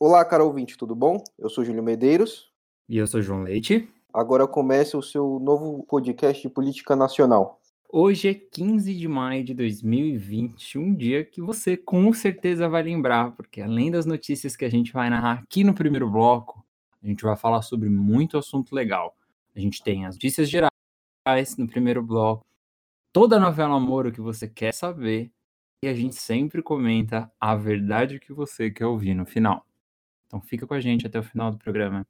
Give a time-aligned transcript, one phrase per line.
[0.00, 1.24] Olá, caro ouvinte, tudo bom?
[1.36, 2.52] Eu sou Júlio Medeiros.
[2.88, 3.92] E eu sou João Leite.
[4.14, 7.60] Agora começa o seu novo podcast de política nacional.
[7.88, 13.32] Hoje é 15 de maio de 2020, um dia que você com certeza vai lembrar,
[13.32, 16.64] porque além das notícias que a gente vai narrar aqui no primeiro bloco,
[17.02, 19.16] a gente vai falar sobre muito assunto legal.
[19.52, 22.46] A gente tem as notícias gerais no primeiro bloco,
[23.12, 25.32] toda a novela Moro que você quer saber,
[25.82, 29.66] e a gente sempre comenta a verdade que você quer ouvir no final.
[30.28, 32.06] Então fica com a gente até o final do programa.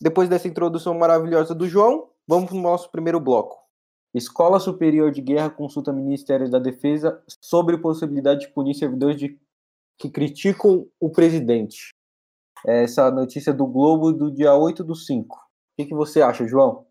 [0.00, 3.58] Depois dessa introdução maravilhosa do João, vamos para o nosso primeiro bloco.
[4.14, 9.38] Escola Superior de Guerra consulta Ministério da Defesa sobre possibilidade de punir servidores de...
[9.98, 11.94] que criticam o presidente.
[12.66, 15.36] Essa notícia do Globo do dia 8 do 5.
[15.36, 15.40] O
[15.76, 16.86] que, que você acha, João?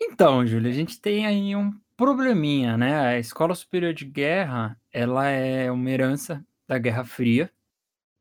[0.00, 2.98] Então, Júlio, a gente tem aí um probleminha, né?
[2.98, 7.50] A Escola Superior de Guerra, ela é uma herança da Guerra Fria,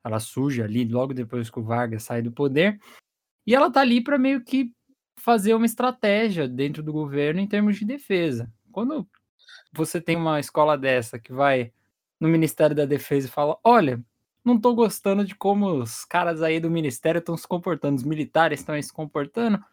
[0.03, 2.80] ela surge ali logo depois que o Vargas sai do poder,
[3.45, 4.71] e ela tá ali para meio que
[5.18, 8.51] fazer uma estratégia dentro do governo em termos de defesa.
[8.71, 9.07] Quando
[9.74, 11.71] você tem uma escola dessa que vai
[12.20, 14.04] no Ministério da Defesa e fala: "Olha,
[14.43, 18.59] não tô gostando de como os caras aí do ministério estão se comportando, os militares
[18.59, 19.63] estão se comportando",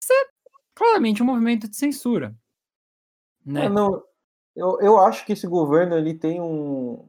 [0.00, 0.26] isso é
[0.74, 2.34] claramente um movimento de censura.
[3.44, 3.66] Né?
[3.66, 4.02] É, não,
[4.54, 7.08] eu, eu acho que esse governo ele tem um,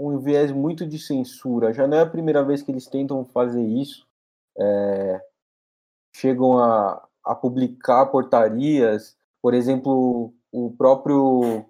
[0.00, 1.72] um viés muito de censura.
[1.72, 4.06] Já não é a primeira vez que eles tentam fazer isso.
[4.58, 5.20] É,
[6.16, 11.66] chegam a, a publicar portarias, por exemplo, o próprio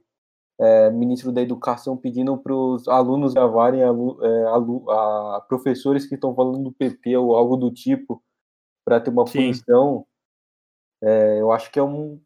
[0.59, 6.35] é, ministro da Educação pedindo para os alunos gravarem a, é, a, professores que estão
[6.35, 8.23] falando do PP ou algo do tipo
[8.85, 9.39] para ter uma Sim.
[9.39, 10.07] punição.
[11.03, 12.21] É, eu acho que é um,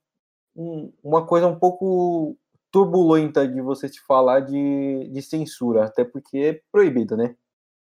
[0.54, 2.36] um, uma coisa um pouco
[2.74, 7.36] turbulenta de você se falar de, de censura, até porque é proibido, né?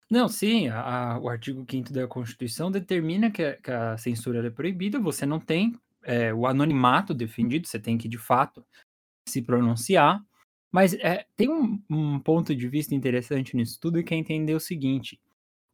[0.08, 4.46] Não, sim, a, a, o artigo 5 da Constituição determina que a, que a censura
[4.46, 8.64] é proibida, você não tem é, o anonimato defendido, você tem que, de fato,
[9.28, 10.24] se pronunciar.
[10.72, 14.60] Mas é, tem um, um, ponto de vista interessante nisso tudo, que é entender o
[14.60, 15.20] seguinte: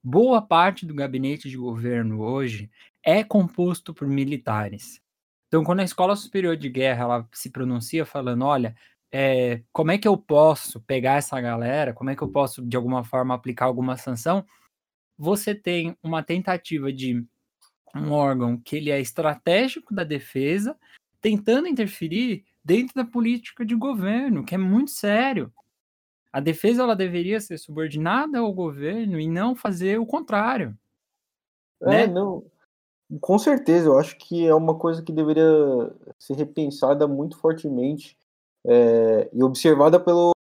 [0.02, 2.72] boa parte do gabinete de governo hoje
[3.04, 5.02] é composto por militares.
[5.50, 8.74] Então, quando a Escola Superior de Guerra ela se pronuncia falando, olha,
[9.12, 12.78] é, como é que eu posso pegar essa galera, como é que eu posso, de
[12.78, 14.46] alguma forma, aplicar alguma sanção,
[15.18, 17.26] você tem uma tentativa de
[17.94, 20.78] um órgão que ele é estratégico da defesa,
[21.20, 25.52] tentando interferir dentro da política de governo, que é muito sério.
[26.32, 30.78] A defesa ela deveria ser subordinada ao governo e não fazer o contrário.
[31.82, 32.08] É, né?
[32.08, 32.46] não.
[33.20, 35.44] Com certeza, eu acho que é uma coisa que deveria
[36.18, 38.18] ser repensada muito fortemente
[38.66, 40.32] é, e observada pelo,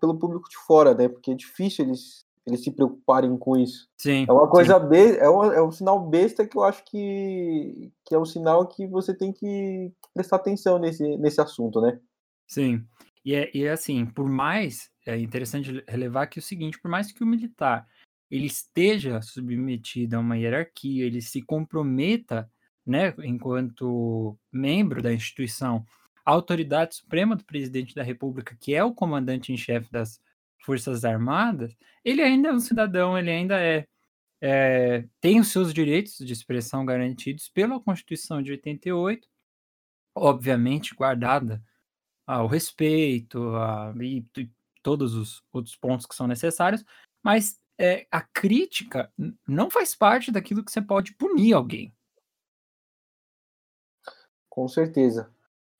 [0.00, 1.08] pelo público de fora, né?
[1.08, 3.88] Porque é difícil eles, eles se preocuparem com isso.
[3.96, 4.26] Sim.
[4.28, 8.14] É uma coisa be é, uma, é um sinal besta que eu acho que, que
[8.14, 11.98] é um sinal que você tem que prestar atenção nesse, nesse assunto, né?
[12.46, 12.84] Sim.
[13.24, 16.90] E é, e é assim, por mais é interessante relevar que é o seguinte, por
[16.90, 17.86] mais que o militar
[18.30, 22.50] ele esteja submetido a uma hierarquia, ele se comprometa,
[22.84, 25.84] né, enquanto membro da instituição
[26.24, 30.20] a autoridade suprema do presidente da República, que é o comandante em chefe das
[30.64, 33.86] Forças Armadas, ele ainda é um cidadão, ele ainda é,
[34.40, 39.28] é, tem os seus direitos de expressão garantidos pela Constituição de 88,
[40.14, 41.62] obviamente guardada
[42.26, 44.50] ao respeito a, e, e
[44.82, 46.84] todos os outros pontos que são necessários,
[47.22, 49.12] mas é, a crítica
[49.46, 51.92] não faz parte daquilo que você pode punir alguém.
[54.48, 55.34] Com certeza.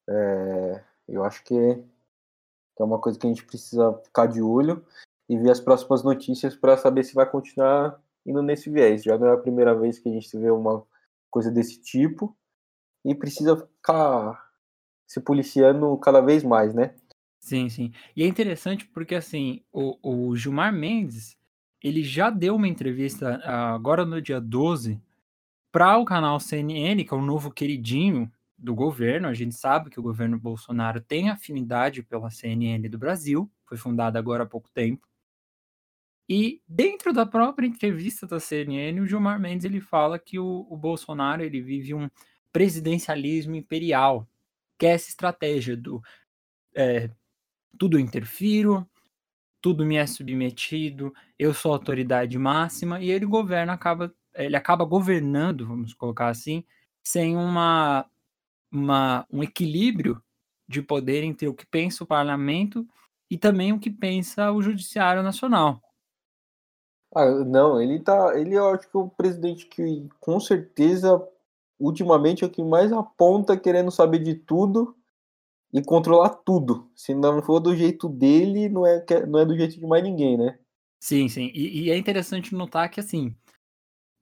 [0.08, 4.84] É, eu acho que é uma coisa que a gente precisa ficar de olho
[5.28, 9.02] e ver as próximas notícias para saber se vai continuar indo nesse viés.
[9.02, 10.84] Já não é a primeira vez que a gente vê uma
[11.30, 12.36] coisa desse tipo
[13.04, 14.50] e precisa ficar
[15.06, 16.94] se policiando cada vez mais, né?
[17.38, 17.92] Sim, sim.
[18.16, 21.36] E é interessante porque, assim, o, o Gilmar Mendes,
[21.82, 24.98] ele já deu uma entrevista agora no dia 12
[25.70, 29.28] para o canal CNN, que é o novo queridinho do governo.
[29.28, 34.18] A gente sabe que o governo Bolsonaro tem afinidade pela CNN do Brasil, foi fundada
[34.18, 35.06] agora há pouco tempo.
[36.28, 40.76] E dentro da própria entrevista da CNN, o Gilmar Mendes ele fala que o, o
[40.76, 42.08] Bolsonaro ele vive um
[42.50, 44.26] presidencialismo imperial,
[44.78, 46.02] que é essa estratégia do
[46.74, 47.10] é,
[47.78, 48.88] tudo interfiro,
[49.60, 55.66] tudo me é submetido, eu sou autoridade máxima e ele governa acaba ele acaba governando,
[55.66, 56.64] vamos colocar assim,
[57.02, 58.04] sem uma
[58.76, 60.22] uma, um equilíbrio
[60.68, 62.86] de poder entre o que pensa o parlamento
[63.30, 65.80] e também o que pensa o judiciário nacional.
[67.14, 68.38] Ah, não, ele tá.
[68.38, 71.22] Ele eu acho que é o presidente que com certeza
[71.78, 74.96] ultimamente é o que mais aponta querendo saber de tudo
[75.72, 76.90] e controlar tudo.
[76.94, 80.36] Se não for do jeito dele, não é, não é do jeito de mais ninguém,
[80.36, 80.58] né?
[81.00, 81.50] Sim, sim.
[81.54, 83.34] E, e é interessante notar que assim.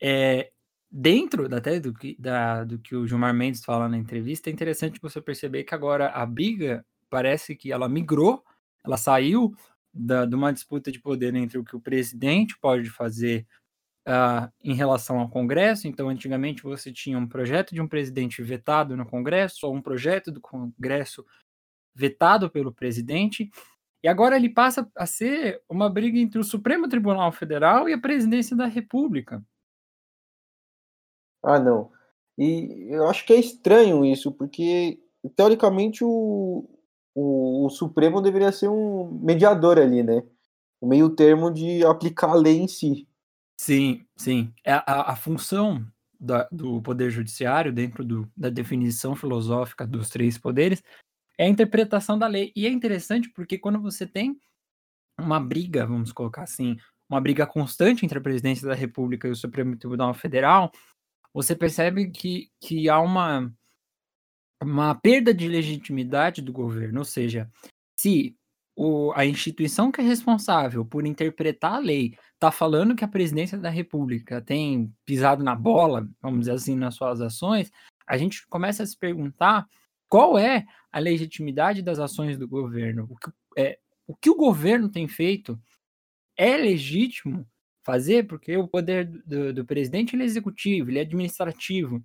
[0.00, 0.51] É,
[0.92, 5.00] dentro até do que, da, do que o Gilmar Mendes fala na entrevista, é interessante
[5.00, 8.44] você perceber que agora a briga parece que ela migrou,
[8.84, 9.54] ela saiu
[9.92, 13.46] da, de uma disputa de poder entre o que o presidente pode fazer
[14.06, 15.88] uh, em relação ao Congresso.
[15.88, 20.30] Então, antigamente você tinha um projeto de um presidente vetado no Congresso, ou um projeto
[20.30, 21.24] do Congresso
[21.94, 23.50] vetado pelo presidente.
[24.02, 28.00] E agora ele passa a ser uma briga entre o Supremo Tribunal Federal e a
[28.00, 29.42] presidência da República.
[31.42, 31.90] Ah, não.
[32.38, 34.98] E eu acho que é estranho isso, porque
[35.36, 36.68] teoricamente o,
[37.14, 40.22] o, o, Supremo deveria ser um mediador ali, né?
[40.80, 43.06] O meio termo de aplicar a lei em si.
[43.56, 44.52] Sim, sim.
[44.64, 45.86] É a, a função
[46.18, 50.82] da, do Poder Judiciário, dentro do, da definição filosófica dos três poderes,
[51.38, 52.52] é a interpretação da lei.
[52.56, 54.38] E é interessante porque quando você tem
[55.18, 56.76] uma briga, vamos colocar assim,
[57.08, 60.72] uma briga constante entre a presidência da República e o Supremo Tribunal Federal,
[61.32, 63.52] você percebe que, que há uma,
[64.62, 67.50] uma perda de legitimidade do governo, ou seja,
[67.96, 68.36] se
[68.74, 73.58] o, a instituição que é responsável por interpretar a lei está falando que a presidência
[73.58, 77.70] da República tem pisado na bola, vamos dizer assim, nas suas ações,
[78.06, 79.66] a gente começa a se perguntar
[80.08, 83.06] qual é a legitimidade das ações do governo.
[83.08, 85.58] O que, é, o, que o governo tem feito
[86.36, 87.46] é legítimo
[87.82, 92.02] fazer, porque o poder do, do presidente ele é executivo, ele é administrativo.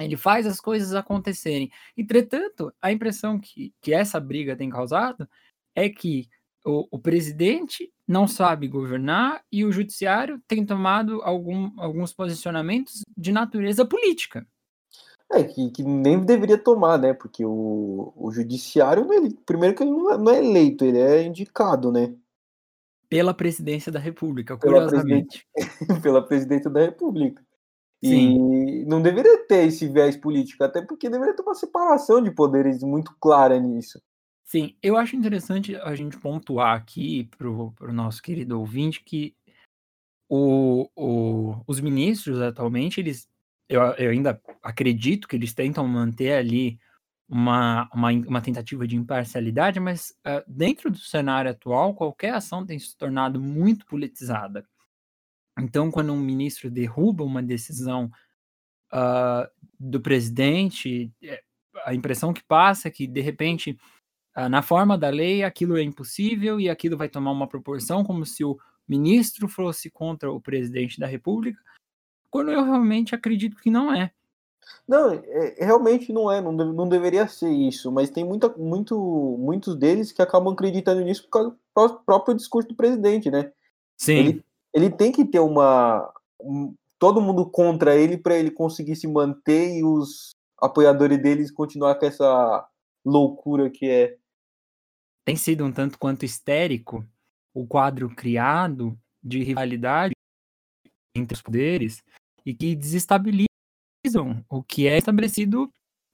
[0.00, 1.70] Ele faz as coisas acontecerem.
[1.96, 5.28] Entretanto, a impressão que, que essa briga tem causado
[5.74, 6.28] é que
[6.64, 13.32] o, o, presidente não sabe governar e o judiciário tem tomado algum, alguns posicionamentos de
[13.32, 14.46] natureza política.
[15.30, 17.12] É, que, que nem deveria tomar, né?
[17.12, 21.22] Porque o, o judiciário, ele, primeiro que ele não é, não é eleito, ele é
[21.22, 22.14] indicado, né?
[23.08, 25.46] Pela presidência da República, curiosamente.
[26.02, 27.42] Pela, presidência da República.
[28.04, 28.82] Sim.
[28.82, 32.82] E não deveria ter esse viés político, até porque deveria ter uma separação de poderes
[32.82, 34.00] muito clara nisso.
[34.44, 39.34] Sim, eu acho interessante a gente pontuar aqui para o nosso querido ouvinte que
[40.28, 43.28] o, o, os ministros atualmente, eles,
[43.68, 46.78] eu, eu, ainda acredito que eles tentam manter ali
[47.28, 52.78] uma, uma, uma tentativa de imparcialidade, mas uh, dentro do cenário atual, qualquer ação tem
[52.78, 54.66] se tornado muito politizada.
[55.58, 58.10] Então, quando um ministro derruba uma decisão
[58.92, 59.46] uh,
[59.78, 61.42] do presidente, é,
[61.84, 63.78] a impressão que passa é que, de repente,
[64.36, 68.24] uh, na forma da lei, aquilo é impossível e aquilo vai tomar uma proporção como
[68.24, 68.58] se o
[68.88, 71.60] ministro fosse contra o presidente da República,
[72.30, 74.12] quando eu realmente acredito que não é.
[74.86, 78.96] Não, é, realmente não é, não, não deveria ser isso, mas tem muita, muito,
[79.38, 83.52] muitos deles que acabam acreditando nisso por causa do próprio discurso do presidente, né?
[83.96, 84.16] Sim.
[84.16, 84.44] Ele,
[84.74, 86.12] ele tem que ter uma.
[86.40, 90.30] Um, todo mundo contra ele para ele conseguir se manter e os
[90.60, 92.68] apoiadores deles continuar com essa
[93.04, 94.16] loucura que é.
[95.24, 97.04] Tem sido um tanto quanto histérico
[97.52, 100.14] o quadro criado de rivalidade
[101.14, 102.02] entre os poderes
[102.46, 102.74] e que
[104.48, 105.64] o que é estabelecido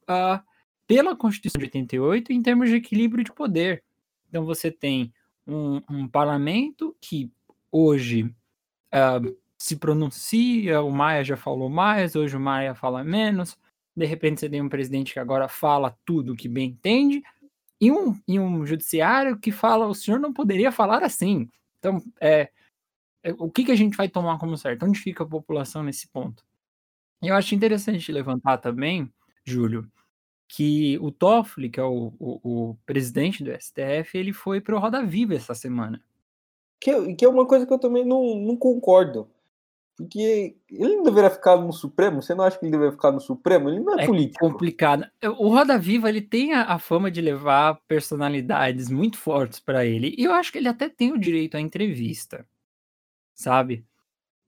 [0.04, 0.42] uh,
[0.86, 3.82] pela Constituição de 88 em termos de equilíbrio de poder.
[4.28, 5.12] Então você tem
[5.46, 7.30] um, um parlamento que
[7.70, 13.56] hoje uh, se pronuncia, o Maia já falou mais, hoje o Maia fala menos,
[13.96, 17.22] de repente você tem um presidente que agora fala tudo que bem entende,
[17.80, 21.48] e um, e um judiciário que fala, o senhor não poderia falar assim.
[21.78, 22.50] Então, é,
[23.22, 24.84] é, o que, que a gente vai tomar como certo?
[24.86, 26.44] Onde fica a população nesse ponto?
[27.24, 29.10] E eu acho interessante levantar também,
[29.44, 29.90] Júlio,
[30.48, 34.78] que o Toffoli, que é o, o, o presidente do STF, ele foi para o
[34.78, 36.02] Roda Viva essa semana.
[36.80, 39.28] Que, que é uma coisa que eu também não, não concordo.
[39.96, 42.20] Porque ele não deveria ficar no Supremo?
[42.20, 43.70] Você não acha que ele deveria ficar no Supremo?
[43.70, 44.50] Ele não é, é político.
[44.50, 45.06] complicado.
[45.38, 50.14] O Roda Viva ele tem a, a fama de levar personalidades muito fortes para ele.
[50.18, 52.44] E eu acho que ele até tem o direito à entrevista,
[53.34, 53.86] sabe?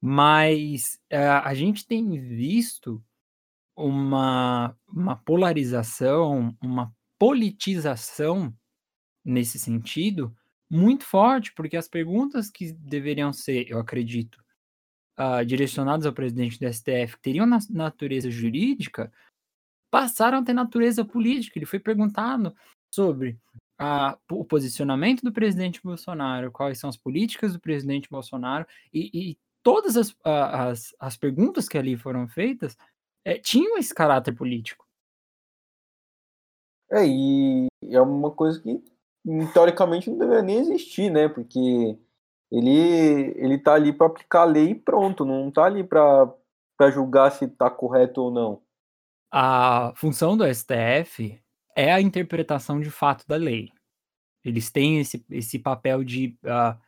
[0.00, 3.02] Mas é, a gente tem visto
[3.76, 8.54] uma, uma polarização, uma politização
[9.24, 10.34] nesse sentido,
[10.70, 14.42] muito forte, porque as perguntas que deveriam ser, eu acredito,
[15.18, 19.12] uh, direcionadas ao presidente do STF, que teriam na natureza jurídica,
[19.90, 21.58] passaram a ter natureza política.
[21.58, 22.54] Ele foi perguntado
[22.92, 23.38] sobre
[23.80, 29.38] uh, o posicionamento do presidente Bolsonaro, quais são as políticas do presidente Bolsonaro, e, e
[29.66, 32.78] todas as, as, as perguntas que ali foram feitas
[33.24, 34.86] é, tinham esse caráter político.
[36.88, 38.80] É, e é uma coisa que
[39.52, 41.28] teoricamente não deveria nem existir, né?
[41.28, 41.98] Porque
[42.48, 46.30] ele ele tá ali para aplicar a lei e pronto, não tá ali para
[46.92, 48.62] julgar se tá correto ou não.
[49.32, 51.42] A função do STF
[51.74, 53.72] é a interpretação de fato da lei.
[54.44, 56.80] Eles têm esse, esse papel de uh,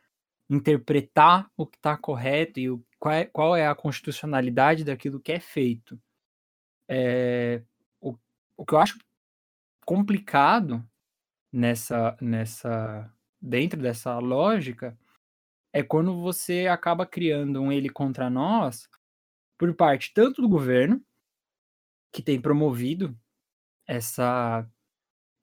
[0.49, 5.33] interpretar o que está correto e o, qual, é, qual é a constitucionalidade daquilo que
[5.33, 6.01] é feito.
[6.89, 7.63] É,
[8.01, 8.17] o,
[8.57, 8.99] o que eu acho
[9.85, 10.87] complicado
[11.53, 14.99] nessa, nessa dentro dessa lógica
[15.73, 18.89] é quando você acaba criando um ele contra nós
[19.57, 21.03] por parte tanto do governo
[22.13, 23.17] que tem promovido
[23.87, 24.69] essa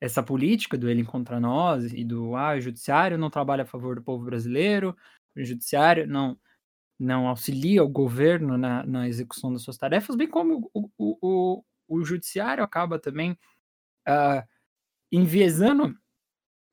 [0.06, 3.96] essa política do ele contra nós e do ah, o judiciário não trabalha a favor
[3.96, 4.96] do povo brasileiro,
[5.36, 6.38] o judiciário não
[6.98, 11.64] não auxilia o governo na, na execução das suas tarefas, bem como o, o, o,
[11.90, 13.38] o judiciário acaba também
[14.08, 14.48] uh,
[15.12, 15.94] enviesando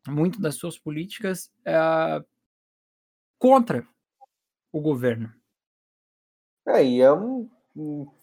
[0.07, 2.25] muito das suas políticas uh,
[3.37, 3.85] contra
[4.71, 5.33] o governo.
[6.69, 7.51] É, e, é um,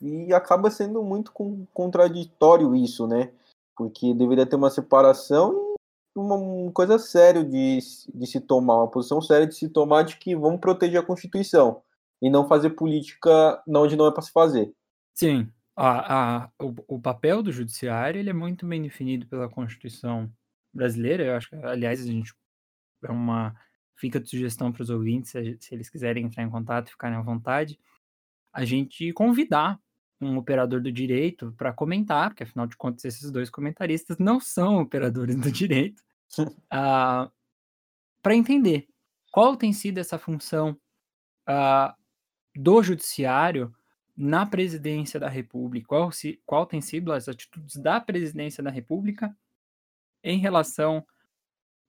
[0.01, 1.32] e acaba sendo muito
[1.74, 3.34] contraditório isso, né?
[3.79, 5.74] Porque deveria ter uma separação
[6.13, 7.79] e uma coisa séria de,
[8.13, 11.81] de se tomar, uma posição séria de se tomar de que vamos proteger a Constituição
[12.21, 14.69] e não fazer política onde não é para se fazer.
[15.15, 20.29] Sim, a, a, o, o papel do judiciário ele é muito bem definido pela Constituição
[20.74, 21.24] brasileira.
[21.24, 22.36] Eu acho que, aliás, a gente
[23.05, 23.55] é uma
[23.95, 27.21] fica de sugestão para os ouvintes, se, eles quiserem entrar em contato e ficarem à
[27.21, 27.79] vontade,
[28.51, 29.79] a gente convidar
[30.22, 34.82] um operador do direito para comentar, porque afinal de contas esses dois comentaristas não são
[34.82, 36.02] operadores do direito,
[36.40, 37.32] uh, ah,
[38.22, 38.88] para entender
[39.32, 40.78] qual tem sido essa função
[41.48, 41.94] uh,
[42.56, 43.74] do judiciário
[44.16, 49.34] na presidência da República, qual, se, qual tem sido as atitudes da presidência da República
[50.22, 51.06] em relação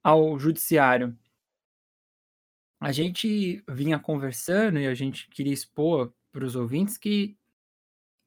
[0.03, 1.19] ao judiciário.
[2.79, 7.37] A gente vinha conversando e a gente queria expor para os ouvintes que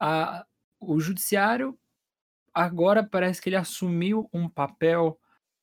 [0.04, 0.46] a,
[0.82, 1.80] o judiciário
[2.54, 5.18] agora parece que ele assumiu um papel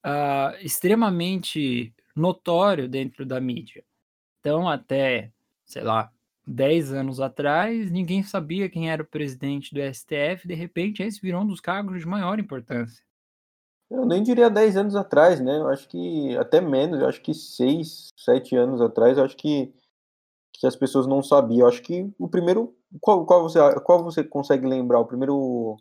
[0.04, 3.84] uh, extremamente notório dentro da mídia.
[4.40, 5.30] Então, até,
[5.66, 6.10] sei lá,
[6.46, 11.42] 10 anos atrás, ninguém sabia quem era o presidente do STF, de repente esse virou
[11.42, 13.04] um dos cargos de maior importância.
[13.90, 15.58] Eu nem diria 10 anos atrás, né?
[15.58, 19.72] Eu acho que até menos, eu acho que 6, 7 anos atrás, eu acho que,
[20.52, 21.60] que as pessoas não sabiam.
[21.60, 22.74] Eu acho que o primeiro.
[23.00, 25.00] Qual, qual, você, qual você consegue lembrar?
[25.00, 25.76] O primeiro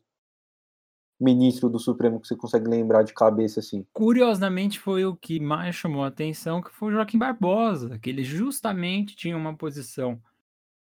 [1.20, 3.86] ministro do Supremo que você consegue lembrar de cabeça assim?
[3.92, 8.24] Curiosamente foi o que mais chamou a atenção, que foi o Joaquim Barbosa, que ele
[8.24, 10.22] justamente tinha uma posição.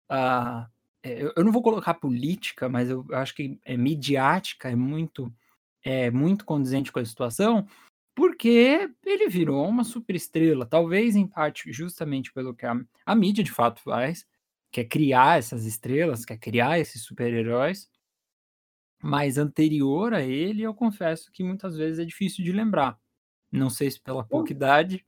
[0.09, 0.65] Uh,
[1.03, 5.31] eu não vou colocar política, mas eu acho que é midiática, é muito
[5.83, 7.67] é, muito condizente com a situação,
[8.15, 13.51] porque ele virou uma superestrela, talvez em parte justamente pelo que a, a mídia de
[13.51, 14.25] fato faz,
[14.75, 17.89] que é criar essas estrelas, quer criar esses super-heróis,
[19.01, 22.99] mas anterior a ele, eu confesso que muitas vezes é difícil de lembrar.
[23.49, 25.05] Não sei se pela pouca idade,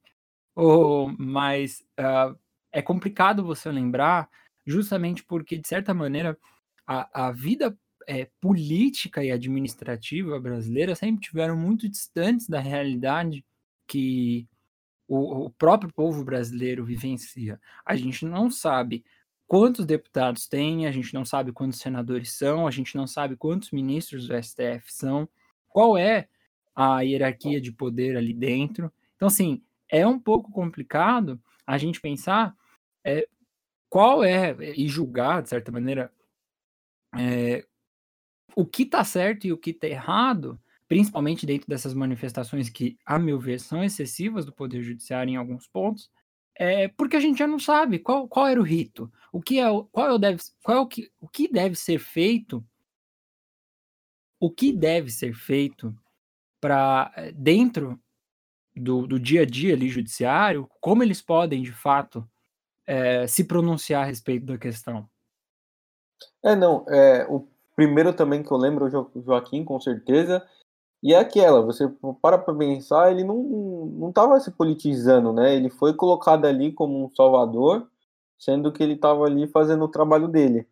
[0.56, 2.40] ou, mas uh,
[2.72, 4.30] é complicado você lembrar,
[4.66, 6.40] justamente porque, de certa maneira,
[6.88, 13.46] a, a vida é, política e administrativa brasileira sempre tiveram muito distantes da realidade
[13.86, 14.48] que
[15.10, 17.60] o, o próprio povo brasileiro vivencia.
[17.86, 19.04] A gente não sabe
[19.48, 23.72] quantos deputados tem, a gente não sabe quantos senadores são, a gente não sabe quantos
[23.72, 25.28] ministros do STF são,
[25.70, 26.28] qual é
[26.76, 28.92] a hierarquia de poder ali dentro.
[29.16, 32.56] Então, assim, é um pouco complicado a gente pensar
[33.04, 33.28] é,
[33.90, 36.12] qual é, e julgar, de certa maneira,
[37.18, 37.66] é,
[38.56, 43.18] o que está certo e o que está errado, principalmente dentro dessas manifestações que, a
[43.18, 46.12] meu ver, são excessivas do Poder Judiciário em alguns pontos,
[46.58, 49.66] é porque a gente já não sabe qual, qual era o rito, o que é,
[49.92, 52.64] qual é o deve, qual é o que, o que deve ser feito,
[54.40, 55.96] o que deve ser feito
[56.60, 58.00] para eh, dentro
[58.76, 62.28] do, do dia a dia ali judiciário, como eles podem de fato
[62.86, 65.08] é, se pronunciar a respeito da questão.
[66.44, 70.48] É, não, é, o primeiro também que eu lembro o Joaquim, com certeza.
[71.04, 71.88] E é aquela, você
[72.22, 73.38] para para pensar, ele não
[74.00, 75.56] não estava se politizando, né?
[75.56, 77.90] Ele foi colocado ali como um salvador,
[78.38, 80.68] sendo que ele estava ali fazendo o trabalho dele.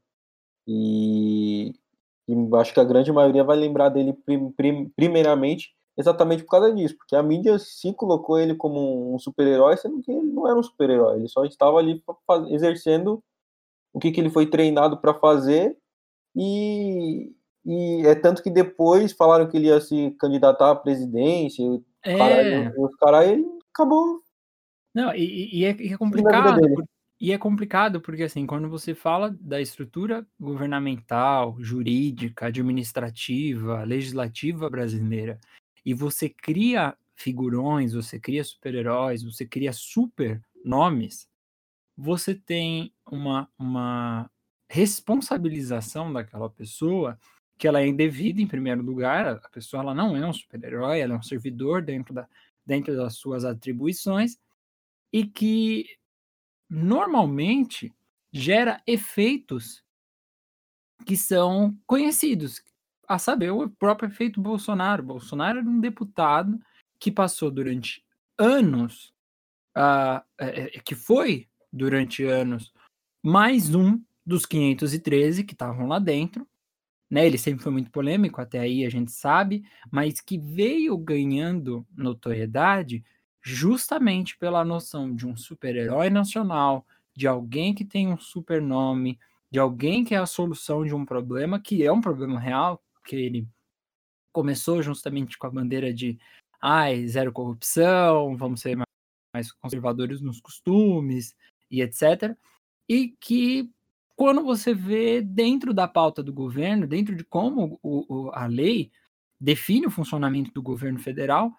[0.67, 1.75] E,
[2.27, 6.74] e, acho que a grande maioria vai lembrar dele prim, prim, primeiramente exatamente por causa
[6.74, 10.60] disso, porque a mídia se colocou ele como um super-herói, sendo que ele não era
[10.60, 12.03] um super-herói, ele só estava ali
[12.50, 13.24] exercendo
[13.94, 15.77] o que, que ele foi treinado para fazer,
[16.36, 17.34] e,
[17.65, 21.63] e é tanto que depois falaram que ele ia se candidatar à presidência,
[22.03, 22.17] É.
[22.17, 24.22] caralho, e os caras, ele acabou.
[24.93, 26.62] Não, e, e- é, e é complicado.
[27.19, 35.39] E é complicado porque, assim, quando você fala da estrutura governamental, jurídica, administrativa, legislativa brasileira,
[35.86, 41.27] e você cria figurões, você cria super-heróis, você cria super nomes,
[41.98, 44.29] você tem uma, uma
[44.69, 47.17] responsabilização daquela pessoa
[47.57, 51.13] que ela é indevida em primeiro lugar, a pessoa ela não é um super-herói, ela
[51.13, 52.27] é um servidor dentro, da,
[52.65, 54.38] dentro das suas atribuições
[55.12, 55.85] e que
[56.69, 57.93] normalmente
[58.31, 59.83] gera efeitos
[61.05, 62.62] que são conhecidos,
[63.07, 65.03] a saber, o próprio efeito Bolsonaro.
[65.03, 66.59] Bolsonaro era um deputado
[67.00, 68.03] que passou durante
[68.38, 69.13] anos,
[70.38, 72.74] é, que foi durante anos
[73.21, 76.47] mais um dos 513 que estavam lá dentro,
[77.15, 77.25] né?
[77.25, 83.05] Ele sempre foi muito polêmico, até aí a gente sabe, mas que veio ganhando notoriedade
[83.41, 89.17] justamente pela noção de um super-herói nacional, de alguém que tem um super nome,
[89.50, 93.15] de alguém que é a solução de um problema que é um problema real, que
[93.15, 93.48] ele
[94.34, 96.19] começou justamente com a bandeira de
[96.62, 98.77] ai, zero corrupção, vamos ser
[99.34, 101.34] mais conservadores nos costumes
[101.72, 102.36] e etc.
[102.89, 103.72] E que
[104.15, 108.91] quando você vê dentro da pauta do governo, dentro de como o, o, a lei
[109.39, 111.51] define o funcionamento do governo federal,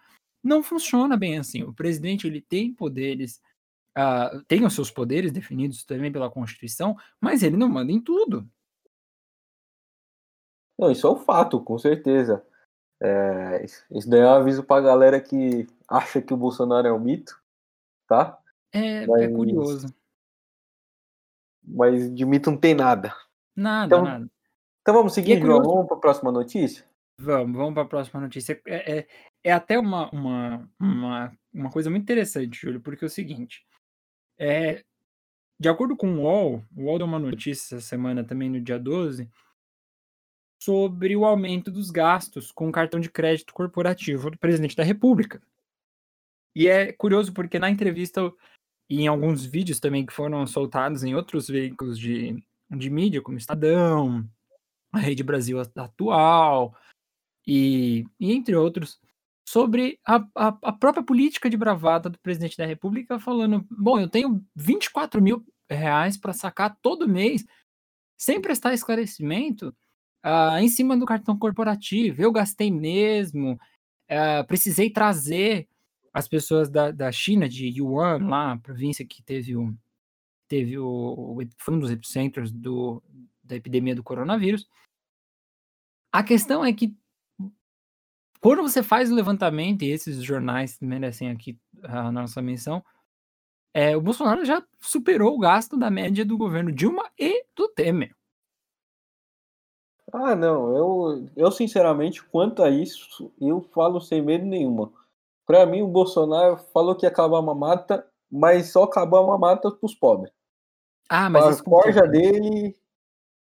[0.43, 1.63] não funciona bem assim.
[1.63, 3.41] O presidente ele tem poderes,
[3.97, 8.49] uh, tem os seus poderes definidos também pela Constituição, mas ele não manda em tudo.
[10.79, 12.45] Não, isso é um fato, com certeza.
[13.01, 17.01] É, isso daí é um aviso pra galera que acha que o Bolsonaro é um
[17.01, 17.39] mito,
[18.07, 18.39] tá?
[18.73, 19.95] É, Mas- é curioso.
[21.67, 23.15] Mas de mito não tem nada.
[23.55, 24.31] Nada, Então, nada.
[24.83, 25.63] Então vamos seguir, é João.
[25.63, 26.85] Vamos para a próxima notícia?
[27.19, 28.61] Vamos, vamos para a próxima notícia.
[28.67, 29.09] É, é,
[29.43, 33.67] é até uma, uma, uma, uma coisa muito interessante, Júlio, porque é o seguinte:
[34.39, 34.85] é,
[35.59, 38.79] de acordo com o UOL, o UOL deu uma notícia essa semana também, no dia
[38.79, 39.29] 12,
[40.63, 45.43] sobre o aumento dos gastos com o cartão de crédito corporativo do presidente da República.
[46.55, 48.33] E é curioso porque na entrevista
[48.89, 53.37] e em alguns vídeos também que foram soltados em outros veículos de, de mídia, como
[53.37, 54.29] Estadão,
[54.93, 56.75] a Rede Brasil Atual,
[57.47, 59.01] e, e entre outros,
[59.49, 64.09] sobre a, a, a própria política de bravata do presidente da República, falando: bom, eu
[64.09, 67.45] tenho 24 mil reais para sacar todo mês,
[68.19, 69.75] sem prestar esclarecimento,
[70.23, 72.21] ah, em cima do cartão corporativo.
[72.21, 73.59] Eu gastei mesmo,
[74.09, 75.69] ah, precisei trazer
[76.17, 79.77] as pessoas da, da China, de Yuan, lá, a província que teve o.
[80.49, 83.03] Teve o, foi um dos epicentros do,
[83.45, 84.67] da epidemia do coronavírus.
[86.11, 86.97] A questão é que
[88.41, 92.83] quando você faz o levantamento, e esses jornais merecem aqui a nossa menção,
[93.75, 98.17] é, o Bolsonaro já superou o gasto da média do governo Dilma e do Temer.
[100.11, 100.75] Ah, não.
[100.75, 104.91] Eu, eu sinceramente, quanto a isso, eu falo sem medo nenhuma.
[105.47, 109.71] Para mim, o Bolsonaro falou que ia acabar a mamata, mas só acabou a mamata
[109.71, 110.33] para os pobres.
[111.09, 112.09] Ah, mas a corja certeza.
[112.13, 112.77] dele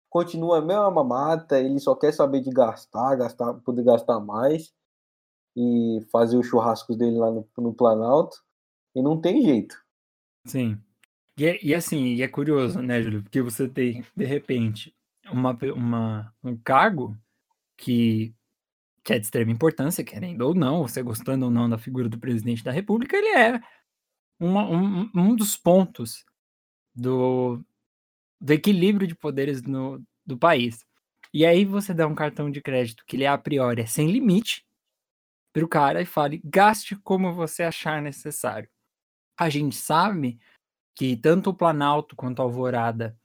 [0.08, 4.72] continua a mesma mamata, ele só quer saber de gastar, gastar, poder gastar mais
[5.56, 8.38] e fazer os churrascos dele lá no, no Planalto.
[8.94, 9.76] E não tem jeito.
[10.46, 10.80] Sim.
[11.36, 13.22] E, é- e assim, e é curioso, né, Júlio?
[13.22, 14.94] Porque você tem, de repente,
[15.30, 17.16] uma, uma, um cargo
[17.76, 18.34] que,
[19.08, 22.18] que é de extrema importância, querendo ou não, você gostando ou não da figura do
[22.18, 23.58] presidente da República, ele é
[24.38, 26.26] uma- um, um dos pontos
[26.94, 27.64] do,
[28.38, 30.84] do equilíbrio de poderes no, do país.
[31.32, 34.66] E aí você dá um cartão de crédito que ele a priori é sem limite
[35.54, 38.68] para o cara e fale, gaste como você achar necessário.
[39.38, 40.38] A gente sabe
[40.94, 43.18] que tanto o Planalto quanto a Alvorada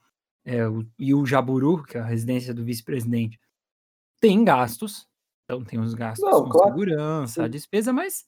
[0.45, 0.59] é,
[0.97, 3.37] e o Jaburu, que é a residência do vice-presidente,
[4.21, 5.11] tem gastos.
[5.53, 6.71] Então tem os gastos Não, com claro.
[6.71, 8.25] segurança, a despesa, mas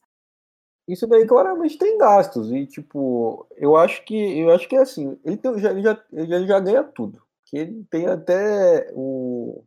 [0.88, 2.52] Isso daí claramente tem gastos.
[2.52, 6.04] E, tipo, eu acho que eu acho que é assim, ele, tem, já, ele, já,
[6.12, 7.22] ele já ganha tudo.
[7.44, 9.64] Que ele tem até o,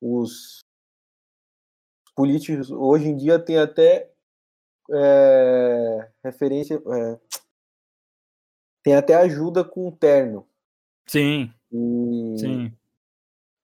[0.00, 0.60] os
[2.14, 4.10] políticos hoje em dia tem até
[4.90, 6.76] é, referência.
[6.76, 7.18] é,
[8.82, 10.46] tem até ajuda com o terno.
[11.06, 12.79] sim, E, sim.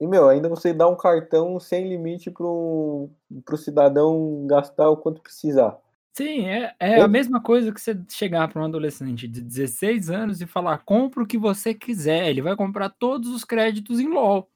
[0.01, 3.09] E, meu, ainda você dá um cartão sem limite pro,
[3.45, 5.79] pro cidadão gastar o quanto precisar.
[6.13, 10.41] Sim, é, é a mesma coisa que você chegar para um adolescente de 16 anos
[10.41, 12.29] e falar: compra o que você quiser.
[12.29, 14.49] Ele vai comprar todos os créditos em LOL.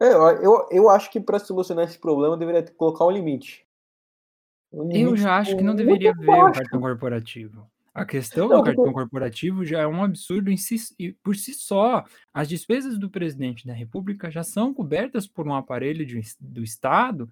[0.00, 0.10] É,
[0.44, 3.66] eu, eu acho que para solucionar esse problema deveria colocar um limite.
[4.72, 7.70] Um limite eu já acho que não deveria ver o cartão corporativo.
[7.94, 10.76] A questão do cartão corporativo já é um absurdo em si,
[11.22, 12.04] por si só.
[12.32, 17.28] As despesas do presidente da República já são cobertas por um aparelho de, do Estado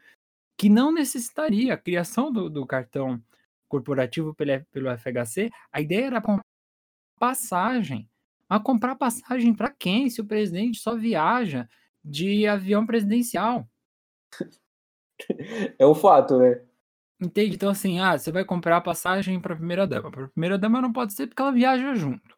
[0.58, 3.22] que não necessitaria a criação do, do cartão
[3.66, 5.50] corporativo pelo, pelo FHC.
[5.72, 6.44] A ideia era comprar
[7.18, 8.06] passagem.
[8.46, 10.10] Mas comprar passagem para quem?
[10.10, 11.66] Se o presidente só viaja
[12.04, 13.66] de avião presidencial.
[15.78, 16.62] É um fato, né?
[17.20, 17.54] Entende?
[17.54, 20.10] Então, assim, ah, você vai comprar a passagem para a primeira dama.
[20.10, 22.36] Para a primeira dama não pode ser porque ela viaja junto.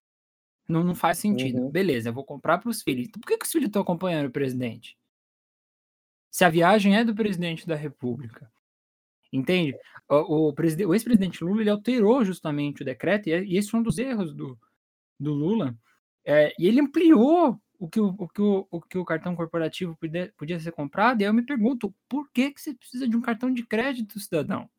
[0.68, 1.62] Não, não faz sentido.
[1.62, 1.71] Uhum.
[1.71, 3.09] Beleza, eu vou comprar para os filhos.
[3.09, 4.97] Então, por que, que os filhos estão acompanhando o presidente?
[6.33, 8.51] se a viagem é do presidente da República.
[9.31, 9.77] Entende?
[10.09, 13.83] O, o, o ex-presidente Lula ele alterou justamente o decreto, e, e esse foi um
[13.83, 14.59] dos erros do,
[15.21, 15.77] do Lula,
[16.25, 19.97] é, e ele ampliou o que o, o, que o, o que o cartão corporativo
[19.97, 23.16] podia, podia ser comprado, e aí eu me pergunto, por que, que você precisa de
[23.16, 24.71] um cartão de crédito, cidadão?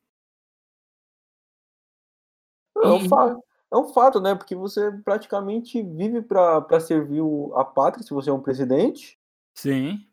[2.82, 4.34] É um, fato, é um fato, né?
[4.34, 7.20] Porque você praticamente vive para servir
[7.54, 9.18] a pátria, se você é um presidente.
[9.54, 10.08] Sim.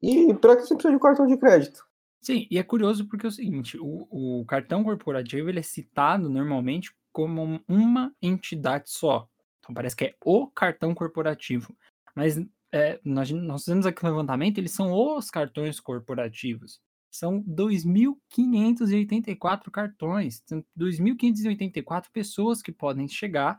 [0.00, 1.84] E para que você precisa de um cartão de crédito?
[2.20, 4.06] Sim, e é curioso porque é o seguinte, o,
[4.40, 9.28] o cartão corporativo ele é citado normalmente como uma entidade só.
[9.58, 11.76] Então parece que é o cartão corporativo.
[12.18, 12.36] Mas
[12.72, 16.80] é, nós, nós fizemos aqui um levantamento, eles são os cartões corporativos.
[17.08, 20.42] São 2.584 cartões.
[20.44, 23.56] São 2.584 pessoas que podem chegar,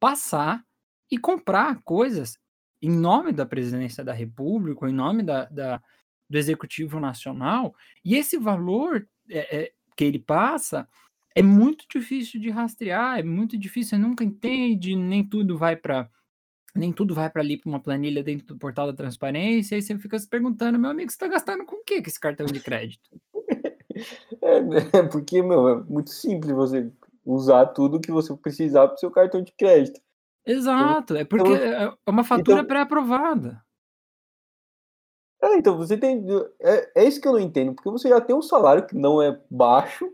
[0.00, 0.64] passar
[1.10, 2.38] e comprar coisas
[2.80, 5.82] em nome da presidência da República, em nome da, da
[6.26, 10.88] do Executivo Nacional, e esse valor é, é, que ele passa
[11.34, 16.10] é muito difícil de rastrear, é muito difícil, você nunca entende, nem tudo vai para
[16.78, 19.98] nem tudo vai para ali para uma planilha dentro do portal da transparência, e você
[19.98, 23.10] fica se perguntando, meu amigo, você está gastando com o que esse cartão de crédito?
[24.40, 24.58] É,
[24.98, 26.88] é, porque, meu, é muito simples você
[27.24, 30.00] usar tudo que você precisar para o seu cartão de crédito.
[30.46, 33.62] Exato, é porque então, é, é uma fatura então, pré-aprovada.
[35.42, 36.24] É, então você tem.
[36.60, 39.20] É, é isso que eu não entendo, porque você já tem um salário que não
[39.20, 40.10] é baixo,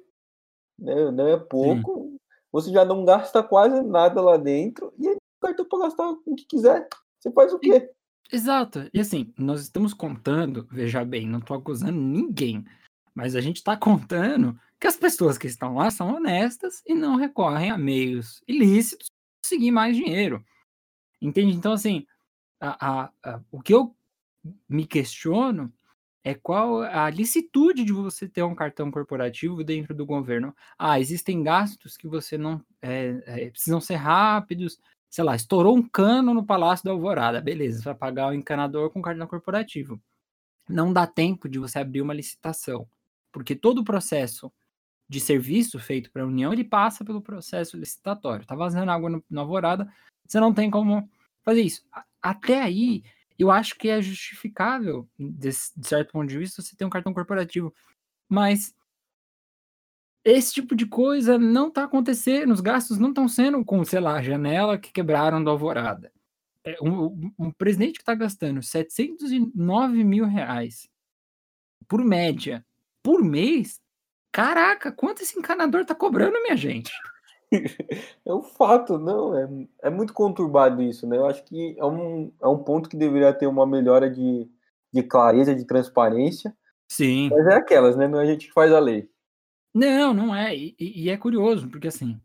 [0.78, 2.18] né, não é pouco, Sim.
[2.50, 6.44] você já não gasta quase nada lá dentro, e o cartão para gastar o que
[6.44, 6.88] quiser.
[7.18, 7.90] Você faz o quê?
[8.32, 8.88] Exato.
[8.92, 12.64] E assim, nós estamos contando, veja bem, não estou acusando ninguém,
[13.14, 17.16] mas a gente está contando que as pessoas que estão lá são honestas e não
[17.16, 19.08] recorrem a meios ilícitos
[19.44, 20.44] conseguir mais dinheiro.
[21.20, 21.54] Entende?
[21.54, 22.06] Então, assim,
[22.60, 23.94] a, a, a, o que eu
[24.68, 25.72] me questiono
[26.22, 30.56] é qual a licitude de você ter um cartão corporativo dentro do governo.
[30.78, 34.80] Ah, existem gastos que você não é, é, precisam ser rápidos.
[35.14, 38.90] Sei lá, estourou um cano no Palácio da Alvorada, beleza, você vai pagar o encanador
[38.90, 40.02] com cartão corporativo.
[40.68, 42.84] Não dá tempo de você abrir uma licitação,
[43.30, 44.52] porque todo o processo
[45.08, 48.44] de serviço feito para a União, ele passa pelo processo licitatório.
[48.44, 49.88] Tá vazando água no, na alvorada,
[50.26, 51.08] você não tem como
[51.44, 51.86] fazer isso.
[52.20, 53.04] Até aí,
[53.38, 57.14] eu acho que é justificável, de, de certo ponto de vista, você ter um cartão
[57.14, 57.72] corporativo.
[58.28, 58.74] Mas
[60.24, 64.14] esse tipo de coisa não está acontecendo, os gastos não estão sendo com, sei lá,
[64.16, 66.10] a janela que quebraram da alvorada.
[66.64, 70.88] É, um, um, presidente que está gastando 709 mil reais
[71.86, 72.64] por média
[73.02, 73.78] por mês
[74.34, 76.92] Caraca, quanto esse encanador tá cobrando, minha gente?
[78.26, 79.48] É um fato, não, é,
[79.84, 81.16] é muito conturbado isso, né?
[81.16, 84.50] Eu acho que é um, é um ponto que deveria ter uma melhora de,
[84.92, 86.52] de clareza, de transparência.
[86.88, 87.28] Sim.
[87.30, 88.08] Mas é aquelas, né?
[88.08, 89.08] Não é a gente que faz a lei.
[89.74, 90.56] Não, não é.
[90.56, 92.20] E, e é curioso, porque assim,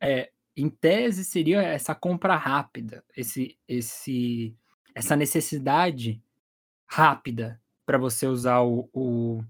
[0.00, 4.56] é, em tese seria essa compra rápida, esse, esse,
[4.94, 6.22] essa necessidade
[6.86, 9.42] rápida para você usar o, o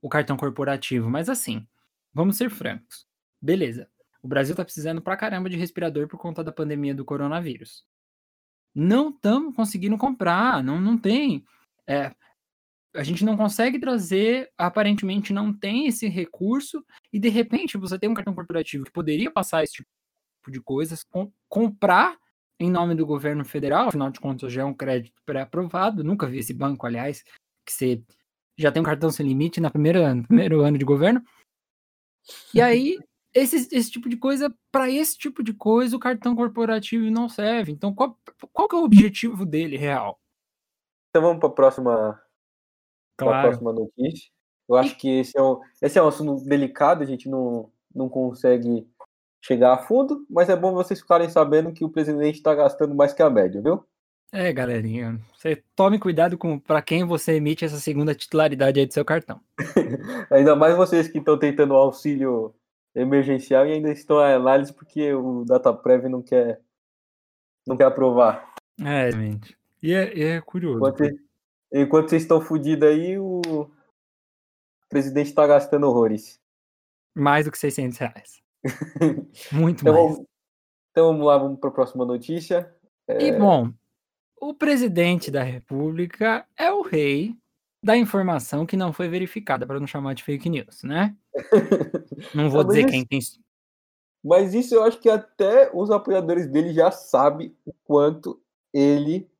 [0.00, 1.10] o cartão corporativo.
[1.10, 1.66] Mas assim,
[2.12, 3.06] vamos ser francos.
[3.40, 3.88] Beleza.
[4.22, 7.84] O Brasil tá precisando pra caramba de respirador por conta da pandemia do coronavírus.
[8.74, 11.44] Não estamos conseguindo comprar, não, não tem.
[11.86, 12.14] É,
[12.98, 18.10] a gente não consegue trazer, aparentemente não tem esse recurso, e de repente você tem
[18.10, 19.86] um cartão corporativo que poderia passar esse tipo
[20.48, 22.18] de coisas, com, comprar
[22.58, 26.38] em nome do governo federal, afinal de contas já é um crédito pré-aprovado, nunca vi
[26.38, 27.22] esse banco, aliás,
[27.64, 28.02] que você
[28.58, 31.22] já tem um cartão sem limite na primeira, no primeiro ano de governo.
[32.52, 32.98] E aí,
[33.32, 37.70] esse, esse tipo de coisa, para esse tipo de coisa, o cartão corporativo não serve.
[37.70, 38.18] Então, qual,
[38.52, 40.18] qual que é o objetivo dele real?
[41.10, 42.20] Então vamos para a próxima,
[43.26, 43.48] claro.
[43.48, 44.30] próxima notícia.
[44.68, 48.08] Eu acho que esse é um, esse é um assunto delicado, a gente não, não
[48.08, 48.86] consegue
[49.40, 53.12] chegar a fundo, mas é bom vocês ficarem sabendo que o presidente está gastando mais
[53.12, 53.84] que a média, viu?
[54.30, 58.92] É, galerinha, você tome cuidado com para quem você emite essa segunda titularidade aí do
[58.92, 59.40] seu cartão.
[60.30, 62.54] ainda mais vocês que estão tentando auxílio
[62.94, 66.60] emergencial e ainda estão em análise porque o DataPrev não quer
[67.66, 68.54] não quer aprovar.
[68.84, 69.56] É, gente.
[69.82, 70.78] E é, é curioso.
[70.78, 71.04] Enquanto,
[71.72, 73.70] enquanto vocês estão fodidos aí, o
[74.88, 76.40] presidente está gastando horrores.
[77.14, 78.42] Mais do que 600 reais.
[79.52, 80.14] Muito então, mais.
[80.14, 80.26] Vamos,
[80.90, 82.74] então vamos lá, vamos para a próxima notícia.
[83.06, 83.22] É...
[83.22, 83.72] E bom,
[84.40, 87.36] o presidente da República é o rei
[87.82, 91.16] da informação que não foi verificada, para não chamar de fake news, né?
[92.34, 93.20] Não vou dizer quem tem.
[94.24, 98.42] Mas isso eu acho que até os apoiadores dele já sabem o quanto
[98.74, 99.30] ele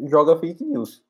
[0.00, 1.04] joga fake news.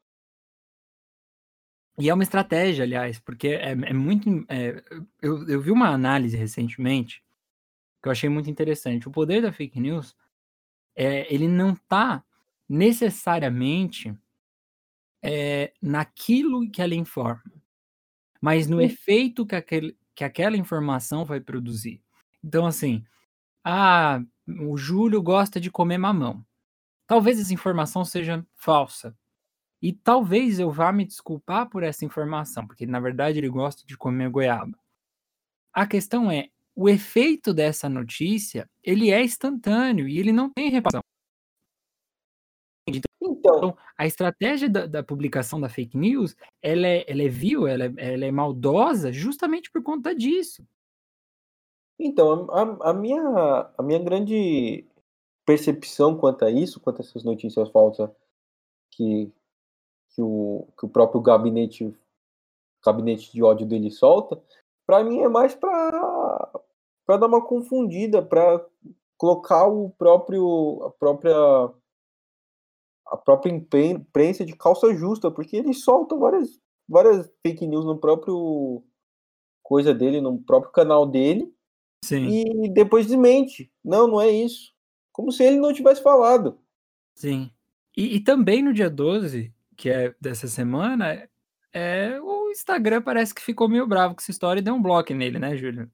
[2.01, 4.29] E é uma estratégia, aliás, porque é, é muito.
[4.49, 4.83] É,
[5.21, 7.23] eu, eu vi uma análise recentemente
[8.03, 9.07] que eu achei muito interessante.
[9.09, 10.17] O poder da fake news
[10.97, 12.25] é, ele não está
[12.69, 14.15] necessariamente
[15.23, 17.43] é, naquilo que ela informa,
[18.41, 22.03] mas no efeito que, aquele, que aquela informação vai produzir.
[22.43, 23.05] Então, assim,
[23.65, 24.23] ah,
[24.61, 26.45] o Júlio gosta de comer mamão.
[27.07, 29.17] Talvez essa informação seja falsa.
[29.83, 33.97] E talvez eu vá me desculpar por essa informação, porque na verdade ele gosta de
[33.97, 34.79] comer goiaba.
[35.73, 41.03] A questão é, o efeito dessa notícia, ele é instantâneo e ele não tem reparação.
[43.21, 47.85] Então, a estratégia da, da, publicação da fake news, ela é, ela é vil, ela
[47.85, 50.67] é, ela é maldosa justamente por conta disso.
[51.99, 54.87] Então, a, a, minha, a minha grande
[55.45, 58.11] percepção quanto a isso, quanto a essas notícias falsas
[58.91, 59.31] que,
[60.15, 61.95] que, o, que o próprio gabinete,
[62.85, 64.43] gabinete de ódio dele solta,
[64.87, 66.51] para mim é mais para
[67.09, 68.65] dar uma confundida, para
[69.17, 71.37] colocar o próprio a própria
[73.07, 78.85] a própria imprensa de calça justa, porque ele solta várias, várias fake news no próprio
[79.63, 81.53] coisa dele, no próprio canal dele.
[82.05, 82.27] Sim.
[82.29, 83.71] E depois desmente.
[83.85, 84.73] Não, não é isso.
[85.13, 86.59] Como se ele não tivesse falado.
[87.17, 87.51] Sim.
[87.97, 91.27] E, e também no dia 12, que é dessa semana,
[91.73, 95.15] é, o Instagram parece que ficou meio bravo com essa história e deu um bloco
[95.15, 95.91] nele, né, Júlio?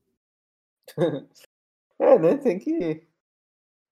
[2.01, 2.37] é, né?
[2.39, 3.07] Tem que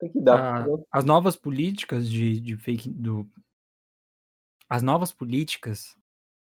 [0.01, 0.67] tem que dar.
[0.67, 3.31] Ah, as novas políticas de, de fake do
[4.69, 5.97] as novas políticas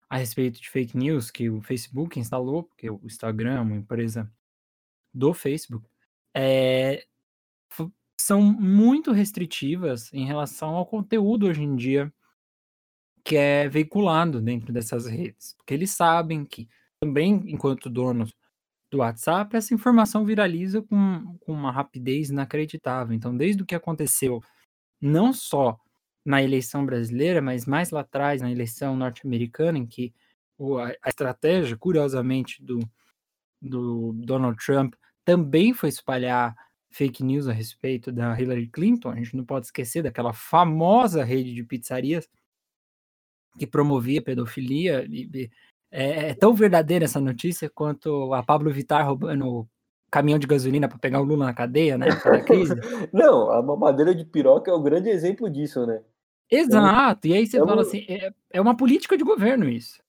[0.09, 4.31] a respeito de fake news que o Facebook instalou, porque o Instagram é uma empresa
[5.13, 5.87] do Facebook,
[6.33, 7.05] é,
[8.19, 12.11] são muito restritivas em relação ao conteúdo hoje em dia
[13.23, 16.67] que é veiculado dentro dessas redes, porque eles sabem que
[16.99, 18.33] também, enquanto donos
[18.91, 23.13] do WhatsApp, essa informação viraliza com, com uma rapidez inacreditável.
[23.13, 24.41] Então, desde o que aconteceu,
[25.01, 25.77] não só
[26.25, 30.13] na eleição brasileira, mas mais lá atrás, na eleição norte-americana, em que
[31.01, 32.79] a, estratégia, curiosamente, do,
[33.61, 34.93] do Donald Trump
[35.25, 36.55] também foi espalhar
[36.91, 39.09] fake news a respeito da Hillary Clinton.
[39.09, 42.29] A gente não pode esquecer daquela famosa rede de pizzarias
[43.57, 45.49] que promovia pedofilia e,
[45.91, 49.67] é, é, tão verdadeira essa notícia quanto a Pablo Vittar roubando
[50.09, 52.07] caminhão de gasolina para pegar o Lula na cadeia, né?
[52.45, 52.75] crise.
[53.13, 56.01] Não, a mamadeira de piroca é o grande exemplo disso, né?
[56.51, 57.27] Exato.
[57.27, 60.01] e aí você é fala assim, é, é uma política de governo isso.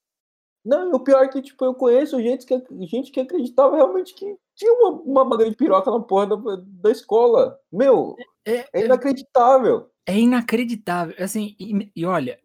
[0.65, 4.37] Não, o pior é que, tipo, eu conheço gente que, gente que acreditava realmente que
[4.55, 7.59] tinha uma, uma madeira de piroca na porra da, da escola.
[7.71, 9.91] Meu, é, é, é inacreditável.
[10.07, 11.15] É inacreditável.
[11.19, 12.39] Assim, e, e olha,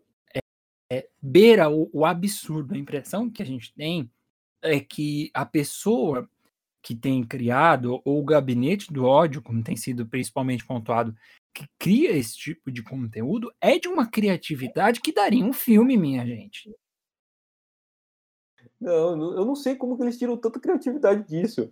[0.92, 2.74] é, beira o, o absurdo.
[2.74, 4.10] A impressão que a gente tem
[4.62, 6.30] é que a pessoa
[6.82, 11.16] que tem criado, ou o gabinete do ódio, como tem sido principalmente pontuado,
[11.54, 16.26] que cria esse tipo de conteúdo, é de uma criatividade que daria um filme, minha
[16.26, 16.74] gente.
[18.80, 21.72] Não, eu não sei como que eles tiram tanta criatividade disso.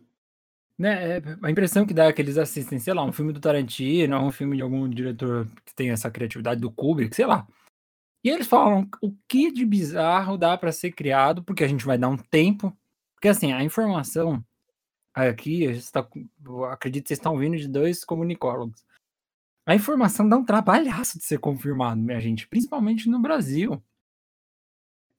[0.77, 3.39] Né, é, a impressão que dá é que eles assistem, sei lá, um filme do
[3.39, 7.47] Tarantino, um filme de algum diretor que tem essa criatividade do Kubrick, sei lá.
[8.23, 11.97] E eles falam o que de bizarro dá para ser criado, porque a gente vai
[11.97, 12.75] dar um tempo.
[13.15, 14.43] Porque assim, a informação
[15.13, 16.07] aqui, está,
[16.71, 18.85] acredito que vocês estão ouvindo de dois comunicólogos.
[19.65, 23.81] A informação dá um trabalhaço de ser confirmado, minha gente, principalmente no Brasil.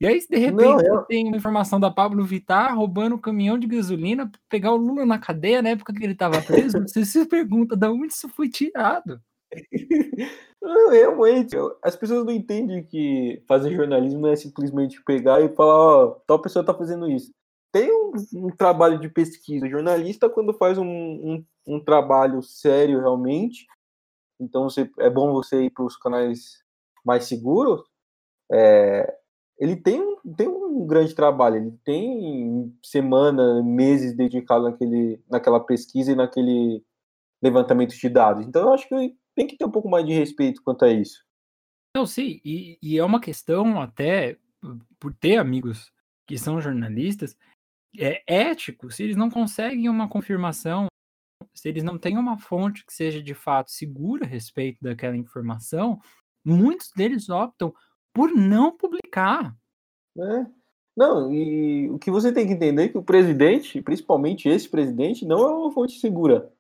[0.00, 1.02] E aí, de repente, Não, eu...
[1.02, 5.04] tem uma informação da Pablo Vittar roubando um caminhão de gasolina para pegar o Lula
[5.04, 6.78] na cadeia na época que ele estava preso.
[6.86, 9.20] Você se pergunta de onde isso foi tirado.
[10.90, 16.10] Realmente, as pessoas não entendem que fazer jornalismo é simplesmente pegar e falar, ó, oh,
[16.26, 17.32] tal pessoa tá fazendo isso.
[17.72, 18.12] tem um,
[18.46, 19.68] um, trabalho de pesquisa.
[19.68, 23.66] jornalista, quando faz um, um, um trabalho sério realmente,
[24.40, 26.62] então você, é bom você ir para os canais
[27.04, 27.82] mais seguros,
[28.52, 29.16] é,
[29.58, 36.16] ele tem tem um grande trabalho, ele tem semana, meses dedicados naquele, naquela pesquisa e
[36.16, 36.84] naquele
[37.42, 38.46] levantamento de dados.
[38.46, 41.24] Então eu acho que tem que ter um pouco mais de respeito quanto a isso.
[41.96, 44.36] Não, sim, e, e é uma questão até
[44.98, 45.92] por ter amigos
[46.26, 47.36] que são jornalistas,
[47.96, 50.88] é ético se eles não conseguem uma confirmação,
[51.54, 56.00] se eles não têm uma fonte que seja de fato segura a respeito daquela informação,
[56.44, 57.72] muitos deles optam
[58.12, 59.56] por não publicar.
[60.18, 60.46] É.
[60.96, 65.24] Não, e o que você tem que entender é que o presidente, principalmente esse presidente,
[65.24, 66.52] não é uma fonte segura.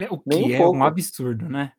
[0.00, 0.76] É, o que um é pouco.
[0.76, 1.72] um absurdo, né?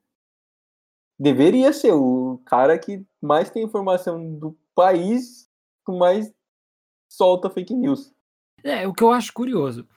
[1.19, 5.49] Deveria ser o cara que mais tem informação do país,
[5.86, 6.34] que mais
[7.10, 8.13] solta fake news.
[8.63, 9.88] É, o que eu acho curioso.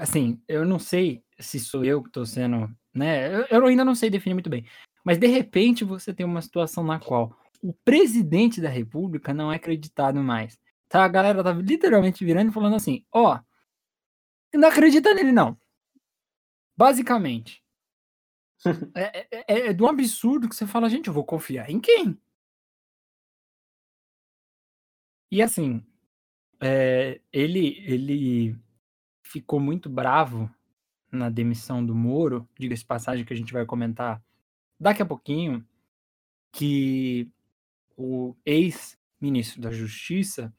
[0.00, 2.68] Assim, eu não sei se sou eu que estou sendo.
[2.94, 3.44] Né?
[3.50, 4.64] Eu ainda não sei definir muito bem.
[5.04, 9.56] Mas de repente você tem uma situação na qual o presidente da república não é
[9.56, 10.58] acreditado mais.
[10.88, 13.38] Tá, a galera tá literalmente virando e falando assim: ó,
[14.54, 15.56] não acredita nele não.
[16.76, 17.62] Basicamente.
[18.94, 21.80] É, é, é, é, de um absurdo que você fala, gente, eu vou confiar em
[21.80, 22.18] quem?
[25.30, 25.84] E assim,
[26.60, 28.56] é, ele, ele
[29.22, 30.50] ficou muito bravo
[31.10, 34.22] na demissão do Moro, diga-se passagem que a gente vai comentar
[34.78, 35.66] daqui a pouquinho,
[36.52, 37.30] que
[37.96, 40.54] o ex-ministro da Justiça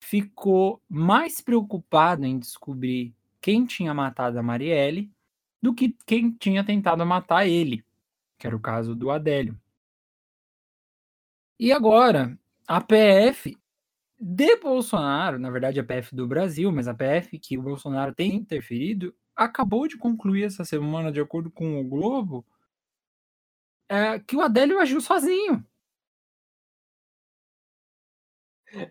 [0.00, 5.10] ficou mais preocupado em descobrir quem tinha matado a Marielle
[5.62, 7.84] do que quem tinha tentado matar ele,
[8.38, 9.58] que era o caso do Adélio.
[11.58, 12.38] E agora,
[12.68, 13.56] a PF
[14.18, 18.34] de Bolsonaro, na verdade a PF do Brasil, mas a PF que o Bolsonaro tem
[18.34, 22.44] interferido, acabou de concluir essa semana, de acordo com o Globo,
[23.88, 25.64] é, que o Adélio agiu sozinho.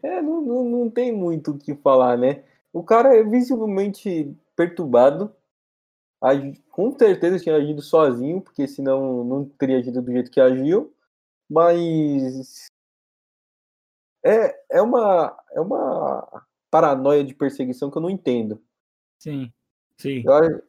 [0.01, 2.43] É, não, não, não tem muito o que falar, né?
[2.71, 5.35] O cara é visivelmente perturbado,
[6.71, 10.93] com certeza tinha agido sozinho, porque senão não teria agido do jeito que agiu,
[11.49, 12.67] mas
[14.25, 18.61] é, é, uma, é uma paranoia de perseguição que eu não entendo.
[19.19, 19.53] Sim,
[19.99, 20.23] sim.
[20.25, 20.63] Eu,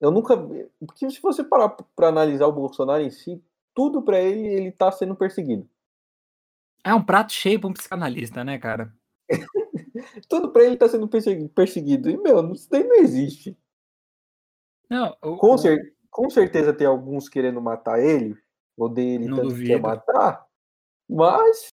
[0.00, 0.36] eu nunca.
[0.80, 3.42] Porque se você parar para analisar o Bolsonaro em si,
[3.72, 5.68] tudo para ele, ele tá sendo perseguido.
[6.82, 8.92] É um prato cheio para um psicanalista, né, cara?
[10.28, 12.10] tudo para ele tá sendo perseguido.
[12.10, 13.56] E, meu, isso daí não existe.
[14.88, 18.36] Não, o, com, cer com certeza tem alguns querendo matar ele,
[18.76, 19.60] odeia ele tanto duvido.
[19.62, 20.46] que quer matar,
[21.08, 21.68] mas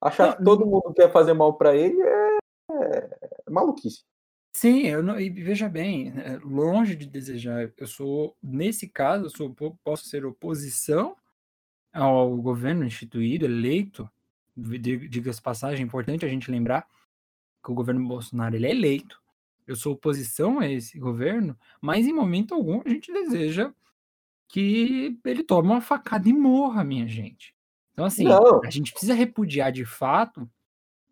[0.00, 2.38] achar que todo mundo quer fazer mal para ele é,
[2.70, 3.10] é,
[3.50, 4.04] maluquice.
[4.52, 9.30] Sim, eu não, e veja bem, é, longe de desejar, eu sou, nesse caso, eu
[9.30, 11.16] sou, posso ser oposição
[11.92, 14.10] ao governo instituído, eleito,
[14.56, 16.88] diga-se passagem, é importante a gente lembrar
[17.62, 19.20] que o governo Bolsonaro ele é eleito,
[19.68, 23.70] eu sou oposição a esse governo, mas em momento algum a gente deseja
[24.48, 27.54] que ele tome uma facada e morra, minha gente.
[27.92, 28.64] Então, assim, Não.
[28.64, 30.48] a gente precisa repudiar de fato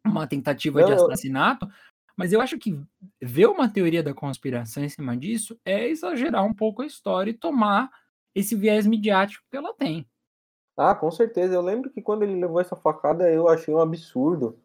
[0.03, 0.87] uma tentativa Não.
[0.87, 1.69] de assassinato,
[2.17, 2.81] mas eu acho que
[3.21, 7.35] ver uma teoria da conspiração em cima disso é exagerar um pouco a história e
[7.35, 7.91] tomar
[8.35, 10.09] esse viés midiático que ela tem.
[10.79, 11.55] Ah, com certeza.
[11.55, 14.59] Eu lembro que quando ele levou essa facada eu achei um absurdo.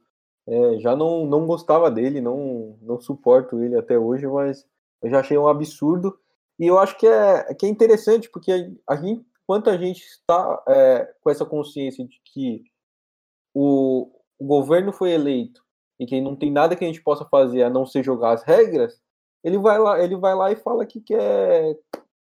[0.48, 4.66] É, já não, não gostava dele, não, não suporto ele até hoje, mas
[5.02, 6.18] eu já achei um absurdo.
[6.60, 8.52] E eu acho que é, que é interessante, porque
[8.88, 12.64] a, gente, quanto a gente está é, com essa consciência de que
[13.54, 15.64] o, o governo foi eleito
[16.00, 18.44] e que não tem nada que a gente possa fazer a não ser jogar as
[18.44, 19.02] regras,
[19.44, 21.78] ele vai lá, ele vai lá e fala que quer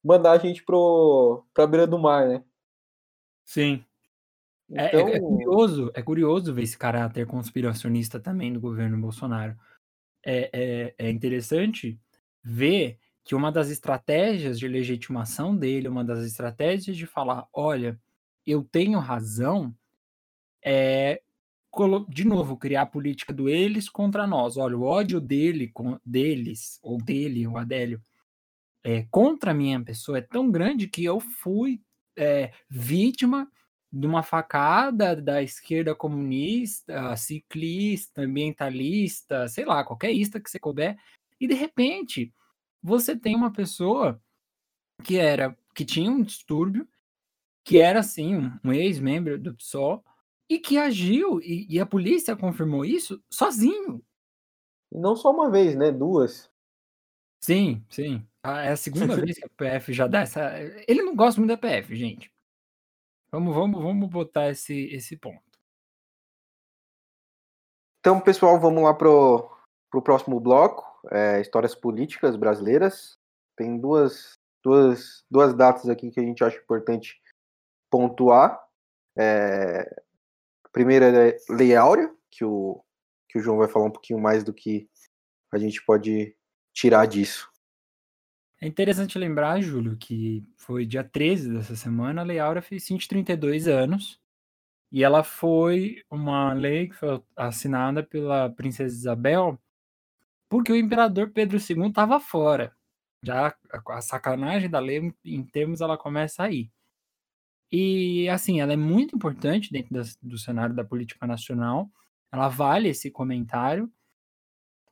[0.04, 2.44] mandar a gente para a beira do mar, né?
[3.46, 3.84] Sim.
[4.76, 9.56] É, é, é, então curioso, é curioso ver esse caráter conspiracionista também do governo Bolsonaro.
[10.26, 12.00] É, é, é interessante
[12.44, 18.00] ver que uma das estratégias de legitimação dele, uma das estratégias de falar, olha,
[18.46, 19.74] eu tenho razão,
[20.64, 21.22] é
[22.08, 24.58] de novo criar a política do eles contra nós.
[24.58, 28.02] Olha, o ódio dele, com, deles ou dele, o Adélio,
[28.84, 31.82] é, contra a minha pessoa é tão grande que eu fui
[32.16, 33.50] é, vítima
[33.94, 40.98] de uma facada da esquerda comunista, ciclista, ambientalista, sei lá, qualquer ista que você couber,
[41.40, 42.34] e de repente
[42.82, 44.20] você tem uma pessoa
[45.04, 46.88] que era que tinha um distúrbio,
[47.64, 50.04] que era assim um, um ex-membro do PSOL
[50.50, 54.04] e que agiu e, e, a polícia confirmou isso sozinho.
[54.92, 55.92] E não só uma vez, né?
[55.92, 56.52] Duas.
[57.42, 58.26] Sim, sim.
[58.44, 60.52] É a segunda vez que a PF já dá essa.
[60.88, 62.33] Ele não gosta muito da PF, gente.
[63.34, 65.42] Vamos, vamos, vamos botar esse, esse ponto.
[68.00, 69.50] Então, pessoal, vamos lá pro,
[69.90, 70.86] pro próximo bloco.
[71.12, 73.18] É, histórias políticas brasileiras.
[73.58, 77.20] Tem duas, duas, duas datas aqui que a gente acha importante
[77.90, 78.64] pontuar.
[79.18, 79.82] É,
[80.64, 82.84] a primeira é Lei Áurea, que o,
[83.28, 84.88] que o João vai falar um pouquinho mais do que
[85.52, 86.38] a gente pode
[86.72, 87.52] tirar disso.
[88.64, 93.68] É interessante lembrar, Júlio, que foi dia 13 dessa semana, a Lei Áurea fez 132
[93.68, 94.22] anos,
[94.90, 99.62] e ela foi uma lei que foi assinada pela princesa Isabel,
[100.48, 102.74] porque o imperador Pedro II estava fora.
[103.22, 103.54] Já
[103.90, 106.72] a sacanagem da lei, em termos, ela começa aí.
[107.70, 111.92] E, assim, ela é muito importante dentro do cenário da política nacional,
[112.32, 113.92] ela vale esse comentário,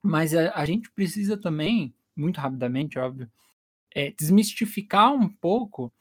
[0.04, 3.32] mas a gente precisa também, muito rapidamente, óbvio,
[3.94, 5.92] é, desmistificar um pouco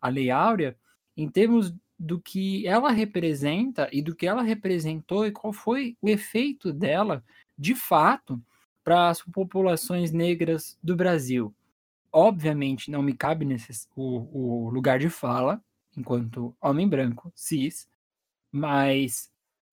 [0.00, 0.76] a Lei Áurea
[1.16, 6.08] em termos do que ela representa e do que ela representou e qual foi o
[6.08, 7.24] efeito dela,
[7.58, 8.40] de fato,
[8.84, 11.54] para as populações negras do Brasil.
[12.12, 15.62] Obviamente, não me cabe nesse, o, o lugar de fala,
[15.96, 17.88] enquanto homem branco, cis,
[18.52, 19.30] mas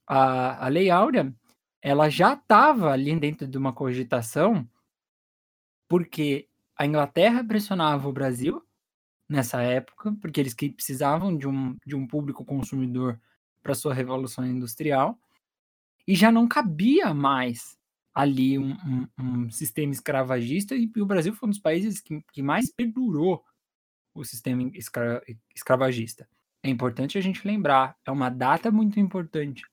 [0.08, 1.34] a, a Lei Áurea,
[1.82, 4.68] ela já estava ali dentro de uma cogitação,
[5.88, 6.48] porque
[6.78, 8.64] a Inglaterra pressionava o Brasil
[9.30, 13.20] nessa época, porque eles precisavam de um, de um público consumidor
[13.62, 15.18] para sua revolução industrial,
[16.06, 17.78] e já não cabia mais
[18.14, 22.44] ali um, um, um, sistema escravagista, e o Brasil foi um dos países que, que
[22.44, 23.44] mais perdurou
[24.14, 25.24] o sistema escra,
[25.56, 26.28] escravagista.
[26.62, 29.64] É importante a gente lembrar, é uma data muito importante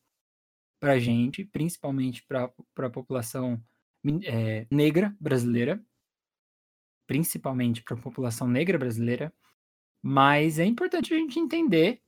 [0.81, 3.63] para a gente, principalmente para a população
[4.25, 5.85] é, negra brasileira,
[7.11, 9.35] principalmente para a população negra brasileira,
[10.01, 12.01] mas é importante a gente entender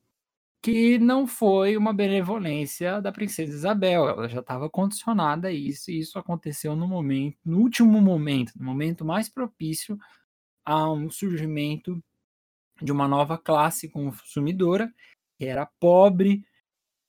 [0.63, 5.99] que não foi uma benevolência da princesa Isabel, ela já estava condicionada a isso, e
[5.99, 9.99] isso aconteceu no momento, no último momento, no momento mais propício
[10.65, 12.01] a um surgimento
[12.81, 14.89] de uma nova classe consumidora,
[15.37, 16.47] que era pobre,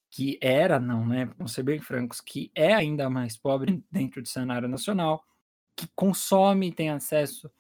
[0.10, 1.26] que era, não, né?
[1.38, 5.24] Vamos ser bem francos, que é ainda mais pobre dentro do cenário nacional,
[5.76, 7.52] que consome e tem acesso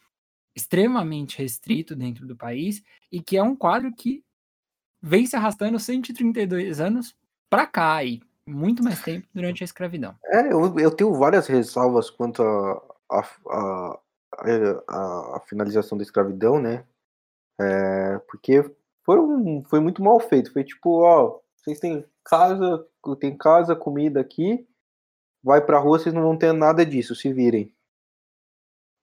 [0.55, 4.23] extremamente restrito dentro do país e que é um quadro que
[5.01, 7.15] vem se arrastando 132 anos
[7.49, 10.15] para cá e muito mais tempo durante a escravidão.
[10.25, 13.99] É, eu, eu tenho várias ressalvas quanto à
[14.39, 16.85] a, finalização da escravidão, né?
[17.59, 18.63] É, porque
[19.03, 20.51] foram, foi muito mal feito.
[20.51, 22.85] Foi tipo, ó, vocês têm casa,
[23.19, 24.65] tem casa, comida aqui,
[25.43, 27.73] vai pra rua, vocês não vão ter nada disso, se virem.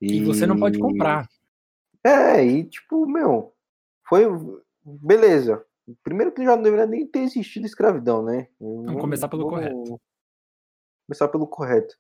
[0.00, 1.28] E, e você não pode comprar.
[2.04, 3.54] É, e tipo, meu,
[4.08, 4.24] foi.
[4.84, 5.64] Beleza.
[6.02, 8.48] Primeiro que já não deveria nem ter existido escravidão, né?
[8.60, 10.00] Vamos começar pelo vamos, correto.
[11.06, 11.94] Começar pelo correto.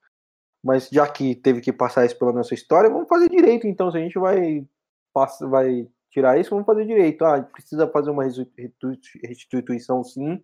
[0.62, 3.66] Mas já que teve que passar isso pela nossa história, vamos fazer direito.
[3.66, 4.66] Então, se a gente vai,
[5.48, 7.24] vai tirar isso, vamos fazer direito.
[7.24, 8.24] Ah, precisa fazer uma
[9.22, 10.42] restituição, sim,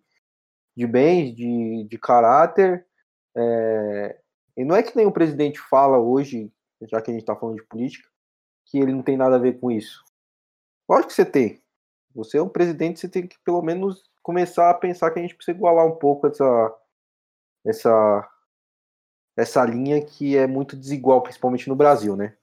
[0.75, 2.85] de bens, de, de caráter.
[3.35, 4.19] É...
[4.57, 6.51] E não é que nem o presidente fala hoje,
[6.81, 8.09] já que a gente está falando de política,
[8.69, 10.03] que ele não tem nada a ver com isso.
[10.89, 11.61] Lógico que você tem.
[12.15, 15.35] Você é um presidente, você tem que pelo menos começar a pensar que a gente
[15.35, 16.75] precisa igualar um pouco essa
[17.65, 18.31] essa
[19.35, 22.35] essa linha que é muito desigual, principalmente no Brasil, né?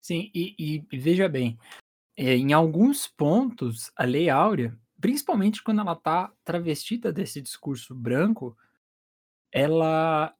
[0.00, 0.54] Sim, e,
[0.90, 1.58] e veja bem,
[2.16, 8.56] é, em alguns pontos a Lei Áurea principalmente quando ela tá travestida desse discurso branco,
[9.52, 10.34] ela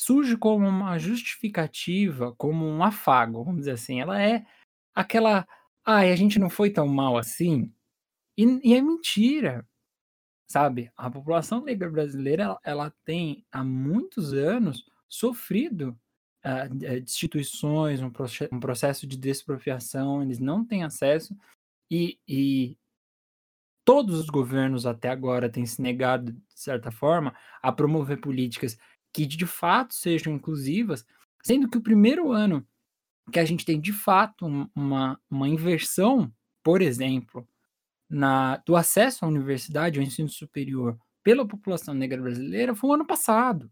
[0.00, 4.00] surge como uma justificativa, como um afago, vamos dizer assim.
[4.00, 4.46] Ela é
[4.94, 5.46] aquela,
[5.84, 7.72] ai, a gente não foi tão mal assim.
[8.36, 9.66] E, e é mentira,
[10.48, 10.90] sabe?
[10.96, 15.98] A população negra brasileira, ela, ela tem há muitos anos sofrido
[16.44, 18.10] uh, destituições, um,
[18.52, 21.36] um processo de despropriação, eles não têm acesso
[21.90, 22.78] e, e
[23.84, 28.78] todos os governos até agora têm se negado, de certa forma, a promover políticas
[29.12, 31.04] que de fato sejam inclusivas,
[31.42, 32.66] sendo que o primeiro ano
[33.30, 37.48] que a gente tem de fato uma, uma inversão, por exemplo,
[38.08, 43.06] na, do acesso à universidade, ao ensino superior, pela população negra brasileira, foi o ano
[43.06, 43.70] passado.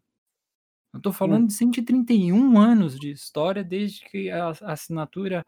[0.92, 1.46] Eu estou falando hum.
[1.46, 5.44] de 131 anos de história desde que a, a assinatura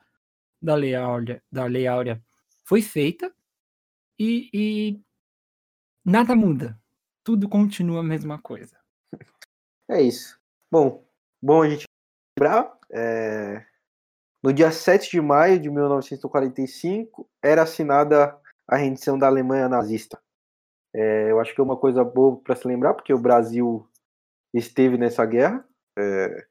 [0.61, 2.23] da Lei Áurea, da Lei Áurea
[2.65, 3.33] foi feita
[4.19, 5.01] e, e
[6.05, 6.79] nada muda.
[7.25, 8.79] Tudo continua a mesma coisa.
[9.89, 10.39] É isso.
[10.71, 11.05] Bom,
[11.43, 11.85] bom a gente
[12.39, 13.67] lembrar, é,
[14.43, 20.21] no dia 7 de maio de 1945 era assinada a rendição da Alemanha nazista.
[20.95, 23.89] É, eu acho que é uma coisa boa para se lembrar, porque o Brasil
[24.53, 25.65] esteve nessa guerra,
[25.99, 26.47] é,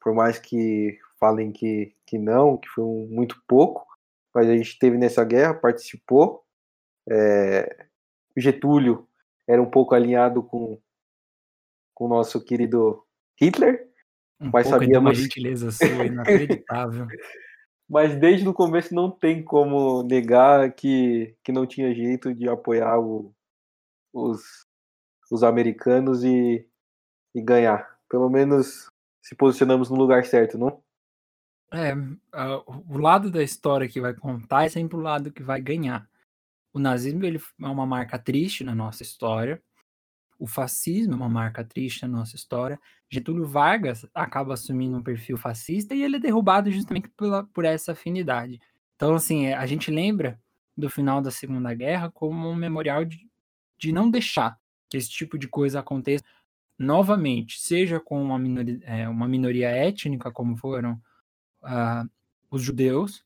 [0.00, 3.86] por mais que falem que, que não, que foi um, muito pouco,
[4.34, 6.44] mas a gente esteve nessa guerra, participou.
[7.08, 7.86] É,
[8.36, 9.08] Getúlio
[9.46, 10.78] era um pouco alinhado com,
[11.94, 13.04] com o nosso querido
[13.40, 13.83] Hitler,
[14.44, 15.10] um mas pouco sabíamos...
[15.10, 17.06] uma gentileza sua, inacreditável.
[17.88, 22.98] mas desde o começo não tem como negar que, que não tinha jeito de apoiar
[22.98, 23.34] o,
[24.12, 24.40] os,
[25.30, 26.66] os americanos e,
[27.34, 27.98] e ganhar.
[28.08, 28.88] Pelo menos
[29.22, 30.82] se posicionamos no lugar certo, não?
[31.72, 31.92] É,
[32.88, 36.08] o lado da história que vai contar é sempre o lado que vai ganhar.
[36.72, 39.62] O nazismo ele é uma marca triste na nossa história,
[40.38, 42.78] o fascismo é uma marca triste na nossa história.
[43.08, 47.92] Getúlio Vargas acaba assumindo um perfil fascista e ele é derrubado justamente pela, por essa
[47.92, 48.60] afinidade.
[48.96, 50.40] Então, assim, é, a gente lembra
[50.76, 53.28] do final da Segunda Guerra como um memorial de,
[53.78, 54.58] de não deixar
[54.88, 56.24] que esse tipo de coisa aconteça
[56.78, 61.00] novamente, seja com uma minoria, é, uma minoria étnica, como foram
[61.62, 62.08] uh,
[62.50, 63.24] os judeus,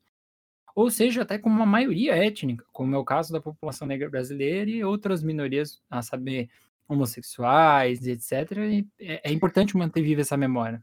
[0.74, 4.70] ou seja, até com uma maioria étnica, como é o caso da população negra brasileira
[4.70, 6.48] e outras minorias, a saber,
[6.88, 8.52] homossexuais, etc.
[8.56, 10.82] E é, é importante manter viva essa memória.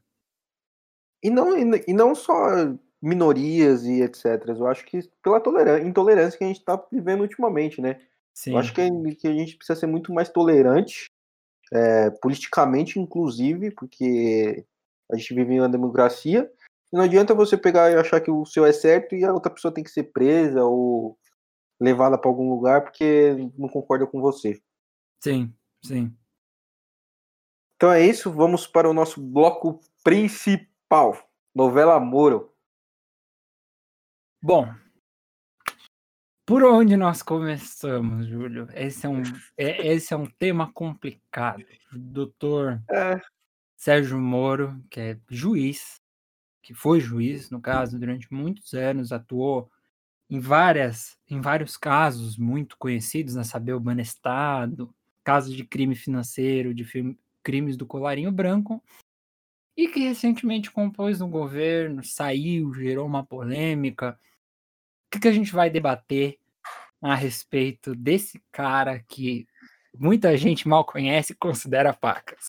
[1.23, 2.35] E não, e não só
[3.01, 4.47] minorias e etc.
[4.47, 5.39] Eu acho que pela
[5.81, 7.99] intolerância que a gente está vivendo ultimamente, né?
[8.33, 8.51] Sim.
[8.51, 11.05] Eu acho que, que a gente precisa ser muito mais tolerante,
[11.73, 14.65] é, politicamente, inclusive, porque
[15.11, 16.51] a gente vive em uma democracia.
[16.91, 19.51] E não adianta você pegar e achar que o seu é certo e a outra
[19.51, 21.17] pessoa tem que ser presa ou
[21.79, 24.61] levada para algum lugar porque não concorda com você.
[25.23, 25.53] Sim,
[25.85, 26.15] Sim.
[27.75, 32.51] Então é isso, vamos para o nosso bloco principal, novela Moro.
[34.41, 34.73] Bom,
[36.43, 38.67] por onde nós começamos, Júlio?
[38.73, 39.21] Esse é um,
[39.57, 41.63] é, esse é um tema complicado.
[41.91, 43.21] doutor é.
[43.75, 46.01] Sérgio Moro, que é juiz,
[46.63, 49.69] que foi juiz, no caso, durante muitos anos, atuou
[50.29, 53.43] em várias, em vários casos muito conhecidos, na né?
[53.43, 54.94] saber o Banestado,
[55.25, 56.85] casos de crime financeiro, de
[57.43, 58.81] crimes do colarinho branco,
[59.75, 64.17] e que recentemente compôs no governo, saiu, gerou uma polêmica.
[65.07, 66.37] O que, que a gente vai debater
[67.01, 69.45] a respeito desse cara que
[69.97, 72.45] muita gente mal conhece e considera pacas?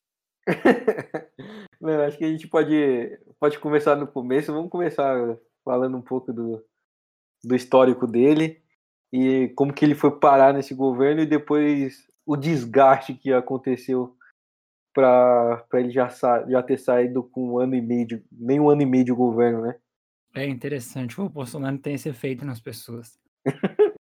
[1.80, 4.52] Não, acho que a gente pode, pode começar no começo.
[4.52, 6.64] Vamos começar falando um pouco do,
[7.42, 8.62] do histórico dele
[9.12, 14.16] e como que ele foi parar nesse governo e depois o desgaste que aconteceu
[14.92, 16.08] para ele já,
[16.48, 19.12] já ter saído com um ano e meio, de, nem um ano e meio de
[19.12, 19.76] governo, né?
[20.34, 23.18] É interessante, o Bolsonaro tem esse efeito nas pessoas.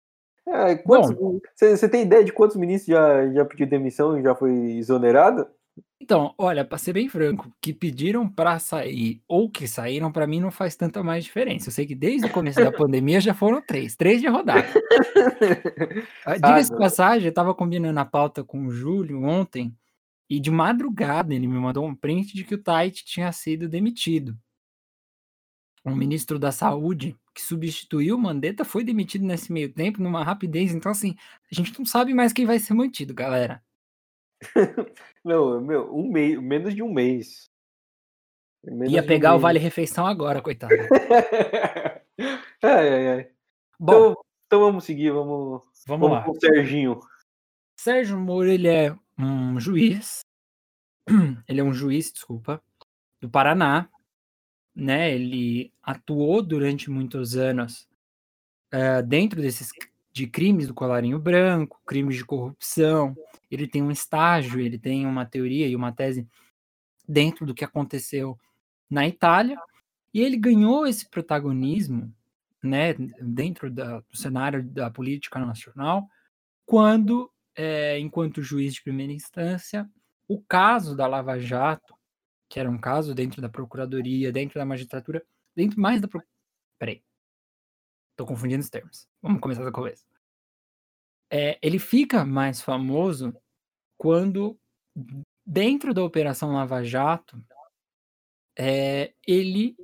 [0.48, 0.84] é,
[1.58, 5.48] você tem ideia de quantos ministros já, já pediu demissão e já foi exonerado?
[6.00, 10.40] Então, olha, para ser bem franco, que pediram para sair ou que saíram, para mim
[10.40, 11.70] não faz tanta mais diferença.
[11.70, 14.68] Eu sei que desde o começo da pandemia já foram três, três de rodada.
[16.26, 19.76] Ah, diga-se ah, passagem, eu estava combinando a pauta com o Júlio ontem
[20.30, 24.38] e de madrugada ele me mandou um print de que o Tait tinha sido demitido.
[25.84, 30.74] O ministro da Saúde, que substituiu o Mandetta, foi demitido nesse meio tempo, numa rapidez.
[30.74, 31.16] Então, assim,
[31.52, 33.64] a gente não sabe mais quem vai ser mantido, galera.
[35.24, 37.50] Não, meu, um mês, menos de um mês.
[38.64, 40.74] Menos Ia pegar um o Vale Refeição agora, coitado.
[42.64, 43.32] ai, ai, ai.
[43.80, 46.24] Bom, então, então vamos seguir, vamos, vamos, vamos lá.
[46.24, 47.00] com o Serginho.
[47.80, 50.20] Sérgio Moro, ele é um juiz,
[51.48, 52.62] ele é um juiz, desculpa,
[53.20, 53.90] do Paraná,
[54.76, 55.12] né?
[55.12, 57.88] Ele atuou durante muitos anos
[58.74, 59.72] uh, dentro desses
[60.12, 63.16] de crimes do colarinho branco, crimes de corrupção.
[63.50, 66.28] Ele tem um estágio, ele tem uma teoria e uma tese
[67.08, 68.38] dentro do que aconteceu
[68.90, 69.58] na Itália,
[70.14, 72.14] e ele ganhou esse protagonismo,
[72.62, 76.08] né, dentro da, do cenário da política nacional,
[76.66, 79.90] quando, é, enquanto juiz de primeira instância,
[80.28, 81.96] o caso da Lava Jato,
[82.50, 85.24] que era um caso dentro da procuradoria, dentro da magistratura,
[85.56, 86.08] dentro mais da
[86.78, 87.02] peraí,
[88.16, 89.08] Tô confundindo os termos.
[89.22, 90.06] Vamos começar do começo.
[91.30, 93.36] É, ele fica mais famoso
[93.98, 94.60] quando,
[95.46, 97.42] dentro da Operação Lava Jato,
[98.58, 99.78] é, ele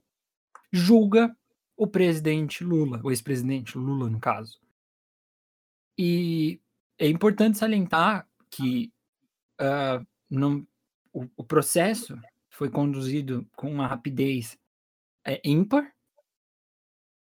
[0.71, 1.35] julga
[1.75, 4.59] o presidente Lula, o ex-presidente Lula, no caso.
[5.97, 6.59] E
[6.97, 8.91] é importante salientar que
[9.61, 10.05] uh,
[11.13, 12.19] o, o, processo
[12.49, 14.57] foi conduzido com uma rapidez
[15.25, 15.93] é, ímpar.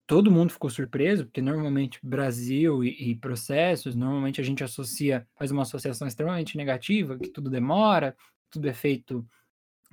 [0.07, 5.51] Todo mundo ficou surpreso, porque normalmente Brasil e, e, processos, normalmente a gente associa, faz
[5.51, 8.15] uma associação extremamente negativa, que tudo demora,
[8.49, 9.27] tudo é feito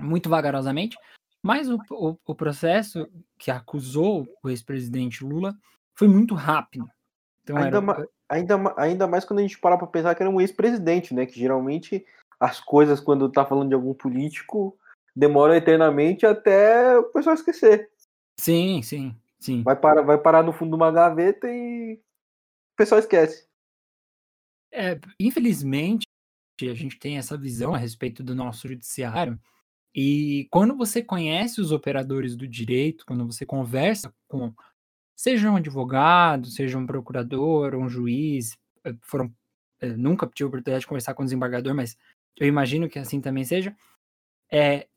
[0.00, 0.96] muito vagarosamente.
[1.42, 5.54] Mas o, o, o processo que acusou o ex-presidente Lula
[5.94, 6.88] foi muito rápido.
[7.42, 7.80] Então, ainda, era...
[7.80, 11.26] ma ainda, ainda mais quando a gente para para pensar que era um ex-presidente, né?
[11.26, 12.06] Que geralmente
[12.38, 14.78] as coisas, quando tá falando de algum político,
[15.14, 17.90] demoram eternamente até o pessoal esquecer.
[18.38, 19.14] Sim, sim,
[19.44, 19.62] sim.
[19.62, 23.46] Vai parar, vai parar no fundo de uma gaveta e o pessoal esquece.
[24.72, 26.06] É, infelizmente,
[26.62, 29.38] a gente tem essa visão a respeito do nosso judiciário.
[29.94, 34.52] E quando você conhece os operadores do direito, quando você conversa com,
[35.16, 39.32] seja um advogado, seja um procurador, um juiz, eh, foram,
[39.80, 41.96] eh, nunca tive a oportunidade de conversar com o desembargador, mas
[42.36, 43.76] eu imagino que assim também seja.
[44.50, 44.88] É,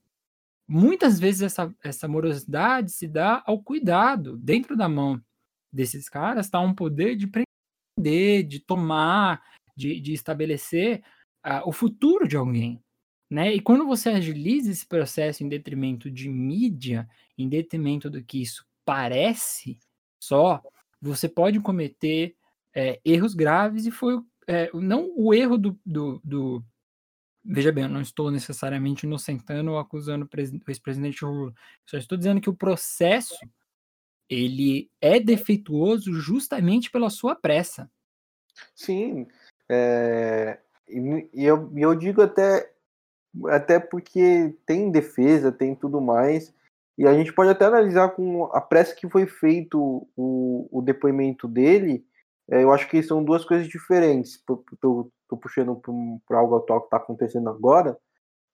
[0.68, 4.38] muitas vezes essa, essa morosidade se dá ao cuidado.
[4.38, 5.22] Dentro da mão
[5.72, 9.42] desses caras está um poder de prender, de tomar,
[9.76, 11.04] de, de estabelecer
[11.46, 12.82] uh, o futuro de alguém.
[13.30, 13.54] Né?
[13.54, 17.08] E quando você agiliza esse processo em detrimento de mídia,
[17.38, 19.80] em detrimento do que isso parece
[20.22, 20.62] só,
[21.02, 22.36] você pode cometer
[22.74, 26.64] é, erros graves e foi é, não o erro do, do, do
[27.50, 31.54] Veja bem, eu não estou necessariamente inocentando ou acusando o ex-presidente Lula.
[31.86, 33.38] Só estou dizendo que o processo
[34.30, 37.90] ele é defeituoso justamente pela sua pressa.
[38.76, 39.28] Sim,
[39.70, 42.70] é, e eu, eu digo até,
[43.46, 46.54] até porque tem defesa, tem tudo mais,
[46.98, 51.48] e a gente pode até analisar com a pressa que foi feito o, o depoimento
[51.48, 52.06] dele,
[52.50, 54.42] é, eu acho que são duas coisas diferentes.
[55.28, 55.82] Estou puxando
[56.26, 57.98] para algo atual que está acontecendo agora.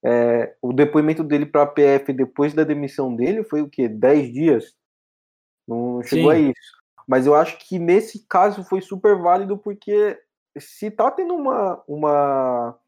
[0.03, 3.87] É, o depoimento dele para a PF depois da demissão dele foi o quê?
[3.87, 4.75] 10 dias?
[5.67, 6.37] Não chegou Sim.
[6.37, 6.83] a isso.
[7.07, 10.19] Mas eu acho que nesse caso foi super válido porque
[10.57, 12.79] se tá tendo uma, uma,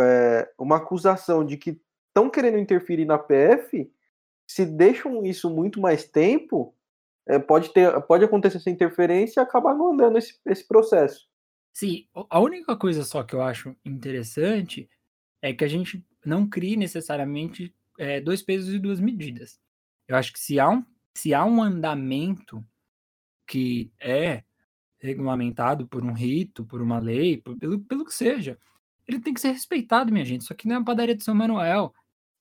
[0.00, 3.90] é, uma acusação de que estão querendo interferir na PF,
[4.46, 6.74] se deixam isso muito mais tempo,
[7.26, 11.29] é, pode, ter, pode acontecer essa interferência e acabar não andando esse, esse processo.
[11.72, 14.88] Sim, a única coisa só que eu acho interessante
[15.40, 19.58] é que a gente não crie necessariamente é, dois pesos e duas medidas.
[20.06, 22.64] Eu acho que se há um, se há um andamento
[23.46, 24.44] que é
[24.98, 28.58] regulamentado por um rito, por uma lei, por, pelo, pelo que seja,
[29.06, 30.42] ele tem que ser respeitado, minha gente.
[30.42, 31.94] Isso aqui não é uma padaria de São Manuel,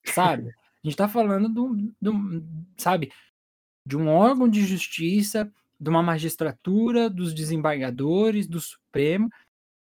[0.06, 0.50] sabe?
[0.84, 2.44] A gente tá falando do, do
[2.78, 3.12] sabe,
[3.86, 9.30] de um órgão de justiça, de uma magistratura, dos desembargadores, do Supremo,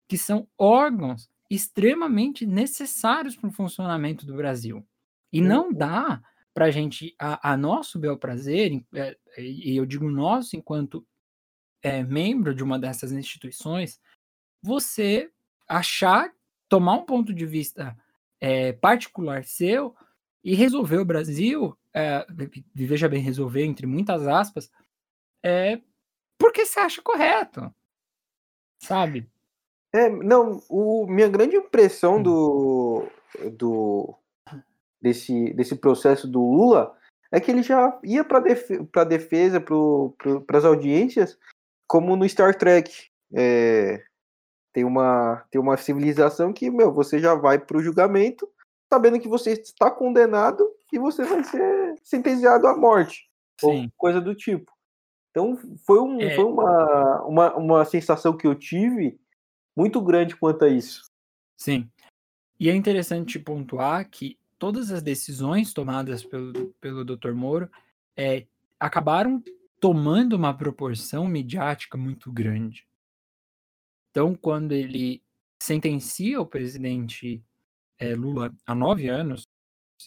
[0.08, 4.86] que são órgãos extremamente necessários para o funcionamento do Brasil.
[5.32, 5.74] E não uhum.
[5.74, 6.22] dá
[6.54, 11.06] para a gente, a, nosso bel prazer, é, e eu digo nosso enquanto
[11.82, 14.00] é, membro de uma dessas instituições,
[14.62, 15.32] você
[15.68, 16.32] achar,
[16.70, 17.98] tomar um ponto de vista
[18.39, 19.96] é, particular seu
[20.44, 22.26] e resolver o Brasil é,
[22.74, 24.72] veja bem, resolver, entre muitas aspas,
[25.44, 25.80] é
[26.38, 27.74] porque você acha correto.
[28.82, 29.30] Sabe?
[29.94, 32.24] É, não, o, minha grande impressão hum.
[32.24, 33.08] do,
[33.52, 34.16] do
[35.02, 36.98] desse, desse processo do Lula
[37.32, 41.38] é que ele já ia para def, a defesa, para as audiências,
[41.88, 43.10] como no Star Trek.
[43.34, 44.04] É,
[44.74, 48.50] tem, uma, tem uma civilização que, meu, você já vai para o julgamento
[48.91, 53.28] sabendo que você está condenado e você vai ser sentenciado à morte.
[53.60, 53.86] Sim.
[53.86, 54.72] Ou coisa do tipo.
[55.34, 56.36] Então foi, um, é.
[56.36, 59.19] foi uma, uma, uma sensação que eu tive
[59.75, 61.09] muito grande quanto a isso.
[61.57, 61.89] Sim.
[62.59, 67.31] E é interessante pontuar que todas as decisões tomadas pelo, pelo Dr.
[67.31, 67.67] Moro
[68.15, 68.45] é,
[68.79, 69.43] acabaram
[69.79, 72.88] tomando uma proporção midiática muito grande.
[74.11, 75.23] Então, quando ele
[75.59, 77.43] sentencia o presidente
[77.97, 79.47] é, Lula a nove anos,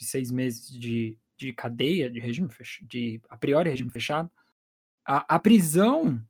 [0.00, 2.48] e seis meses de, de cadeia, de regime
[2.82, 4.30] de a priori regime fechado,
[5.06, 6.20] a, a prisão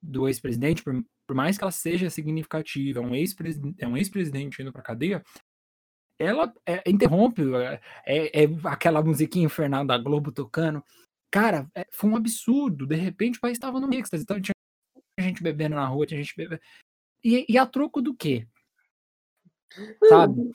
[0.00, 0.94] do ex-presidente, por,
[1.26, 5.22] por, mais que ela seja significativa, um ex-presidente, é um ex-presidente indo para cadeia,
[6.18, 10.82] ela é, interrompe, é, é, é, aquela musiquinha infernal da Globo tocando.
[11.30, 12.86] Cara, é, foi um absurdo.
[12.86, 14.54] De repente o país estava no mix, então tinha
[15.20, 16.60] gente bebendo na rua, tinha gente bebendo.
[17.22, 18.46] E, e a troco do quê?
[20.08, 20.50] Sabe?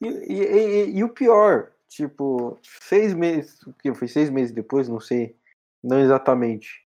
[0.00, 5.00] E, e, e, e, o pior, tipo, seis meses, que foi seis meses depois, não
[5.00, 5.36] sei,
[5.82, 6.85] não exatamente.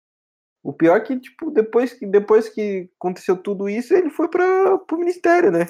[0.67, 4.75] O pior é que, tipo, depois que, depois que aconteceu tudo isso, ele foi para
[4.75, 5.65] o ministério, né?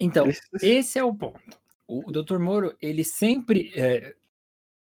[0.00, 0.26] Então,
[0.62, 1.38] esse é o ponto.
[1.86, 2.38] o, Dr.
[2.38, 4.16] Moro, ele sempre é,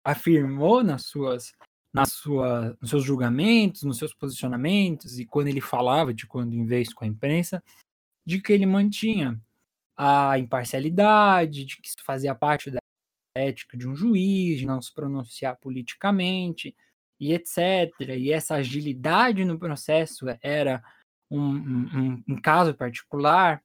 [0.03, 1.53] afirmou nas suas,
[1.93, 6.65] nas sua, nos seus julgamentos, nos seus posicionamentos, e quando ele falava de quando em
[6.65, 7.63] vez com a imprensa,
[8.25, 9.39] de que ele mantinha
[9.95, 12.79] a imparcialidade, de que isso fazia parte da
[13.33, 16.75] ética de um juiz, de não se pronunciar politicamente,
[17.19, 17.91] e etc.
[18.17, 20.83] E essa agilidade no processo era
[21.29, 23.63] um, um, um caso particular.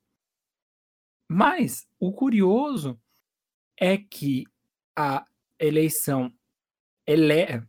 [1.29, 3.01] Mas o curioso
[3.79, 4.45] é que
[4.97, 5.27] a
[5.59, 6.33] eleição
[7.07, 7.63] ele...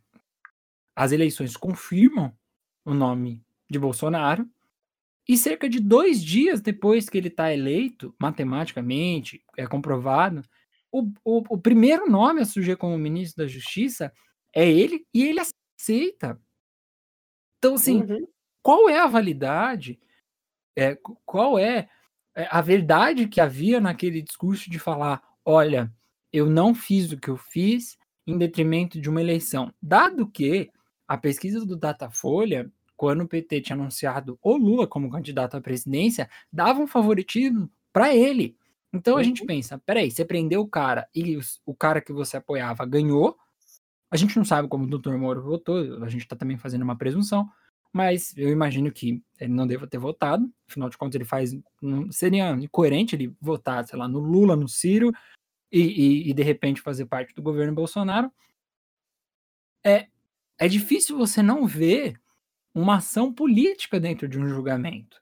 [0.94, 2.36] as eleições confirmam
[2.84, 4.48] o nome de Bolsonaro
[5.26, 10.42] e cerca de dois dias depois que ele está eleito, matematicamente, é comprovado,
[10.92, 14.12] o, o, o, primeiro nome a surgir como ministro da Justiça
[14.54, 15.40] é ele e ele
[15.78, 16.40] aceita.
[17.58, 18.26] Então, assim, uhum.
[18.62, 19.98] qual é a validade?
[20.76, 21.88] É, qual é,
[22.34, 25.92] é a verdade que havia naquele discurso de falar: olha,
[26.32, 27.96] eu não fiz o que eu fiz
[28.26, 30.70] em detrimento de uma eleição, dado que
[31.06, 36.28] a pesquisa do Datafolha, quando o PT tinha anunciado o Lula como candidato à presidência,
[36.52, 38.56] dava um favoritismo para ele.
[38.92, 39.46] Então a gente uhum.
[39.46, 43.36] pensa, peraí, você prendeu o cara e o cara que você apoiava ganhou,
[44.14, 46.96] a gente não sabe como o doutor Moro votou, a gente está também fazendo uma
[46.96, 47.50] presunção,
[47.92, 51.50] mas eu imagino que ele não deva ter votado, afinal de contas ele faz,
[52.12, 55.12] seria incoerente ele votar, sei lá, no Lula, no Ciro,
[55.70, 58.30] e, e, e de repente fazer parte do governo Bolsonaro.
[59.84, 60.06] É,
[60.58, 62.14] é difícil você não ver
[62.72, 65.20] uma ação política dentro de um julgamento.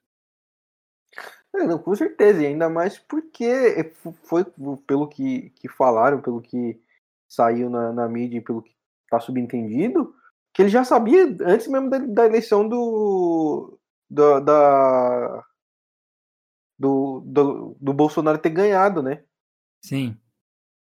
[1.55, 3.91] É, não, com certeza, e ainda mais porque
[4.21, 4.45] foi
[4.85, 6.79] pelo que, que falaram, pelo que
[7.27, 8.72] saiu na, na mídia e pelo que
[9.15, 10.13] está subentendido,
[10.53, 15.43] que ele já sabia antes mesmo da, da eleição do, do da
[16.77, 19.23] do, do, do, Bolsonaro ter ganhado, né?
[19.85, 20.17] Sim.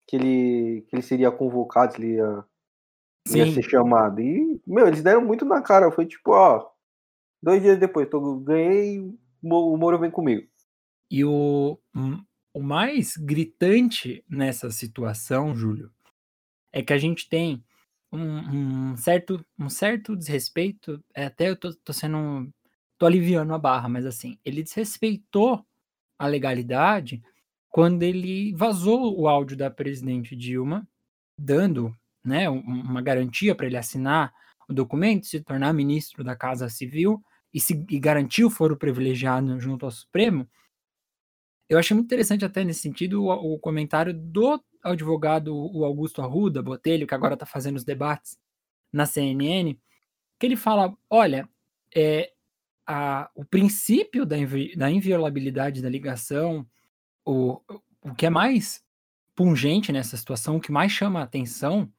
[0.07, 2.45] Que ele, que ele seria convocado, ele ia,
[3.29, 4.21] ia ser chamado.
[4.21, 5.91] E, meu, eles deram muito na cara.
[5.93, 6.69] Foi tipo, ó,
[7.43, 9.01] dois dias depois, tô, ganhei,
[9.43, 10.49] o Moro vem comigo.
[11.11, 11.79] E o,
[12.53, 15.91] o mais gritante nessa situação, Júlio,
[16.73, 17.64] é que a gente tem
[18.17, 22.49] um, um, certo, um certo desrespeito, é, até eu tô, tô sendo,
[22.99, 25.64] tô aliviando a barra, mas assim, ele desrespeitou
[26.19, 27.23] a legalidade
[27.69, 30.89] quando ele vazou o áudio da presidente Dilma,
[31.39, 31.95] dando
[32.25, 34.33] né, uma garantia para ele assinar
[34.69, 39.61] o documento, se tornar ministro da Casa Civil e, se, e garantir o foro privilegiado
[39.61, 40.49] junto ao Supremo.
[41.69, 44.61] Eu achei muito interessante até nesse sentido o, o comentário do
[44.93, 48.39] advogado o Augusto Arruda Botelho, que agora está fazendo os debates
[48.93, 49.76] na CNN,
[50.39, 51.49] que ele fala: olha,
[51.95, 52.32] é,
[52.87, 56.66] a, o princípio da, invi da inviolabilidade da ligação,
[57.24, 57.61] o,
[58.03, 58.84] o que é mais
[59.34, 61.93] pungente nessa situação, o que mais chama a atenção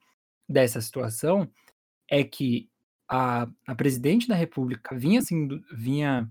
[0.48, 1.50] dessa situação
[2.08, 2.70] é que
[3.08, 6.30] a, a presidente da República vinha assim, vinha.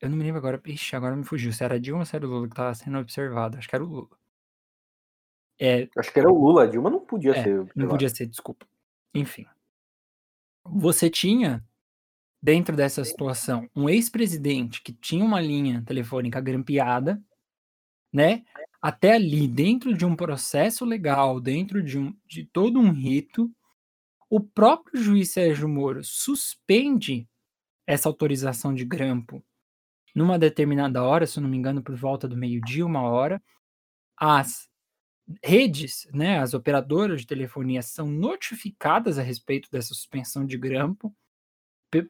[0.00, 0.60] Eu não me lembro agora.
[0.64, 1.52] Ixi, agora me fugiu.
[1.52, 3.56] Se era Dilma ou se era o Lula que estava sendo observado.
[3.56, 4.23] Acho que era o Lula.
[5.58, 7.72] É, Acho que era o Lula, a Dilma não podia é, ser.
[7.74, 8.66] Não podia ser, desculpa.
[9.14, 9.46] Enfim.
[10.64, 11.64] Você tinha,
[12.42, 17.22] dentro dessa situação, um ex-presidente que tinha uma linha telefônica grampeada,
[18.12, 18.44] né?
[18.80, 23.50] Até ali, dentro de um processo legal, dentro de, um, de todo um rito,
[24.28, 27.28] o próprio juiz Sérgio Moro suspende
[27.86, 29.44] essa autorização de grampo
[30.14, 33.42] numa determinada hora, se eu não me engano, por volta do meio-dia, uma hora,
[34.16, 34.68] as
[35.42, 41.14] redes, né, as operadoras de telefonia são notificadas a respeito dessa suspensão de grampo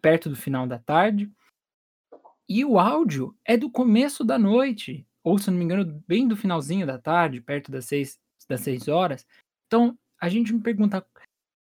[0.01, 1.31] perto do final da tarde.
[2.49, 6.37] E o áudio é do começo da noite, ou se não me engano, bem do
[6.37, 9.27] finalzinho da tarde, perto das seis, das seis horas.
[9.67, 11.07] Então, a gente me pergunta,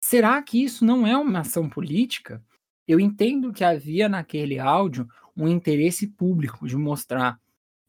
[0.00, 2.42] será que isso não é uma ação política?
[2.86, 7.40] Eu entendo que havia naquele áudio um interesse público de mostrar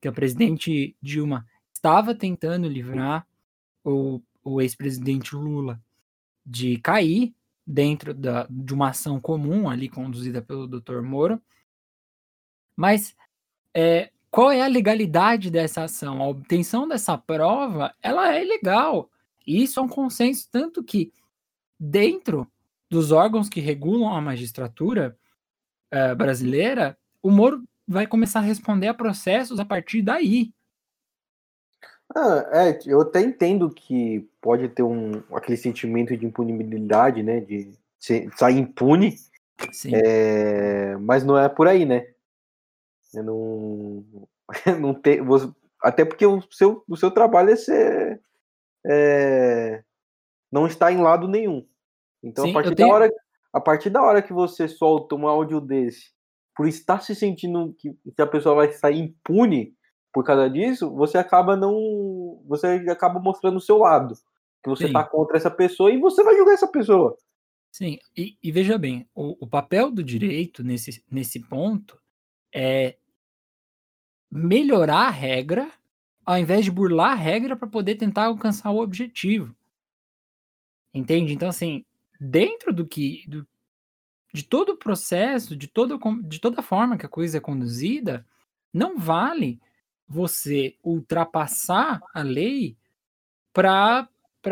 [0.02, 3.28] que a presidente Dilma estava tentando livrar
[3.86, 5.80] o, o ex-presidente Lula
[6.46, 7.34] de cair
[7.66, 11.02] dentro da, de uma ação comum ali conduzida pelo Dr.
[11.02, 11.42] Moro.
[12.76, 13.16] Mas
[13.74, 16.22] é, qual é a legalidade dessa ação?
[16.22, 19.10] A obtenção dessa prova, ela é legal.
[19.48, 21.14] E isso é um consenso, tanto que
[21.80, 22.46] dentro
[22.90, 25.18] dos órgãos que regulam a magistratura
[25.90, 30.52] é, brasileira, o Moro vai começar a responder a processos a partir daí.
[32.14, 37.40] Ah, é, eu até entendo que pode ter um, aquele sentimento de impunibilidade, né?
[37.40, 37.72] De
[38.36, 39.16] sair impune.
[39.92, 42.08] É, mas não é por aí, né?
[43.14, 44.06] Eu não,
[44.80, 45.20] não tem,
[45.82, 48.22] Até porque o seu, o seu trabalho é ser.
[48.86, 49.84] É,
[50.52, 51.66] não está em lado nenhum.
[52.22, 52.90] Então, Sim, a, partir tenho...
[52.90, 53.12] da hora,
[53.54, 56.12] a partir da hora que você solta um áudio desse,
[56.56, 59.75] por estar se sentindo que, que a pessoa vai sair impune
[60.16, 62.42] por causa disso, você acaba não.
[62.48, 64.16] Você acaba mostrando o seu lado.
[64.64, 67.18] Que você está contra essa pessoa e você vai julgar essa pessoa.
[67.70, 72.02] Sim, e, e veja bem, o, o, papel do direito nesse, nesse ponto
[72.54, 72.96] é
[74.32, 75.70] melhorar a regra
[76.26, 79.54] ao invés de burlar a regra para poder tentar alcançar o objetivo.
[80.94, 81.34] Entende?
[81.34, 81.84] Então, assim,
[82.18, 83.26] dentro do que.
[83.28, 83.46] Do,
[84.34, 88.26] de todo o processo, de, todo, de toda a forma que a coisa é conduzida,
[88.74, 89.60] não vale
[90.08, 92.78] você ultrapassar a lei
[93.52, 94.08] para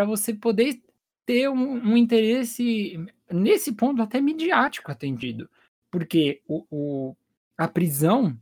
[0.05, 0.81] você poder
[1.25, 2.99] ter um, um, interesse,
[3.31, 5.49] nesse ponto, até midiático atendido.
[5.91, 7.15] Porque o, o,
[7.57, 8.37] a prisão,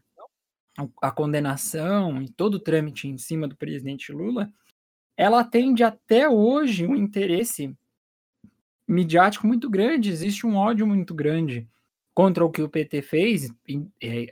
[1.02, 4.52] a condenação e todo o trâmite em cima do presidente Lula,
[5.18, 7.76] ela atende até hoje um interesse
[8.88, 11.68] midiático muito grande, existe um ódio muito grande
[12.14, 13.54] contra o que o PT fez.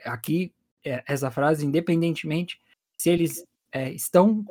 [0.06, 0.54] Aqui,
[0.84, 2.60] é, essa frase, independentemente
[3.00, 4.46] se eles é, estão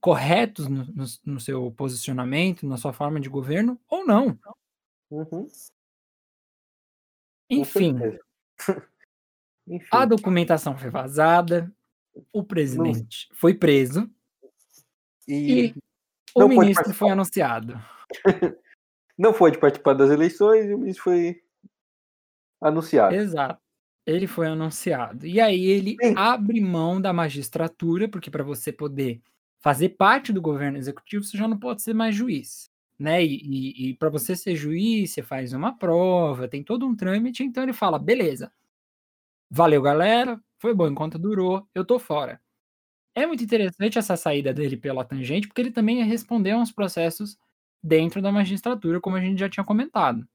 [0.00, 4.36] corretos no, no, no, seu posicionamento, na sua forma de governo, ou não.
[5.08, 5.46] Uhum.
[7.48, 7.94] Enfim,
[9.68, 11.72] Enfim, a documentação foi vazada,
[12.32, 13.36] o presidente não.
[13.36, 14.10] foi preso
[15.28, 15.74] e, e
[16.34, 17.74] o ministro foi anunciado.
[19.16, 21.42] não pôde participar das eleições e o ministro foi
[22.60, 23.14] anunciado.
[23.14, 23.62] Exato.
[24.06, 25.26] Ele foi anunciado.
[25.26, 26.14] E aí ele Sim.
[26.16, 29.20] abre mão da magistratura, porque para você poder
[29.60, 32.70] fazer parte do governo executivo, você já não pode ser mais juiz.
[32.98, 33.24] Né?
[33.24, 33.36] E,
[33.88, 37.62] e, e para você ser juiz, você faz uma prova, tem todo um trâmite, então
[37.62, 38.52] ele fala: beleza,
[39.50, 42.40] valeu, galera, foi bom enquanto durou, eu tô fora.
[43.14, 46.72] É muito interessante essa saída dele pela tangente, porque ele também ia responder a uns
[46.72, 47.38] processos
[47.82, 50.26] dentro da magistratura, como a gente já tinha comentado.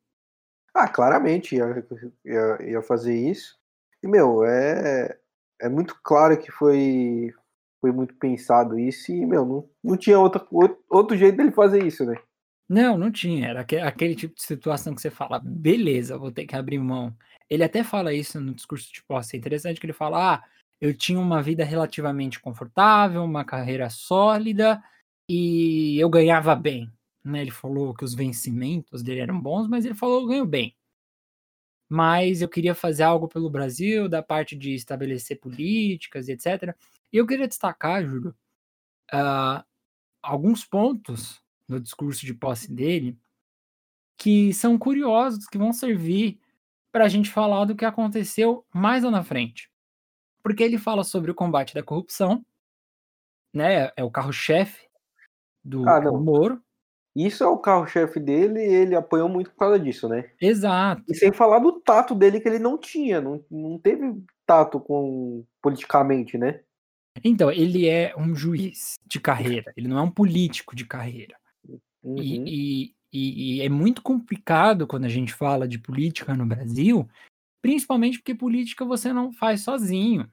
[0.77, 1.83] Ah, claramente ia,
[2.23, 3.57] ia, ia fazer isso.
[4.03, 5.17] E, meu, é,
[5.59, 7.33] é muito claro que foi,
[7.81, 10.45] foi muito pensado isso e, meu, não, não tinha outra,
[10.87, 12.15] outro jeito dele fazer isso, né?
[12.69, 13.47] Não, não tinha.
[13.47, 17.11] Era aquele tipo de situação que você fala, beleza, vou ter que abrir mão.
[17.49, 19.35] Ele até fala isso no discurso de posse.
[19.35, 20.43] É interessante que ele fala, ah,
[20.79, 24.79] eu tinha uma vida relativamente confortável, uma carreira sólida
[25.27, 26.91] e eu ganhava bem.
[27.23, 27.41] Né?
[27.41, 30.75] Ele falou que os vencimentos dele eram bons, mas ele falou eu ganho bem.
[31.89, 36.75] Mas eu queria fazer algo pelo Brasil, da parte de estabelecer políticas etc.
[37.11, 38.35] E eu queria destacar, Júlio,
[39.13, 39.63] uh,
[40.21, 43.17] alguns pontos no discurso de posse dele
[44.17, 46.39] que são curiosos, que vão servir
[46.91, 49.71] para a gente falar do que aconteceu mais lá na frente.
[50.41, 52.43] Porque ele fala sobre o combate da corrupção,
[53.53, 53.91] né?
[53.95, 54.87] É o carro-chefe
[55.63, 56.63] do, ah, do Moro.
[57.17, 60.29] Isso é o carro-chefe dele e ele apanhou muito por causa disso, né?
[60.39, 61.01] Exato.
[61.09, 65.43] E sem falar do tato dele que ele não tinha, não, não teve tato com
[65.59, 66.61] politicamente, né?
[67.23, 71.35] Então, ele é um juiz de carreira, ele não é um político de carreira.
[72.03, 72.19] Uhum.
[72.19, 77.09] E, e, e, é muito complicado quando a gente fala de política no Brasil,
[77.63, 80.31] principalmente porque política você não faz sozinho.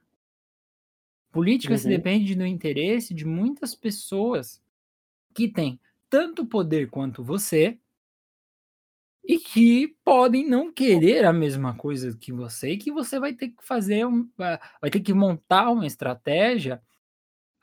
[1.32, 1.78] Política uhum.
[1.78, 4.62] se depende do interesse de muitas pessoas
[5.34, 5.80] que têm
[6.14, 7.76] tanto poder quanto você
[9.24, 13.48] e que podem não querer a mesma coisa que você e que você vai ter
[13.48, 16.80] que fazer, um, vai ter que montar uma estratégia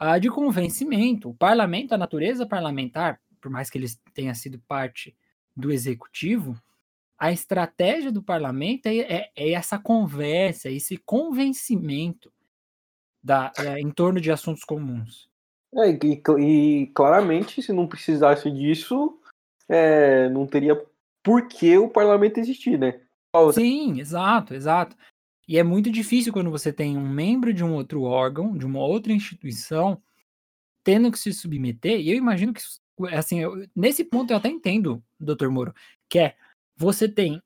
[0.02, 1.30] uh, de convencimento.
[1.30, 5.16] O parlamento, a natureza parlamentar, por mais que ele tenha sido parte
[5.56, 6.62] do executivo,
[7.18, 12.34] a estratégia do parlamento é, é, é essa conversa, esse convencimento
[13.24, 15.31] da, é, em torno de assuntos comuns.
[15.74, 19.18] É, e, e, claramente, se não precisasse disso,
[19.70, 20.82] é, não teria
[21.24, 23.00] por que o parlamento existir, né?
[23.54, 24.98] Sim, exato, exato.
[25.48, 28.80] E é muito difícil quando você tem um membro de um outro órgão, de uma
[28.80, 30.02] outra instituição,
[30.84, 32.62] tendo que se submeter, e eu imagino que,
[33.14, 35.74] assim, eu, nesse ponto eu até entendo, doutor Moro,
[36.10, 36.36] que é,
[36.76, 37.42] você tem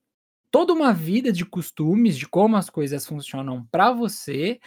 [0.49, 4.59] toda uma vida de costumes, de como as coisas funcionam para você,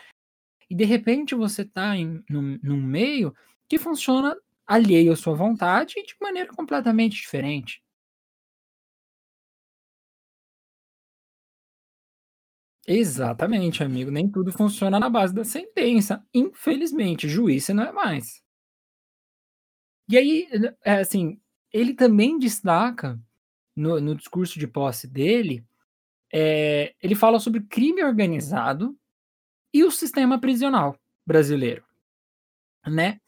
[0.71, 1.95] e de repente você está
[2.29, 3.35] num, meio
[3.69, 7.83] que funciona alheio à sua vontade e de maneira completamente diferente.
[12.87, 14.11] Exatamente, amigo.
[14.11, 16.25] Nem tudo funciona na base da sentença.
[16.33, 18.43] Infelizmente, juiz não é mais.
[20.09, 20.49] E aí,
[20.85, 21.39] é, assim,
[21.73, 23.21] ele também destaca
[23.77, 25.65] no, no discurso de posse dele,
[26.33, 28.97] é, ele fala sobre crime organizado
[29.73, 31.85] e o sistema prisional brasileiro.
[32.87, 33.21] Né?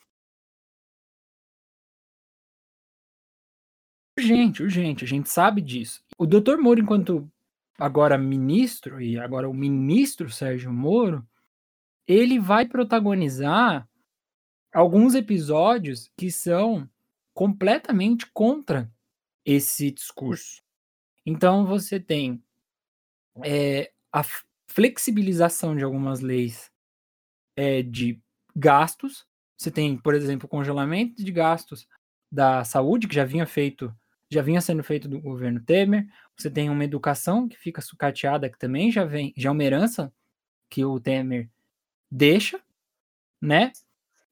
[4.18, 6.03] Urgente, urgente, a gente sabe disso.
[6.18, 7.30] O doutor Moro, enquanto
[7.78, 11.26] agora ministro, e agora o ministro Sérgio Moro,
[12.07, 13.88] ele vai protagonizar
[14.72, 16.88] alguns episódios que são
[17.32, 18.91] completamente contra
[19.45, 20.62] esse discurso.
[21.24, 22.43] Então você tem
[23.43, 24.22] é, a
[24.71, 26.71] flexibilização de algumas leis
[27.57, 28.21] é, de
[28.55, 29.27] gastos.
[29.59, 31.89] Você tem, por exemplo, congelamento de gastos
[32.31, 33.93] da saúde, que já vinha feito,
[34.31, 36.07] já vinha sendo feito do governo Temer.
[36.37, 40.12] Você tem uma educação que fica sucateada, que também já vem, já é uma herança
[40.71, 41.51] que o Temer
[42.09, 42.61] deixa,
[43.43, 43.73] né?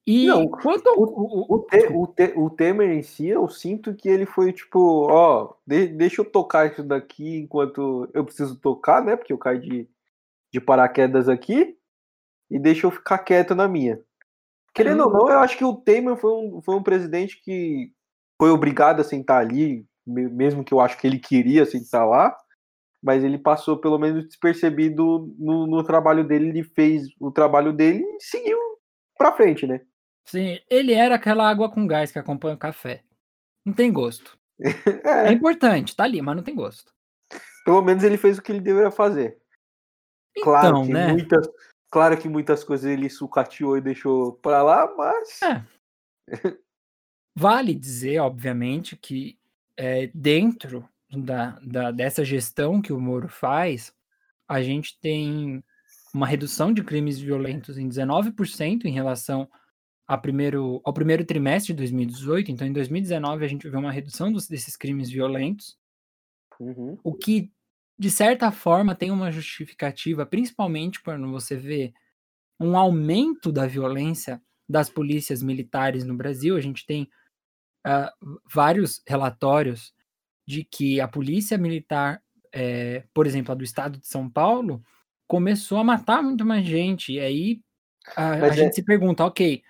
[0.07, 3.93] E não, quanto o, o, o, te, o, te, o, Temer em si, eu sinto
[3.93, 9.05] que ele foi tipo, ó, de, deixa eu tocar isso daqui enquanto eu preciso tocar,
[9.05, 9.17] né?
[9.17, 9.89] Porque eu caio de,
[10.53, 11.77] de paraquedas aqui
[12.51, 14.01] e deixa eu ficar quieto na minha.
[14.75, 17.93] Querendo ou não, eu acho que o Temer foi um, foi um presidente que
[18.41, 22.37] foi obrigado a sentar ali, mesmo que eu acho que ele queria sentar lá,
[23.03, 28.05] mas ele passou pelo menos despercebido no, no trabalho dele, ele fez o trabalho dele
[28.05, 28.59] e seguiu
[29.17, 29.81] pra frente, né?
[30.27, 33.03] Sim, ele era aquela água com gás que acompanha o café.
[33.65, 34.39] Não tem gosto.
[35.05, 35.29] é.
[35.29, 36.93] é importante, tá ali, mas não tem gosto.
[37.65, 39.39] Pelo menos ele fez o que ele deveria fazer.
[40.39, 41.13] Então, claro que né?
[41.13, 41.49] muitas,
[41.91, 45.65] claro que muitas coisas ele sucateou e deixou para lá, mas é.
[47.35, 49.39] vale dizer, obviamente, que
[49.77, 53.95] é, dentro da, da, dessa gestão que o Moro faz,
[54.49, 55.63] a gente tem
[56.13, 59.49] uma redução de crimes violentos em 19% em relação
[60.17, 64.49] primeiro, ao primeiro trimestre de 2018, então em 2019 a gente vê uma redução dos,
[64.49, 65.77] desses crimes violentos,
[66.59, 66.99] uhum.
[67.05, 67.53] o que
[67.99, 71.93] de certa forma tem uma justificativa, principalmente quando você vê
[72.61, 76.57] um aumento da violência das polícias militares no Brasil.
[76.57, 77.09] A gente tem
[77.87, 79.95] uh, vários relatórios
[80.47, 82.23] de que a polícia militar,
[82.53, 84.83] é, por exemplo, a do estado de São Paulo,
[85.27, 87.13] começou a matar muito mais gente.
[87.13, 87.61] E aí
[88.17, 88.53] a, a é...
[88.53, 89.63] gente se pergunta, ok,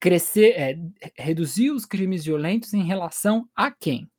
[0.00, 0.78] crescer, é,
[1.16, 4.10] reduzir os crimes violentos em relação a quem?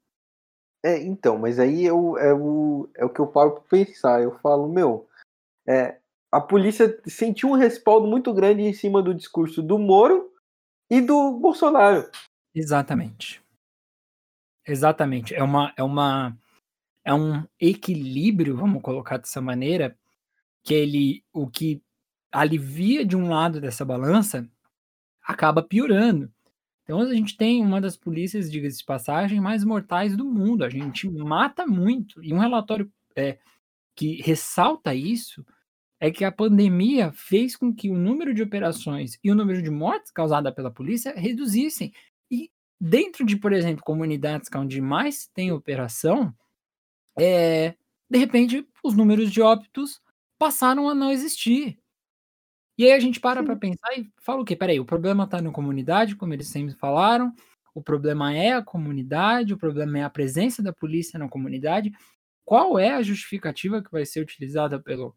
[0.84, 4.21] É, então, mas aí o, é o, é o que eu paro para pensar.
[4.21, 5.07] Eu falo, meu,
[5.67, 5.97] é,
[6.29, 10.34] a polícia sentiu um respaldo muito grande em cima do discurso do Moro
[10.89, 12.09] e do Bolsonaro.
[12.55, 13.39] Exatamente.
[14.67, 15.36] Exatamente.
[15.36, 16.36] É uma, é uma,
[17.05, 19.95] é um equilíbrio, vamos colocar dessa maneira,
[20.63, 21.84] que ele, o que
[22.31, 24.49] alivia de um lado dessa balança
[25.23, 26.32] acaba piorando.
[26.84, 30.63] Então a gente tem uma das polícias, diga-se de passagem, mais mortais do mundo.
[30.63, 32.23] A gente mata muito.
[32.23, 33.38] E um relatório é,
[33.95, 35.45] que ressalta isso
[35.99, 39.69] é que a pandemia fez com que o número de operações e o número de
[39.69, 41.93] mortes causadas pela polícia reduzissem.
[42.29, 46.36] E dentro de, por exemplo, comunidades onde mais tem operação,
[47.17, 47.75] é,
[48.09, 50.01] de repente os números de óbitos
[50.38, 51.79] passaram a não existir.
[52.84, 54.57] E aí a gente para para pensar e fala o quê?
[54.57, 57.34] Peraí, o problema está na comunidade, como eles sempre falaram,
[57.73, 61.93] o problema é a comunidade, o problema é a presença da polícia na comunidade.
[62.43, 65.15] Qual é a justificativa que vai ser utilizada pelo,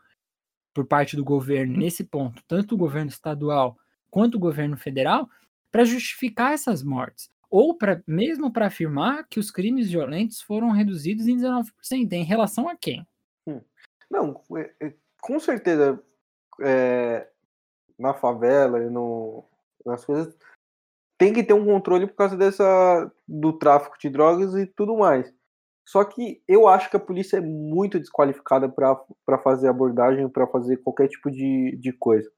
[0.73, 3.77] por parte do governo nesse ponto, tanto o governo estadual
[4.13, 5.29] quanto o governo federal,
[5.73, 7.29] para justificar essas mortes?
[7.51, 12.69] Ou para mesmo para afirmar que os crimes violentos foram reduzidos em 19%, em relação
[12.69, 13.05] a quem?
[13.45, 13.61] Hum.
[14.09, 16.01] Não, é, é, com certeza
[16.63, 17.29] é,
[17.99, 19.45] na favela e no,
[19.85, 20.37] nas coisas,
[21.19, 25.33] tem que ter um controle por causa dessa do tráfico de drogas e tudo mais.
[25.89, 30.79] Só que eu acho que a polícia é muito desqualificada para fazer abordagem, para fazer
[30.79, 32.29] qualquer tipo de, de coisa.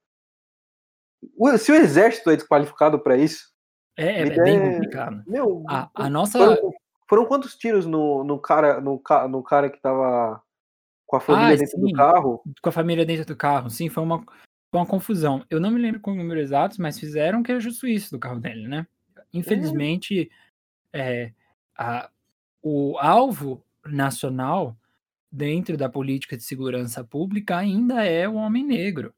[1.59, 3.51] se o exército é desqualificado para isso.
[3.97, 5.25] É, é, é bem complicado.
[5.27, 6.39] Meu, a, a nossa.
[6.39, 6.73] Foram,
[7.09, 10.41] foram, quantos tiros no, no, cara, no, no cara que tava
[11.07, 12.43] com a família ah, dentro sim, do carro?
[12.63, 14.23] Com a família dentro do carro, sim, foi uma,
[14.73, 15.45] uma confusão.
[15.49, 18.19] Eu não me lembro com o número exato, mas fizeram que era justo isso do
[18.19, 18.87] carro dele, né?
[19.33, 20.31] Infelizmente,
[20.93, 21.33] é,
[21.77, 22.11] a,
[22.63, 24.77] o alvo nacional
[25.31, 29.15] dentro da política de segurança pública ainda é o homem negro.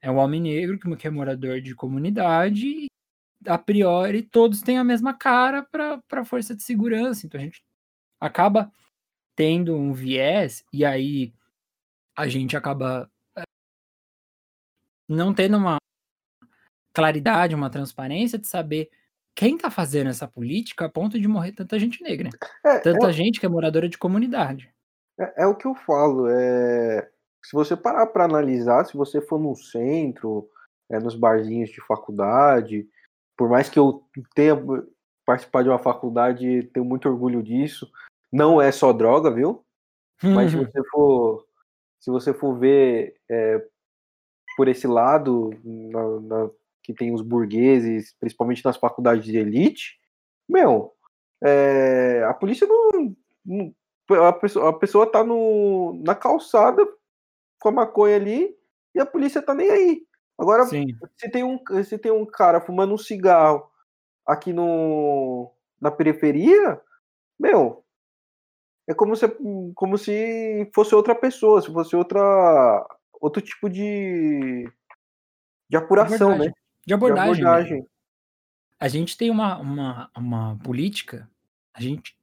[0.00, 2.88] É o homem negro que é morador de comunidade e,
[3.46, 7.26] a priori, todos têm a mesma cara para a força de segurança.
[7.26, 7.64] Então, a gente
[8.20, 8.70] acaba
[9.34, 11.32] tendo um viés e aí
[12.16, 13.10] a gente acaba
[15.08, 15.78] não tendo uma
[16.92, 18.90] claridade, uma transparência de saber
[19.34, 22.30] quem tá fazendo essa política a ponto de morrer tanta gente negra.
[22.64, 24.72] É, tanta é, gente que é moradora de comunidade.
[25.18, 26.28] É, é o que eu falo.
[26.28, 27.10] É,
[27.44, 30.48] se você parar para analisar, se você for no centro,
[30.90, 32.88] é, nos barzinhos de faculdade,
[33.36, 34.56] por mais que eu tenha
[35.26, 37.90] participado de uma faculdade, tenho muito orgulho disso.
[38.32, 39.64] Não é só droga, viu?
[40.22, 40.64] Mas se Uhum.
[40.64, 41.46] você for,
[42.00, 43.66] se você for ver é,
[44.56, 46.50] por esse lado, na, na-
[46.82, 49.98] que tem os burgueses, principalmente nas faculdades de elite,
[50.48, 50.92] meu,
[51.42, 53.74] é, a polícia não, não-
[54.26, 56.86] a pessoa, a pessoa tá no, na calçada
[57.60, 58.54] com a maconha ali
[58.94, 60.02] e a polícia tá nem aí.
[60.38, 60.86] Agora, Sim.
[61.16, 63.64] se tem um, se tem um cara fumando um cigarro
[64.26, 65.50] aqui no,
[65.80, 66.80] na periferia,
[67.38, 67.82] meu,
[68.86, 69.26] é como se,
[69.74, 72.86] como se fosse outra pessoa, se fosse outra,
[73.24, 74.70] outro tipo de,
[75.68, 76.48] de apuração, Abordagem.
[76.48, 76.54] né?
[76.86, 77.34] De abordagem.
[77.34, 77.86] de abordagem.
[78.78, 81.30] A gente tem uma, uma, uma política,
[81.72, 82.14] a gente,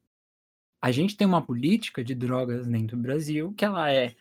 [0.79, 4.15] a gente tem uma política de drogas dentro do Brasil que ela é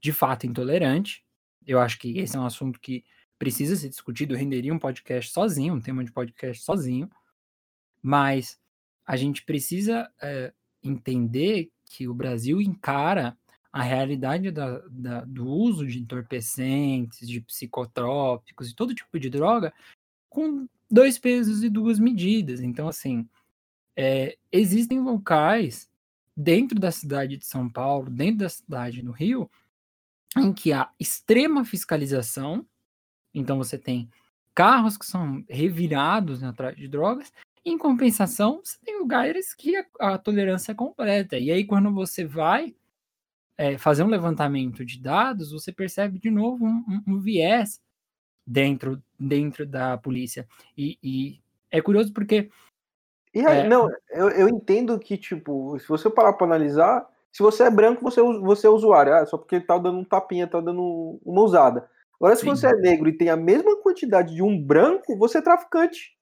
[0.00, 1.22] de fato intolerante.
[1.66, 3.04] Eu acho que esse é um assunto que
[3.38, 7.10] precisa ser discutido, renderia um podcast sozinho, um tema de podcast sozinho,
[8.00, 8.58] mas
[9.04, 13.36] a gente precisa é, entender que o Brasil encara
[13.74, 19.74] a realidade da, da- do uso de entorpecentes, de psicotrópicos e todo tipo de droga
[20.30, 22.60] com dois pesos e duas medidas.
[22.60, 23.28] Então, assim,
[23.96, 25.90] é, existem locais
[26.36, 29.50] dentro da cidade de São Paulo, dentro da cidade do Rio,
[30.36, 32.64] em que há extrema fiscalização.
[33.34, 34.08] Então, você tem
[34.54, 37.32] carros que são revirados atrás de drogas.
[37.64, 41.36] Em compensação, você tem lugares que a, a tolerância é completa.
[41.36, 42.72] E aí, quando você vai
[43.58, 47.80] é, fazer um levantamento de dados, você percebe de novo um, um- um viés
[48.46, 50.46] dentro, dentro da polícia.
[50.76, 51.40] E, e
[51.70, 52.50] é curioso porque
[53.34, 53.68] E aí, É.
[53.68, 58.02] não, eu, eu entendo que, tipo, se você parar pra analisar, se você é branco,
[58.02, 61.18] você, é você é usuário, ah, só porque ele tá dando um tapinha, tá dando
[61.24, 61.88] uma usada.
[62.20, 62.46] Agora, se Sim.
[62.46, 66.16] você é negro e tem a mesma quantidade de um branco, você é traficante.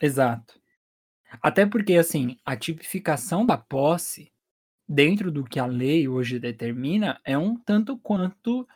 [0.00, 0.60] Exato.
[1.42, 4.32] Até porque, assim, a tipificação da posse,
[4.88, 8.66] dentro do que a lei hoje determina, é um tanto quanto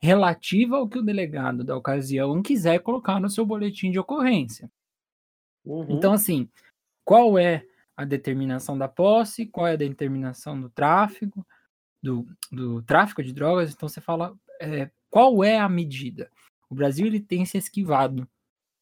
[0.00, 4.70] relativa ao que o delegado da ocasião quiser colocar no seu boletim de ocorrência.
[5.64, 5.86] Uhum.
[5.96, 6.48] Então, assim,
[7.04, 7.64] qual é
[7.96, 11.46] a determinação da posse, qual é a determinação do tráfico,
[12.02, 13.72] do, do tráfico de drogas?
[13.72, 16.30] Então, você fala é, qual é a medida.
[16.68, 18.28] O Brasil ele tem se esquivado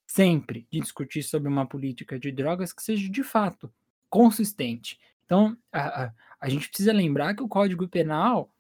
[0.07, 3.73] sempre de discutir sobre uma política de drogas que seja de fato
[4.11, 4.99] consistente.
[5.25, 6.13] Então, a, a,
[6.43, 8.53] a gente precisa lembrar que o Código Penal,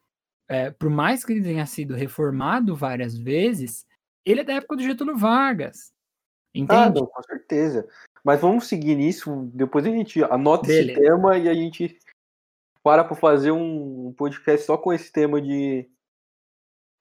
[0.48, 3.84] é, por mais que ele tenha sido reformado várias vezes,
[4.24, 5.92] ele é da época do Getúlio Vargas.
[5.92, 7.00] Ah, Entende?
[7.00, 7.88] não, com certeza.
[8.22, 10.92] Mas vamos seguir nisso, depois a gente anota Beleza.
[10.92, 11.98] esse tema e a gente
[12.84, 15.90] para pra fazer um podcast só com esse tema de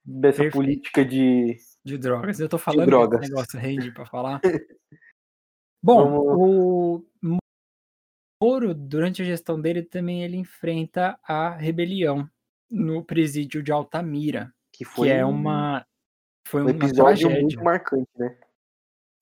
[0.03, 0.53] dessa Perfeito.
[0.53, 2.39] política de De drogas.
[2.39, 3.21] Eu tô falando drogas.
[3.21, 4.41] negócio rende pra falar.
[5.84, 7.40] Bom, o
[8.41, 12.27] Moro, durante a gestão dele, também ele enfrenta a rebelião
[12.69, 15.85] no presídio de Altamira, que foi que é um- uma
[16.47, 17.41] foi um uma episódio tragédia.
[17.41, 18.37] muito marcante, né?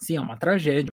[0.02, 0.90] Sim, é uma tragédia.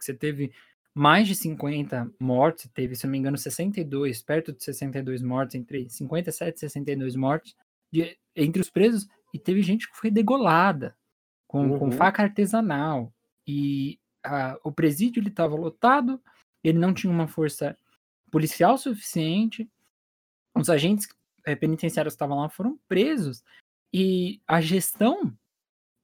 [0.00, 0.52] Você teve
[0.94, 5.88] mais de 50 mortes, teve, se não me engano, 62, perto de 62 mortes, entre
[5.88, 7.54] 57 e 62 mortes
[7.92, 10.96] de- entre os presos, e teve gente que foi degolada
[11.46, 11.92] com, com Uhum.
[11.92, 13.12] faca artesanal.
[13.46, 16.20] E a- o presídio ele estava lotado,
[16.62, 17.76] ele não tinha uma força
[18.30, 19.68] policial suficiente,
[20.54, 21.08] os agentes
[21.44, 23.42] eh, penitenciários que estavam lá foram presos,
[23.92, 25.36] e a gestão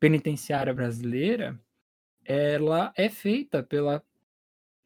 [0.01, 1.59] penitenciária brasileira
[2.25, 4.03] ela é feita pela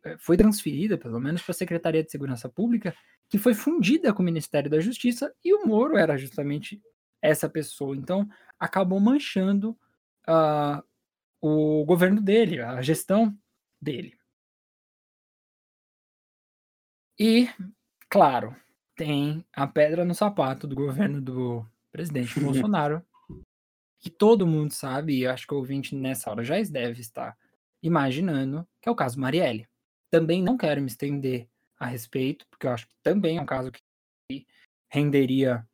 [0.05, 2.95] eh, foi transferida pelo menos para a Secretaria de Segurança Pública,
[3.29, 6.83] que foi fundida com o Ministério da Justiça e o Moro era justamente
[7.23, 7.97] essa pessoa.
[7.97, 8.29] Então
[8.59, 9.79] acabou manchando
[10.27, 10.83] ah,
[11.41, 13.37] o governo dele, a gestão
[13.81, 14.20] dele.
[17.23, 17.51] E,
[18.09, 18.57] claro,
[18.97, 23.05] tem a pedra no sapato do governo do presidente Bolsonaro,
[23.99, 27.37] que todo mundo sabe, e acho que o ouvinte nessa hora já deve estar
[27.83, 29.69] imaginando, que é o caso Marielle.
[30.11, 31.47] Também não quero me estender
[31.79, 34.47] a respeito, porque eu acho que também é um caso que
[34.91, 35.69] renderia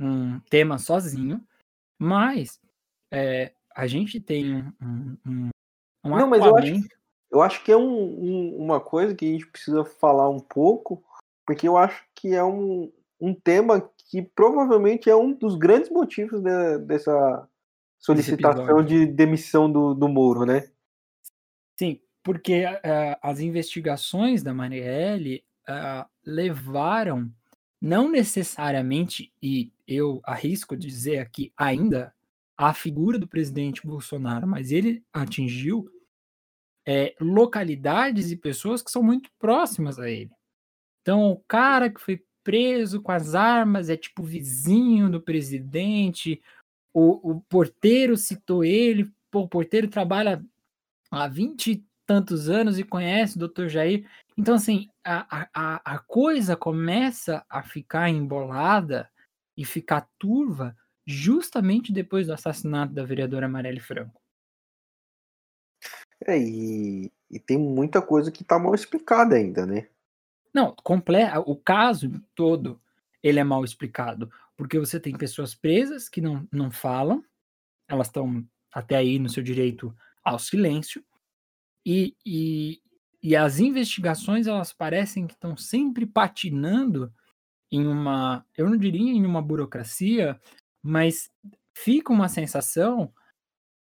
[0.00, 1.46] um tema sozinho,
[1.96, 2.60] mas
[3.12, 5.50] é, a gente tem um, um,
[6.04, 6.88] um, Não, mas eu acho,
[7.30, 11.02] eu acho que é um, um- uma coisa que a gente precisa falar um pouco,
[11.46, 12.90] porque eu acho que é um,
[13.20, 17.48] um tema que provavelmente é um dos grandes motivos de- dessa
[17.98, 20.70] solicitação de demissão do, do Moro, né?
[21.78, 27.30] Sim, porque eh, as investigações da Marielle ah, levaram,
[27.80, 32.14] não necessariamente, e eu arrisco dizer aqui ainda,
[32.56, 35.88] a figura do presidente Bolsonaro, mas ele atingiu
[36.90, 40.30] é, localidades e pessoas que são muito próximas a ele.
[41.02, 46.40] Então, o cara que foi preso com as armas é tipo vizinho do presidente,
[46.94, 50.42] o, o porteiro citou ele, pô, o porteiro trabalha
[51.10, 54.08] há 20 e tantos anos e conhece o doutor Jair.
[54.34, 59.10] Então, assim, a, a, a coisa começa a ficar embolada
[59.54, 60.74] e ficar turva
[61.06, 64.18] justamente depois do assassinato da vereadora Marielle Franco.
[66.26, 69.88] É, e, e tem muita coisa que tá mal explicada ainda, né?
[70.52, 72.80] Não, comple o caso todo,
[73.22, 77.24] ele é mal explicado, porque você tem pessoas presas que não, não falam,
[77.86, 81.04] elas estão até aí no seu direito ao silêncio,
[81.84, 82.82] e, e,
[83.22, 87.12] e as investigações, elas parecem que estão sempre patinando
[87.70, 90.40] em uma, eu não diria em uma burocracia,
[90.82, 91.30] mas
[91.74, 93.12] fica uma sensação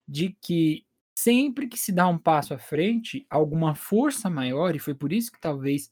[0.09, 0.86] de que
[1.17, 5.33] sempre que se dá um passo à frente, alguma força maior, e foi por isso
[5.33, 5.91] que talvez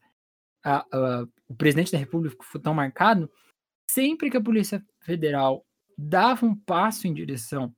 [0.62, 3.30] a, a, o presidente da República foi tão marcado,
[3.90, 5.64] sempre que a Polícia Federal
[5.96, 7.74] dava um passo em direção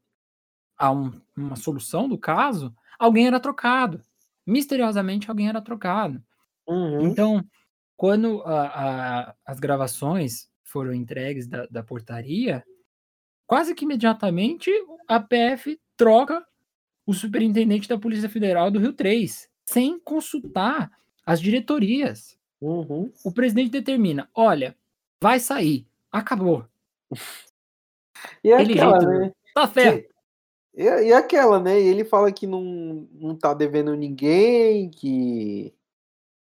[0.77, 4.03] a um, uma solução do caso, alguém era trocado.
[4.47, 6.23] Misteriosamente, alguém era trocado.
[6.67, 7.07] Uhum.
[7.07, 7.45] Então,
[7.97, 12.65] quando a, as gravações foram entregues da, da portaria,
[13.47, 14.71] quase que imediatamente
[15.09, 16.45] a PF troca
[17.07, 20.91] o superintendente da Polícia Federal do Rio 3, sem consultar
[21.25, 22.37] as diretorias.
[22.61, 23.13] Uhum.
[23.25, 24.77] O presidente determina: olha,
[25.23, 26.67] vai sair, acabou.
[28.43, 29.33] E é aquela, jeito, né?
[29.55, 30.15] Tá certo.
[30.75, 31.81] E, e aquela, né?
[31.81, 35.73] Ele fala que não, não tá devendo ninguém, que,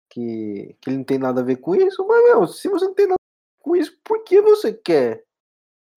[0.10, 2.94] que, que ele não tem nada a ver com isso, mas, meu, se você não
[2.94, 5.23] tem nada a ver com isso, por que você quer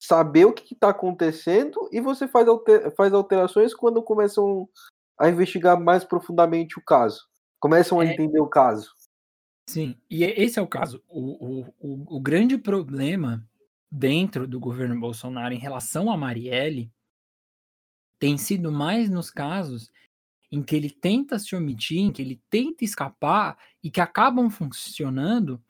[0.06, 4.68] saber o que está acontecendo e você faz, alter, faz alterações quando começam
[5.18, 7.26] a investigar mais profundamente o caso?
[7.58, 8.12] Começam a é...
[8.12, 8.94] entender o caso.
[9.68, 11.02] Sim, e é, esse é o caso.
[11.08, 13.48] O, o, o, o grande problema
[13.90, 16.92] dentro do governo Bolsonaro em relação a Marielle
[18.18, 19.90] tem sido mais nos casos
[20.52, 25.62] em que ele tenta se omitir, em que ele tenta escapar e que acabam funcionando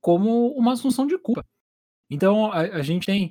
[0.00, 1.44] como uma assunção de culpa.
[2.08, 3.30] Então a, a gente tem.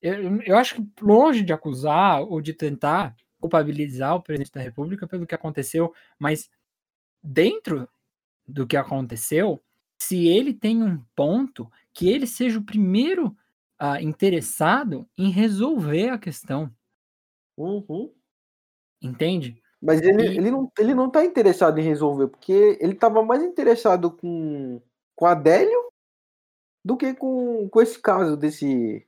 [0.00, 5.06] Eu, eu acho que longe de acusar ou de tentar culpabilizar o presidente da República
[5.06, 6.50] pelo que aconteceu, mas
[7.22, 7.88] dentro
[8.46, 9.62] do que aconteceu,
[10.00, 13.36] se ele tem um ponto, que ele seja o primeiro
[13.80, 16.72] uh, interessado em resolver a questão.
[17.56, 18.12] Uhum.
[19.02, 19.60] Entende?
[19.80, 20.36] Mas ele, e...
[20.36, 24.80] ele, não, ele não tá interessado em resolver, porque ele estava mais interessado com,
[25.14, 25.88] com Adélio
[26.84, 29.06] do que com, com esse caso desse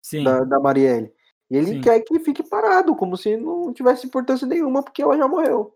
[0.00, 0.24] Sim.
[0.24, 1.12] Da, da Marielle.
[1.50, 1.80] E ele Sim.
[1.80, 5.74] quer que fique parado, como se não tivesse importância nenhuma, porque ela já morreu.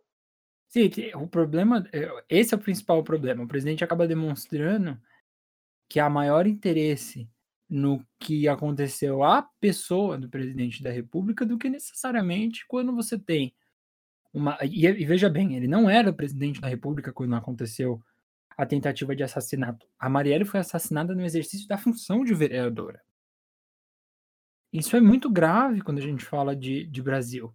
[0.69, 3.45] Sim, o problema, é, esse é o principal problema.
[3.45, 4.99] O presidente acaba demonstrando
[5.89, 7.29] que há maior interesse
[7.69, 13.55] no que aconteceu à pessoa do presidente da República do que necessariamente quando você tem
[14.33, 14.59] uma.
[14.63, 18.01] E, e veja bem, ele não era presidente da República quando aconteceu
[18.57, 19.87] a tentativa de assassinato.
[19.99, 23.03] A Marielle foi assassinada no exercício da função de vereadora.
[24.73, 27.55] Isso é muito grave quando a gente fala de, de Brasil.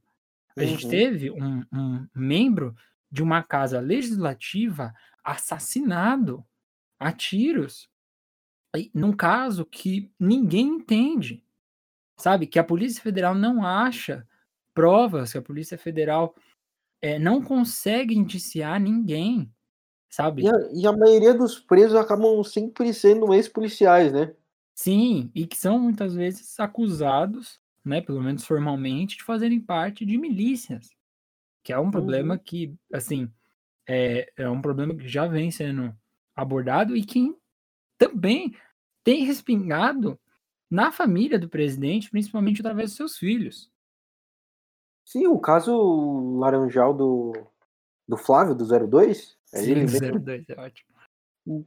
[0.55, 0.67] A uhum.
[0.67, 2.75] gente teve um, um membro
[3.11, 6.45] de uma casa legislativa assassinado
[6.99, 7.89] a tiros,
[8.93, 11.43] num caso que ninguém entende,
[12.17, 12.47] sabe?
[12.47, 14.27] Que a Polícia Federal não acha
[14.73, 16.35] provas, que a Polícia Federal
[17.01, 19.51] é, não consegue indiciar ninguém,
[20.09, 20.43] sabe?
[20.43, 24.33] E a, e a maioria dos presos acabam sempre sendo ex-policiais, né?
[24.77, 30.17] Sim, e que são muitas vezes acusados, né, pelo menos formalmente, de fazerem parte de
[30.17, 30.95] milícias
[31.67, 32.39] que é um problema uhum.
[32.39, 33.29] que, assim,
[33.85, 35.93] é, é um problema que já vem sendo
[36.33, 37.35] abordado e que
[37.97, 38.55] também
[39.03, 40.17] tem respingado
[40.71, 43.69] na família do presidente, principalmente através dos seus filhos.
[45.03, 47.33] Sim, o caso laranjal do,
[48.07, 49.37] do Flávio, do 02.
[49.53, 50.89] É Sim, ele 02, é ótimo.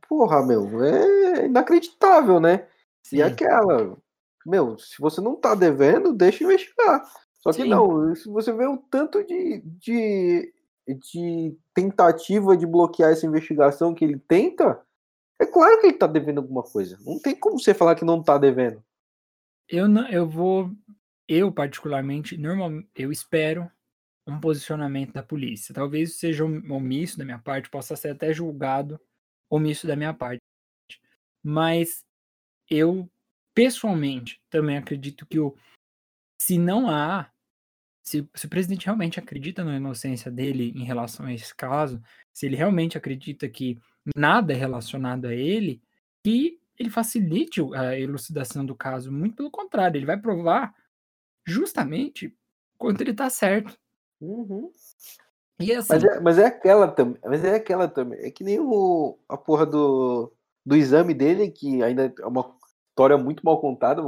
[0.09, 2.67] Porra, meu, é inacreditável, né?
[3.03, 3.17] Sim.
[3.17, 3.97] E aquela,
[4.47, 7.03] meu, se você não tá devendo, deixa investigar.
[7.39, 7.69] Só que Sim.
[7.69, 10.53] não, se você vê o tanto de, de,
[10.87, 14.81] de tentativa de bloquear essa investigação que ele tenta,
[15.41, 16.99] é claro que ele tá devendo alguma coisa.
[17.05, 18.85] Não tem como você falar que não tá devendo.
[19.67, 20.71] Eu não, eu vou,
[21.27, 23.71] eu particularmente, normal, eu espero
[24.27, 25.75] um posicionamento da polícia.
[25.75, 29.01] Talvez seja um omisso da minha parte, possa ser até julgado
[29.49, 30.43] omisso da minha parte.
[31.43, 32.05] Mas
[32.71, 33.11] eu
[33.55, 35.57] pessoalmente também acredito que o
[36.41, 37.31] se não há
[38.03, 42.03] se, se, o presidente realmente acredita na inocência dele em relação a esse caso,
[42.33, 43.79] se ele realmente acredita que
[44.17, 45.83] nada é relacionado a ele,
[46.25, 49.13] que ele facilite a elucidação do caso.
[49.13, 50.75] Muito pelo contrário, ele vai provar
[51.47, 52.35] justamente
[52.79, 53.79] quanto ele está certo.
[54.21, 54.73] Uhum.
[55.61, 57.21] E assim, mas, é, mas é aquela também.
[57.23, 58.19] Mas é aquela também.
[58.21, 60.33] É que nem o, a porra do,
[60.65, 62.59] do exame dele, que ainda é uma
[62.91, 64.03] história muito mal contada,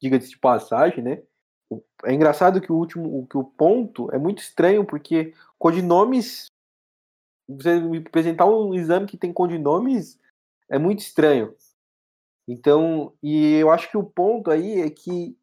[0.00, 1.22] diga-se de passagem, né?
[2.04, 6.46] É engraçado que o último, que o ponto é muito estranho, porque codinomes.
[7.48, 10.18] Você me apresentar um exame que tem codinomes
[10.68, 11.54] é muito estranho.
[12.46, 15.36] Então, e eu acho que o ponto aí é que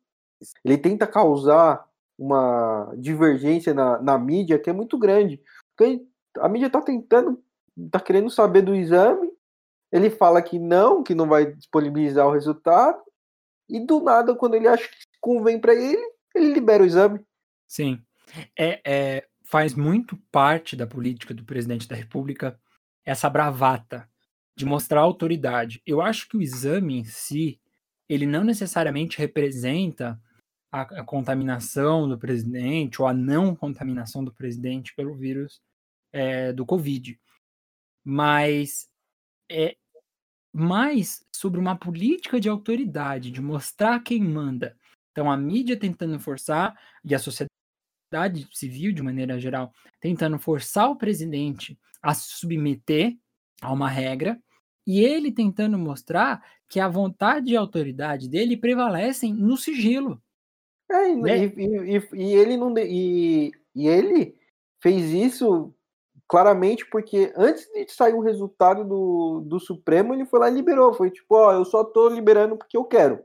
[0.64, 1.88] ele tenta causar
[2.18, 5.42] uma divergência na, na mídia que é muito grande.
[5.76, 6.06] Porque
[6.40, 7.44] a mídia está tentando,
[7.78, 9.32] está querendo saber do exame,
[9.92, 13.02] ele fala que não, que não vai disponibilizar o resultado,
[13.70, 16.02] e do nada, quando ele acha que convém para ele,
[16.36, 17.20] ele libera o exame.
[17.68, 18.02] Sim.
[18.58, 22.60] É, é, faz muito parte da política do presidente da República
[23.06, 24.10] essa bravata
[24.56, 25.82] de mostrar autoridade.
[25.86, 27.60] Eu acho que o exame em si,
[28.08, 30.20] ele não necessariamente representa
[30.72, 35.62] a, a contaminação do presidente ou a não contaminação do presidente pelo vírus
[36.12, 37.20] é, do Covid.
[38.04, 38.88] Mas
[39.50, 39.76] é
[40.54, 44.78] mais sobre uma política de autoridade, de mostrar quem manda.
[45.12, 50.96] Então, a mídia tentando forçar, e a sociedade civil, de maneira geral, tentando forçar o
[50.96, 53.18] presidente a se submeter
[53.62, 54.42] a uma regra,
[54.88, 60.22] e ele tentando mostrar que a vontade e a autoridade dele prevalecem no sigilo.
[60.90, 61.46] É, e, né?
[61.46, 64.38] e, e, e, ele não e, e ele
[64.80, 65.75] fez isso
[66.28, 70.94] claramente porque antes de sair o resultado do, do Supremo, ele foi lá e liberou.
[70.94, 73.24] Foi tipo, ó, eu só tô liberando porque eu quero.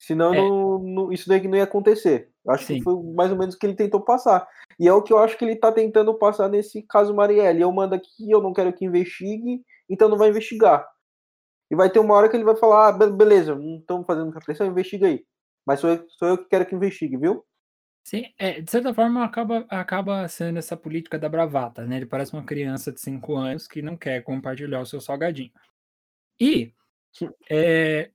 [0.00, 0.36] Senão é.
[0.36, 2.30] não, não, isso daí não ia acontecer.
[2.48, 2.76] Acho Sim.
[2.76, 4.48] que foi mais ou menos o que ele tentou passar.
[4.78, 7.60] E é o que eu acho que ele tá tentando passar nesse caso Marielle.
[7.60, 10.88] Eu mando aqui, eu não quero que investigue, então não vai investigar.
[11.70, 14.66] E vai ter uma hora que ele vai falar, ah, beleza, não estamos fazendo repressão,
[14.66, 15.24] investiga aí.
[15.66, 17.44] Mas sou eu, sou eu que quero que investigue, viu?
[18.04, 21.96] Sim, é, de certa forma acaba, acaba sendo essa política da bravata, né?
[21.96, 25.52] Ele parece uma criança de 5 anos que não quer compartilhar o seu salgadinho.
[26.40, 26.72] E
[27.50, 28.10] é,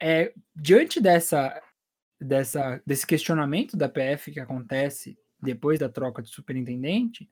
[0.00, 1.62] é, diante dessa,
[2.20, 7.28] dessa, desse questionamento da PF que acontece depois da troca de superintendente,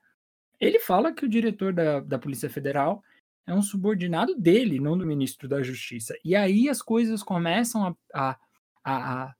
[0.59, 3.03] ele fala que o diretor da, da Polícia Federal
[3.45, 6.17] é um subordinado dele, não do ministro da Justiça.
[6.23, 8.37] E aí as coisas começam a, a,
[8.83, 9.35] a,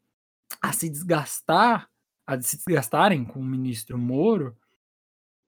[0.62, 1.90] a se desgastar
[2.26, 4.58] a se desgastarem com o ministro Moro,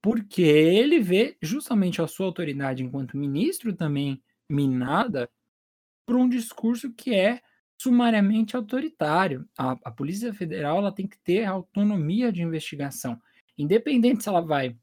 [0.02, 5.30] porque ele vê justamente a sua autoridade enquanto ministro também minada
[6.06, 7.42] por um discurso que é
[7.78, 9.48] sumariamente autoritário.
[9.58, 13.20] A, a Polícia Federal ela tem que ter autonomia de investigação,
[13.58, 14.78] independente se ela vai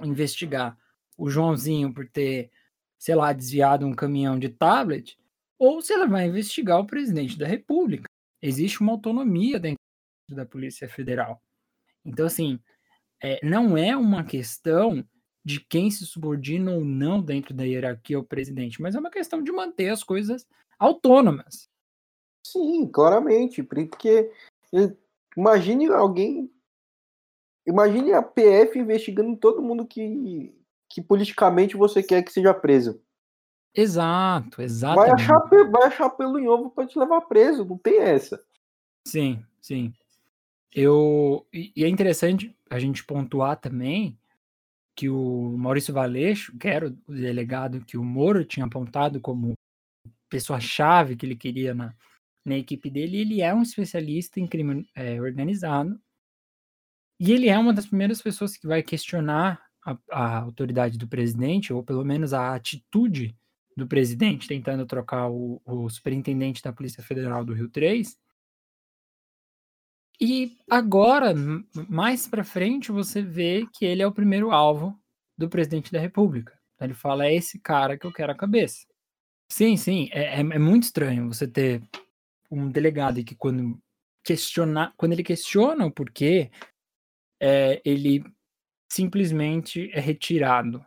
[0.00, 0.76] investigar
[1.16, 2.50] o Joãozinho por ter,
[2.98, 5.18] sei lá, desviado um caminhão de tablet,
[5.58, 8.08] ou se ela vai investigar o presidente da República.
[8.40, 9.81] Existe uma autonomia dentro
[10.34, 11.42] da Polícia Federal.
[12.04, 12.58] Então, assim,
[13.22, 15.04] é, não é uma questão
[15.44, 19.42] de quem se subordina ou não dentro da hierarquia ao presidente, mas é uma questão
[19.42, 20.46] de manter as coisas
[20.78, 21.68] autônomas.
[22.46, 24.30] Sim, claramente, porque
[25.36, 26.52] imagine alguém,
[27.66, 30.54] imagine a PF investigando todo mundo que,
[30.88, 33.00] que politicamente você quer que seja preso.
[33.74, 34.96] Exato, exato.
[34.96, 35.38] Vai achar,
[35.70, 38.44] vai achar pelo em ovo para te levar preso, não tem essa.
[39.06, 39.92] Sim, sim.
[40.74, 44.18] Eu e é interessante a gente pontuar também
[44.96, 49.54] que o Maurício Valeixo, que era o delegado que o Moro tinha apontado como
[50.28, 51.94] pessoa-chave que ele queria na,
[52.44, 56.00] na equipe dele, ele é um especialista em crime é, organizado.
[57.20, 61.72] E ele é uma das primeiras pessoas que vai questionar a, a, autoridade do presidente,
[61.72, 63.36] ou pelo menos a atitude
[63.76, 68.18] do presidente, tentando trocar o, o superintendente da Polícia Federal do Rio 3
[70.20, 71.34] e agora,
[71.88, 74.98] mais para frente, você vê que ele é o primeiro alvo
[75.36, 76.58] do presidente da República.
[76.80, 78.86] Ele fala: é esse cara que eu quero a cabeça.
[79.50, 81.82] Sim, sim, é, é, é muito estranho você ter
[82.50, 83.78] um delegado que quando
[84.24, 86.50] questionar, quando ele questiona o porquê,
[87.40, 88.24] é, ele
[88.90, 90.84] simplesmente é retirado.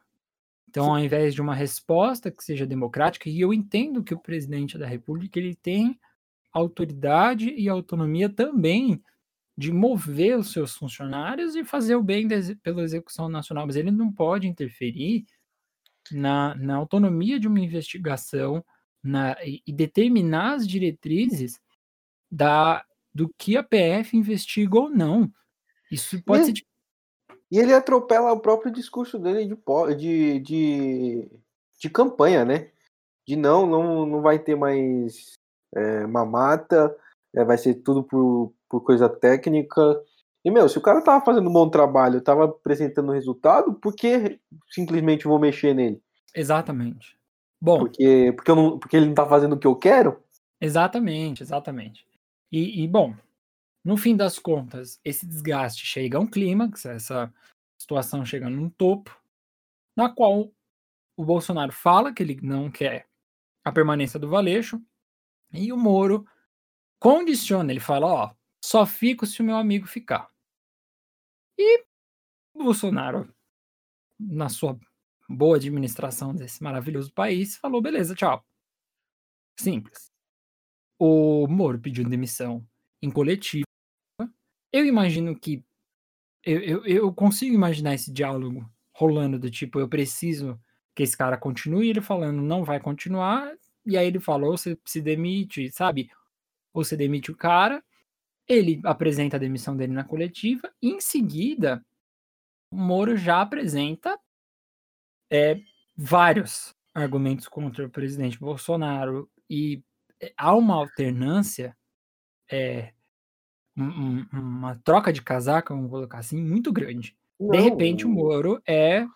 [0.70, 4.78] Então, ao invés de uma resposta que seja democrática, e eu entendo que o presidente
[4.78, 6.00] da República ele tem
[6.52, 9.02] autoridade e autonomia também
[9.58, 12.28] de mover os seus funcionários e fazer o bem
[12.62, 15.26] pela execução nacional, mas ele não pode interferir
[16.12, 18.64] na, na autonomia de uma investigação
[19.02, 21.60] na, e, e determinar as diretrizes
[22.30, 22.84] da,
[23.14, 25.32] do que a PF investiga ou não.
[25.90, 26.52] Isso pode e, ser.
[26.52, 26.68] De...
[27.52, 31.32] E ele atropela o próprio discurso dele de, de, de,
[31.80, 32.72] de campanha, né?
[33.26, 35.34] De não, não, não vai ter mais
[35.74, 36.96] é, mamata,
[37.36, 39.82] é, vai ser tudo por, por coisa técnica.
[40.44, 44.40] E, meu, se o cara tava fazendo um bom trabalho, tava apresentando resultado, por que
[44.70, 46.02] simplesmente vou mexer nele?
[46.34, 47.18] Exatamente.
[47.60, 47.80] Bom.
[47.80, 50.24] Porque, porque, eu não, porque ele não tá fazendo o que eu quero?
[50.62, 52.06] Exatamente, exatamente.
[52.52, 53.16] E, e, bom,
[53.84, 57.34] no fim das contas, esse desgaste chega a um clímax, essa
[57.78, 59.16] situação chega num topo,
[59.96, 60.52] na qual
[61.18, 63.08] o Bolsonaro fala que ele não quer
[63.64, 64.80] a permanência do Valeixo,
[65.52, 66.26] e o Moro
[67.06, 70.28] condiciona, ele fala, ó, só fico se o meu amigo ficar.
[71.56, 71.86] E
[72.52, 73.32] Bolsonaro,
[74.20, 74.76] na sua
[75.30, 78.44] boa administração desse maravilhoso país, falou, beleza, tchau.
[79.60, 80.12] Simples.
[80.98, 82.68] O Moro pediu demissão
[83.00, 83.66] em coletiva.
[84.74, 85.64] Eu imagino que.
[86.44, 90.60] Eu, eu, eu consigo imaginar esse diálogo rolando do tipo, eu preciso
[90.96, 93.54] que esse cara continue, ele falando, não vai continuar,
[93.86, 96.10] e aí ele falou, você se demite, sabe?
[96.76, 97.82] Ou você demite o cara,
[98.46, 101.84] ele apresenta a demissão dele na coletiva, e em seguida,
[102.70, 104.20] o Moro já apresenta
[105.32, 105.58] é,
[105.96, 109.82] vários argumentos contra o presidente Bolsonaro, e
[110.22, 111.76] é, há uma alternância,
[112.52, 112.94] é,
[113.78, 117.16] um, um, uma troca de casaca, vamos colocar assim, muito grande.
[117.40, 119.08] Não, de repente, o Moro é.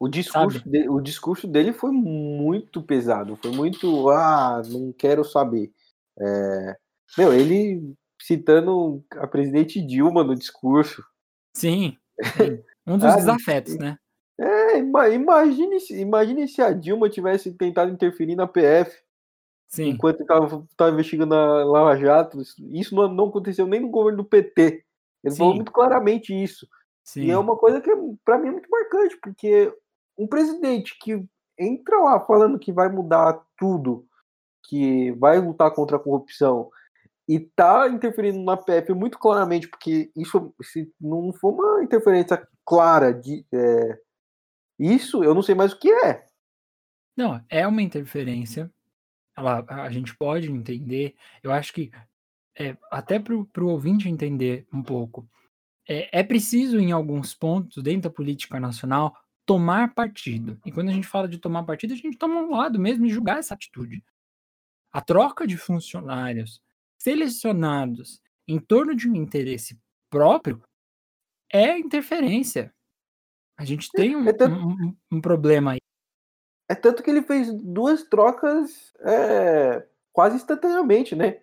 [0.00, 4.08] O discurso, de, o discurso dele foi muito pesado, foi muito.
[4.10, 5.70] Ah, não quero saber.
[6.18, 6.76] É,
[7.18, 11.04] meu, ele citando a presidente Dilma no discurso.
[11.56, 11.96] Sim,
[12.36, 12.62] sim.
[12.86, 13.98] um dos ah, desafetos, né?
[14.38, 19.04] É, imagine, imagine se a Dilma tivesse tentado interferir na PF.
[19.68, 19.90] Sim.
[19.90, 24.84] Enquanto estava investigando a Lava Jato, isso não, não, aconteceu nem no governo do PT.
[25.22, 25.38] Ele Sim.
[25.38, 26.68] falou muito claramente isso.
[27.02, 27.24] Sim.
[27.24, 27.90] E é uma coisa que,
[28.24, 29.72] para mim, é muito marcante, porque
[30.18, 31.24] um presidente que
[31.58, 34.06] entra lá falando que vai mudar tudo,
[34.68, 36.70] que vai lutar contra a corrupção,
[37.28, 43.12] e tá interferindo na PF muito claramente, porque isso se não for uma interferência clara
[43.12, 43.46] de.
[43.52, 43.98] É,
[44.78, 46.26] isso eu não sei mais o que é.
[47.16, 48.70] Não, é uma interferência
[49.36, 51.90] ela, a gente pode entender, eu acho que
[52.58, 55.28] é, até para o ouvinte entender um pouco,
[55.88, 59.14] é, é preciso, em alguns pontos, dentro da política nacional,
[59.44, 60.58] tomar partido.
[60.64, 63.10] E quando a gente fala de tomar partido, a gente toma um lado mesmo e
[63.10, 64.02] julgar essa atitude.
[64.94, 66.62] A troca de funcionários
[66.96, 69.76] selecionados em torno de um interesse
[70.08, 70.62] próprio
[71.52, 72.72] é interferência.
[73.58, 75.80] A gente tem um, é um, um, um problema aí.
[76.70, 81.42] É tanto que ele fez duas trocas é, quase instantaneamente, né?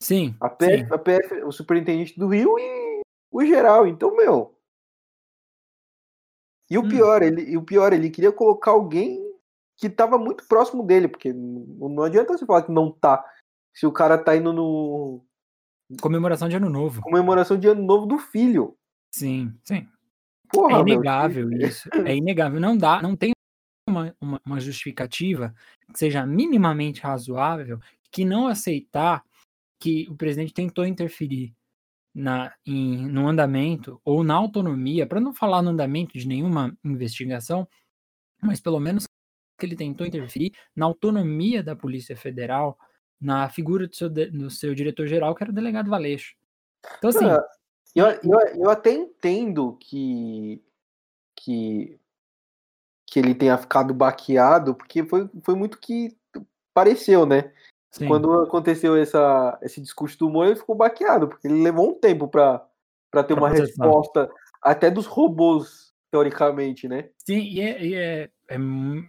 [0.00, 0.36] Sim.
[0.40, 0.94] A PF, sim.
[0.94, 3.88] a PF, o superintendente do Rio e o geral.
[3.88, 4.56] Então, meu.
[6.70, 6.88] E o hum.
[6.88, 9.25] pior, ele, o pior, ele queria colocar alguém
[9.76, 13.24] que estava muito próximo dele, porque não adianta você falar que não tá.
[13.74, 15.24] Se o cara tá indo no.
[16.00, 17.02] Comemoração de ano novo.
[17.02, 18.76] Comemoração de ano novo do filho.
[19.14, 19.86] Sim, sim.
[20.50, 21.88] Porra, é inegável meu, isso.
[21.92, 22.60] É inegável.
[22.60, 23.32] Não dá, não tem
[23.88, 25.54] uma, uma, uma justificativa
[25.92, 27.78] que seja minimamente razoável
[28.10, 29.22] que não aceitar
[29.80, 31.54] que o presidente tentou interferir
[32.14, 37.68] na, em, no andamento ou na autonomia, para não falar no andamento de nenhuma investigação,
[38.42, 39.06] mas pelo menos
[39.58, 42.78] que ele tentou interferir na autonomia da Polícia Federal,
[43.20, 46.34] na figura do seu, do seu diretor-geral, que era o delegado Valeixo.
[46.98, 47.26] Então, assim.
[47.94, 50.62] eu, eu, eu até entendo que,
[51.34, 51.98] que
[53.06, 56.16] que ele tenha ficado baqueado, porque foi, foi muito que
[56.74, 57.52] pareceu, né?
[57.92, 58.08] Sim.
[58.08, 62.28] Quando aconteceu essa, esse discurso do Moura, ele ficou baqueado, porque ele levou um tempo
[62.28, 62.58] para
[63.12, 63.84] ter pra uma processar.
[63.84, 64.30] resposta
[64.60, 67.10] até dos robôs, teoricamente, né?
[67.26, 68.56] Sim, e, é, e é, é,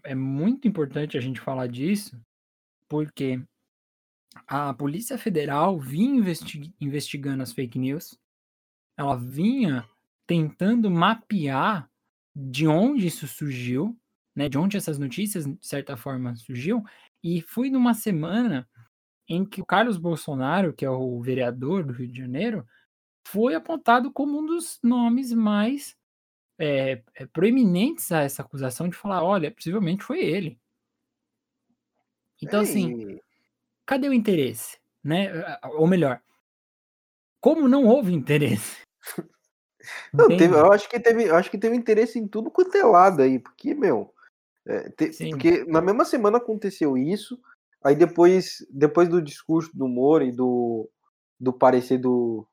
[0.04, 2.20] é muito importante a gente falar disso,
[2.90, 3.42] porque
[4.48, 8.18] a Polícia Federal vinha investig investigando as fake news,
[8.98, 9.88] ela vinha
[10.28, 11.90] tentando mapear
[12.36, 13.98] de onde isso surgiu,
[14.36, 16.84] né, de onde essas notícias, de certa forma, surgiu,
[17.24, 18.68] e foi numa semana
[19.30, 22.66] em que o Carlos Bolsonaro, que é o vereador do Rio de Janeiro,
[23.28, 25.97] foi apontado como um dos nomes mais
[26.58, 30.60] é, é, proeminentes a essa acusação de falar, olha, possivelmente foi ele.
[32.42, 33.20] Então, assim,
[33.86, 34.78] cadê o interesse?
[35.04, 35.32] Né?
[35.74, 36.22] Ou melhor,
[37.40, 38.82] como não houve interesse
[40.14, 42.84] Não, teve, eu acho que teve, eu acho que teve interesse em tudo quanto é
[42.84, 44.14] lado aí, porque, meu,
[44.66, 47.40] é, te, porque na mesma semana aconteceu isso,
[47.82, 50.90] aí depois, depois do discurso do Moro e do,
[51.40, 52.46] do parecer do,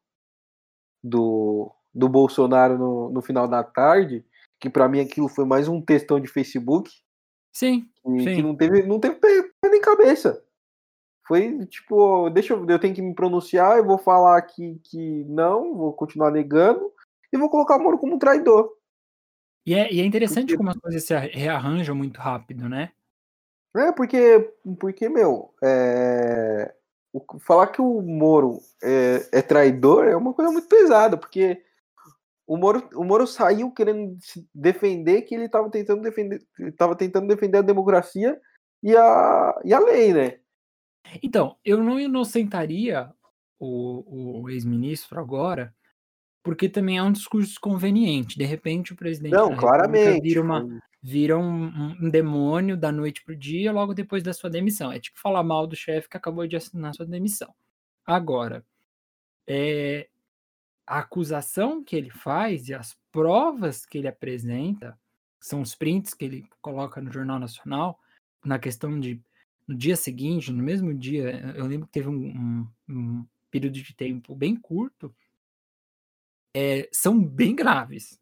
[1.03, 4.25] do, do Bolsonaro no, no final da tarde,
[4.59, 6.91] que para mim aquilo foi mais um textão de Facebook.
[7.53, 8.37] Sim, que, sim.
[8.37, 10.43] que não teve, não teve pé, nem cabeça.
[11.27, 15.75] Foi tipo, deixa eu, eu tenho que me pronunciar, eu vou falar aqui que não,
[15.75, 16.93] vou continuar negando
[17.33, 18.71] e vou colocar o Moro como traidor.
[19.67, 20.57] E é, e é interessante porque...
[20.59, 22.93] como as coisas se rearranjam muito rápido, né?
[23.75, 26.75] É, porque, porque meu, é...
[27.41, 31.64] falar que o Moro é, é, traidor é uma coisa muito pesada, porque
[32.47, 34.17] o Moro, o Moro saiu querendo
[34.55, 38.39] defender que ele estava tentando defender, estava tentando defender a democracia
[38.83, 40.39] e a, e a lei, né?
[41.23, 43.11] Então, eu não inocentaria
[43.59, 45.75] o, o ex-ministro agora,
[46.43, 48.37] porque também é um discurso conveniente.
[48.37, 50.67] De repente, o presidente não, claramente vira, uma,
[51.03, 54.93] vira um, um, demônio da noite para o dia logo depois da sua demissão.
[54.93, 57.55] É tipo falar mal do chefe que acabou de assinar sua demissão.
[58.05, 58.65] Agora,
[59.47, 60.09] é,
[60.87, 64.99] a acusação que ele faz e as provas que ele apresenta,
[65.41, 67.99] são os prints que ele coloca no Jornal Nacional,
[68.45, 69.21] na questão de
[69.67, 73.95] no dia seguinte, no mesmo dia, eu lembro que teve um, um, um período de
[73.95, 75.15] tempo bem curto,
[76.53, 78.21] é, são bem graves.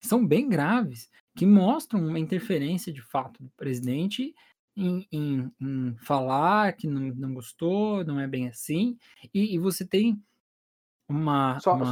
[0.00, 4.34] São bem graves, que mostram uma interferência de fato do presidente
[4.76, 8.96] em, em, em falar que não, não, gostou, não é bem assim,
[9.34, 10.22] e, e você tem
[11.08, 11.58] uma.
[11.60, 11.86] Só, uma...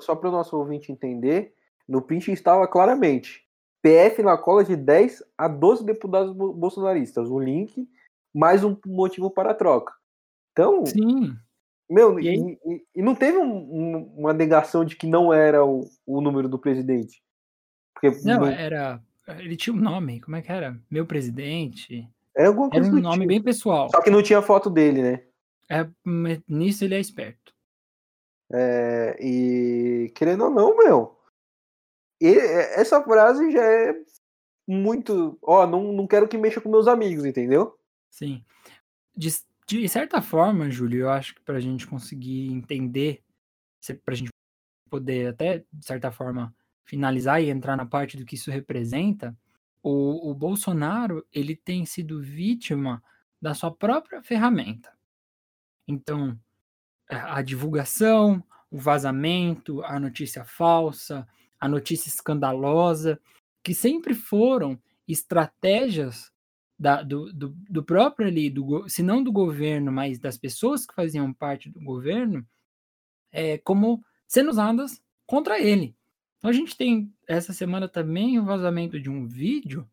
[0.00, 1.54] só para o nosso ouvinte entender,
[1.88, 3.46] no print estava claramente
[3.82, 7.30] PF na cola de 10 a 12 deputados bolsonaristas.
[7.30, 7.88] O link
[8.34, 9.92] mais um motivo para a troca.
[10.52, 11.36] Então, Sim.
[11.88, 15.88] meu, e, e, e não teve um, um, uma negação de que não era o,
[16.06, 17.22] o número do presidente.
[17.94, 19.02] Porque não, não, era.
[19.38, 20.78] Ele tinha um nome, como é que era?
[20.90, 22.08] Meu presidente.
[22.34, 23.28] Era, alguma coisa era um nome tipo.
[23.28, 23.88] bem pessoal.
[23.90, 25.22] Só que não tinha foto dele, né?
[25.70, 25.86] É,
[26.48, 27.52] nisso ele é esperto.
[28.50, 31.18] É, e querendo ou não, meu,
[32.20, 33.94] e, essa frase já é
[34.66, 35.38] muito.
[35.42, 37.78] Ó, não, não quero que mexa com meus amigos, entendeu?
[38.10, 38.44] Sim.
[39.16, 39.30] De,
[39.66, 43.22] de certa forma, Júlio, eu acho que para a gente conseguir entender,
[44.04, 44.30] para a gente
[44.90, 46.54] poder até, de certa forma,
[46.84, 49.36] finalizar e entrar na parte do que isso representa,
[49.82, 53.02] o, o Bolsonaro ele tem sido vítima
[53.40, 54.92] da sua própria ferramenta.
[55.86, 56.38] Então,
[57.08, 61.26] a divulgação, o vazamento, a notícia falsa,
[61.58, 63.20] a notícia escandalosa,
[63.62, 66.30] que sempre foram estratégias
[66.78, 70.94] da, do, do, do, próprio ali, do, se não do governo, mas das pessoas que
[70.94, 72.46] faziam parte do governo,
[73.32, 75.96] é, como sendo usadas contra ele.
[76.38, 79.88] Então a gente tem essa semana também o vazamento de um vídeo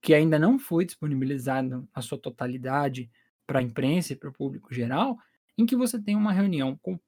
[0.00, 3.10] que ainda não foi disponibilizado na sua totalidade
[3.46, 5.18] para a imprensa e para o público geral,
[5.56, 6.98] em que você tem uma reunião com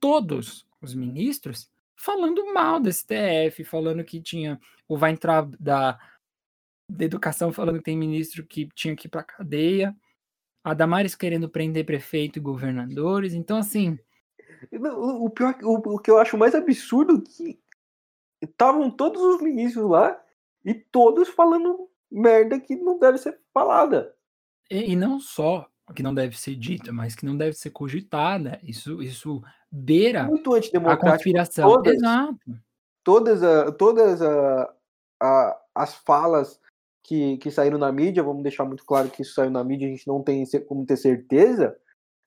[0.00, 5.98] todos os ministros falando mal do STF, falando que tinha o vai entrar da
[6.92, 9.96] da educação falando que tem ministro que tinha que ir para cadeia,
[10.62, 13.32] a Damares querendo prender prefeito e governadores.
[13.34, 13.98] Então, assim.
[14.70, 17.60] O, pior, o, o que eu acho mais absurdo é que
[18.40, 20.20] estavam todos os ministros lá
[20.64, 24.14] e todos falando merda que não deve ser falada.
[24.70, 28.58] E, e, não só que não deve ser dita, mas que não deve ser cogitada.
[28.62, 31.68] Isso, isso beira Muito a conspiração.
[31.68, 32.62] Todas, Exato.
[33.04, 34.74] Todas, a, todas a,
[35.20, 36.60] a, as falas
[37.02, 39.90] que, que saíram na mídia, vamos deixar muito claro que isso saiu na mídia, a
[39.90, 41.76] gente não tem como ter certeza,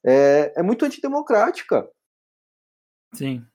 [0.03, 1.89] é, é muito antidemocrática.
[3.13, 3.45] Sim.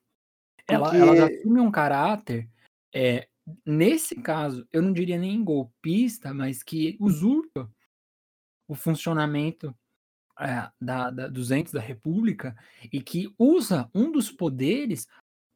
[0.67, 2.49] Ela, ela assume um caráter,
[2.95, 3.29] é,
[3.67, 7.71] nesse caso, eu não diria nem golpista, mas que usurpa
[8.69, 9.75] o funcionamento
[10.41, 12.57] é, da, da, dos entes da República
[12.93, 15.07] e que usa um dos poderes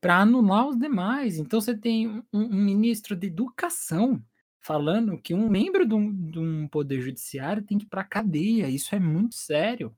[0.01, 1.39] para anular os demais.
[1.39, 4.23] Então você tem um, um ministro de educação
[4.61, 8.69] falando que um membro de um, de um poder judiciário tem que ir para cadeia.
[8.69, 9.97] Isso é muito sério.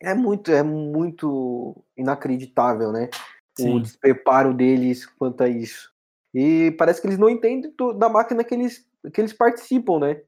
[0.00, 3.08] É muito, é muito inacreditável, né?
[3.56, 3.76] Sim.
[3.76, 5.92] O despreparo deles quanto a isso.
[6.34, 10.22] E parece que eles não entendem da máquina que eles, que eles participam, né?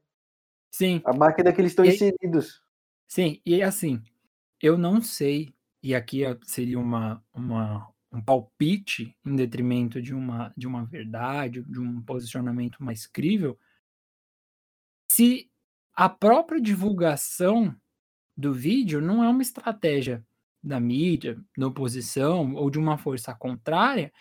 [0.75, 1.01] Sim.
[1.05, 2.61] A máquina que eles estão e, inseridos.
[3.07, 4.03] Sim, e assim,
[4.61, 10.67] eu não sei, e aqui seria uma, uma, um palpite em detrimento de uma, de
[10.67, 13.57] uma verdade, de um posicionamento mais crível,
[15.09, 15.49] se
[15.93, 17.73] a própria divulgação
[18.35, 20.27] do vídeo não é uma estratégia
[20.61, 24.11] da mídia, da oposição ou de uma força contrária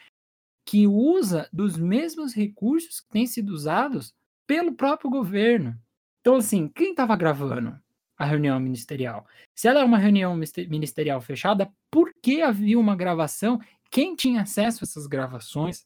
[0.65, 4.15] que usa dos mesmos recursos que têm sido usados
[4.47, 5.77] pelo próprio governo.
[6.25, 7.79] Então, assim, quem estava gravando?
[8.17, 9.27] a reunião ministerial?
[9.55, 13.61] Se ela é uma reunião ministerial fechada, por que havia uma gravação?
[13.91, 15.85] Quem tinha acesso a essas gravações?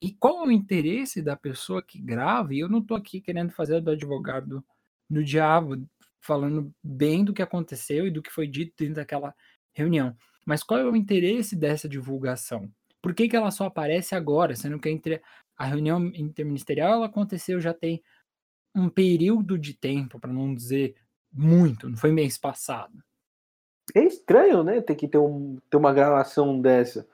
[0.00, 2.54] E qual é o interesse da pessoa que grava?
[2.54, 4.64] E eu não estou aqui querendo fazer do advogado
[5.08, 5.84] do diabo,
[6.20, 9.34] falando bem do que aconteceu e do que foi dito dentro daquela
[9.72, 10.16] reunião.
[10.46, 12.70] Mas qual é o interesse dessa divulgação?
[13.02, 15.20] Por que, que ela só aparece agora, sendo que entre
[15.56, 18.02] a reunião interministerial ela aconteceu já tem
[18.74, 20.96] um período de tempo, para não dizer
[21.32, 23.02] muito, não foi mês passado.
[23.94, 24.80] É estranho, né?
[24.80, 27.08] Ter que ter, um, ter uma gravação dessa.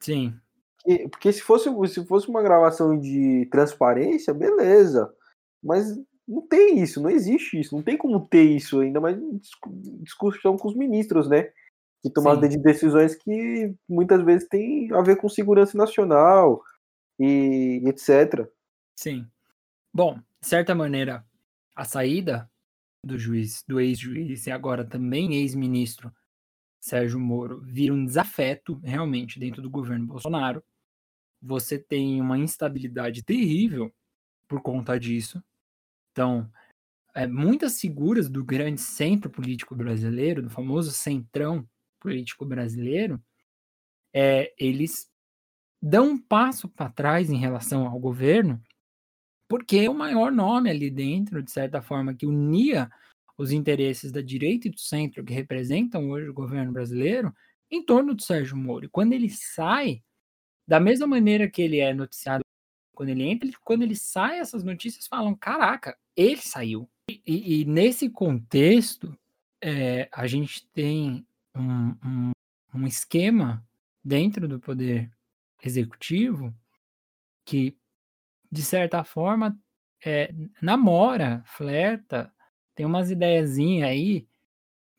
[0.00, 0.34] Sim.
[0.76, 5.14] Porque, porque se, fosse, se fosse uma gravação de transparência, beleza.
[5.62, 5.96] Mas
[6.26, 9.16] não tem isso, não existe isso, não tem como ter isso ainda mais
[10.00, 11.52] discussão com os ministros, né?
[12.02, 16.60] Que tomam de decisões que muitas vezes tem a ver com segurança nacional
[17.18, 18.48] e etc.
[18.96, 19.26] Sim.
[19.94, 21.24] Bom, de certa maneira,
[21.74, 22.50] a saída
[23.04, 26.12] do juiz, do ex-juiz e agora também ex-ministro
[26.80, 30.62] Sérgio Moro vira um desafeto realmente dentro do governo Bolsonaro.
[31.40, 33.92] Você tem uma instabilidade terrível
[34.48, 35.42] por conta disso.
[36.10, 36.50] Então,
[37.14, 41.68] é, muitas figuras do grande centro político brasileiro, do famoso centrão
[42.00, 43.22] político brasileiro,
[44.12, 45.08] é, eles
[45.80, 48.60] dão um passo para trás em relação ao governo
[49.52, 52.90] porque o maior nome ali dentro, de certa forma, que unia
[53.36, 57.36] os interesses da direita e do centro, que representam hoje o governo brasileiro,
[57.70, 58.86] em torno do Sérgio Moro.
[58.86, 60.02] E quando ele sai,
[60.66, 62.42] da mesma maneira que ele é noticiado
[62.94, 66.88] quando ele entra, quando ele sai, essas notícias falam: caraca, ele saiu.
[67.10, 69.14] E, e, e nesse contexto,
[69.62, 72.30] é, a gente tem um, um,
[72.74, 73.62] um esquema
[74.02, 75.12] dentro do poder
[75.62, 76.54] executivo
[77.44, 77.76] que
[78.52, 79.58] de certa forma,
[80.04, 80.30] é,
[80.60, 82.30] namora, flerta,
[82.74, 84.26] tem umas ideiazinhas aí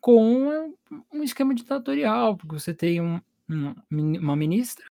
[0.01, 0.75] com
[1.13, 4.85] um esquema ditatorial, porque você tem um, um, uma ministra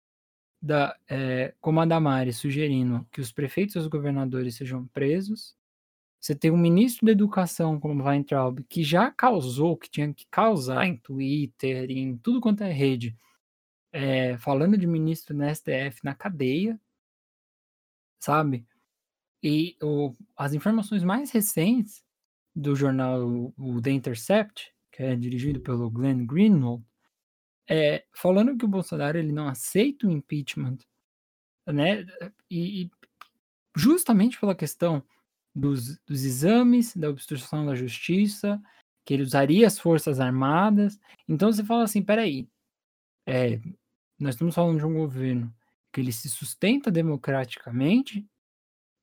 [0.60, 5.56] da, é, como a Damares sugerindo que os prefeitos e os governadores sejam presos.
[6.20, 10.84] Você tem um ministro da Educação, como Weintraub, que já causou, que tinha que causar
[10.84, 13.16] em Twitter, em tudo quanto é rede,
[13.92, 16.78] é, falando de ministro na STF na cadeia,
[18.18, 18.66] sabe?
[19.42, 22.04] E o, as informações mais recentes
[22.54, 26.84] do jornal o The Intercept, que é dirigido pelo Glenn Greenwald,
[27.68, 30.78] é, falando que o Bolsonaro ele não aceita o impeachment,
[31.66, 32.04] né?
[32.50, 32.90] E, e
[33.76, 35.02] justamente pela questão
[35.54, 38.60] dos, dos, exames, da obstrução da justiça,
[39.04, 40.98] que ele usaria as forças armadas.
[41.28, 42.48] Então você fala assim, peraí,
[43.26, 43.60] é,
[44.18, 45.54] nós estamos falando de um governo
[45.92, 48.26] que ele se sustenta democraticamente,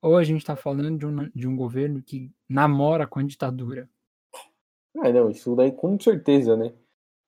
[0.01, 3.89] ou a gente está falando de um, de um governo que namora com a ditadura?
[4.97, 6.73] Ah, não, isso daí com certeza, né?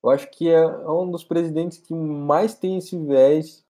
[0.03, 3.65] Eu acho que é um dos presidentes que mais tem esse viés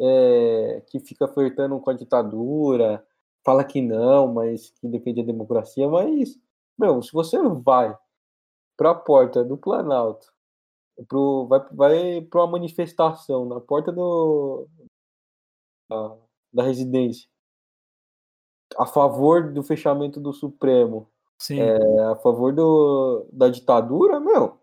[0.00, 3.06] é, que fica flertando com a ditadura,
[3.44, 6.38] fala que não, mas que defende a democracia, mas,
[6.78, 7.96] meu, se você vai
[8.76, 10.32] para a porta do Planalto,
[11.06, 14.68] pro, vai, vai para uma manifestação na porta do,
[15.88, 17.28] da, residência
[18.76, 21.10] a favor do fechamento do Supremo,
[21.50, 24.60] é, a favor do, da ditadura, meu,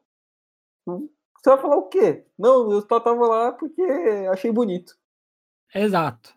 [0.86, 2.26] você vai falar o quê?
[2.38, 3.82] Não, eu só tava lá porque
[4.32, 4.98] achei bonito.
[5.74, 6.36] Exato.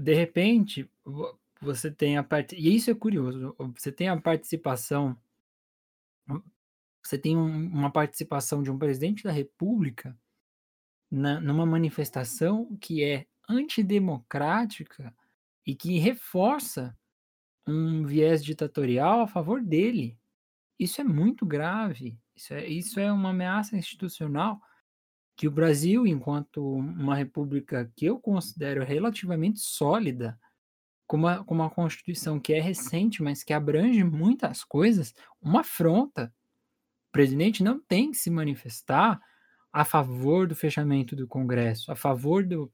[0.00, 0.90] De repente,
[1.60, 2.54] você tem a parte.
[2.54, 3.54] E isso é curioso.
[3.74, 5.16] Você tem a participação.
[7.02, 10.16] Você tem uma participação de um presidente da República
[11.10, 15.14] na, numa manifestação que é antidemocrática
[15.66, 16.96] e que reforça
[17.66, 20.18] um viés ditatorial a favor dele.
[20.78, 22.18] Isso é muito grave.
[22.34, 24.60] Isso é, isso é uma ameaça institucional
[25.36, 30.38] que o Brasil, enquanto uma república que eu considero relativamente sólida,
[31.06, 36.32] com uma, com uma Constituição que é recente, mas que abrange muitas coisas, uma afronta.
[37.08, 39.20] O presidente não tem que se manifestar
[39.72, 42.70] a favor do fechamento do Congresso, a favor do,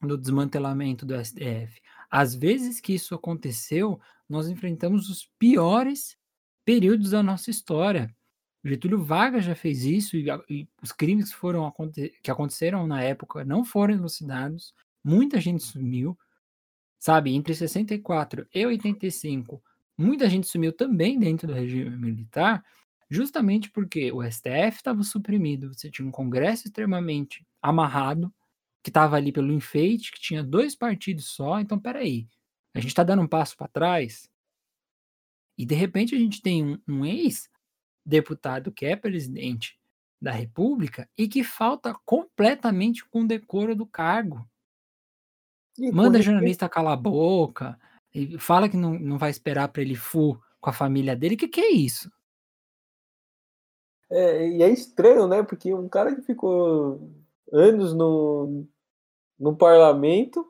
[0.00, 1.80] do desmantelamento do STF,
[2.10, 6.16] às vezes que isso aconteceu, nós enfrentamos os piores
[6.64, 8.14] períodos da nossa história.
[8.64, 11.72] Getúlio Vargas já fez isso e, e os crimes que foram
[12.22, 16.18] que aconteceram na época não foram elucidados, muita gente sumiu,
[16.98, 17.34] sabe?
[17.34, 19.62] Entre 64 e 85,
[19.96, 22.64] muita gente sumiu também dentro do regime militar,
[23.08, 28.32] justamente porque o STF estava suprimido, você tinha um Congresso extremamente amarrado,
[28.82, 31.60] que estava ali pelo enfeite, que tinha dois partidos só.
[31.60, 32.26] Então, peraí,
[32.74, 34.30] a gente está dando um passo para trás.
[35.56, 39.78] E de repente a gente tem um, um ex-deputado que é presidente
[40.20, 44.48] da República e que falta completamente com o decoro do cargo.
[45.76, 47.78] E Manda jornalista calar a boca,
[48.14, 51.34] e fala que não, não vai esperar para ele fu com a família dele.
[51.34, 52.10] O que, que é isso?
[54.10, 55.42] É, e é estranho, né?
[55.42, 57.12] Porque um cara que ficou
[57.52, 58.66] anos no,
[59.38, 60.46] no parlamento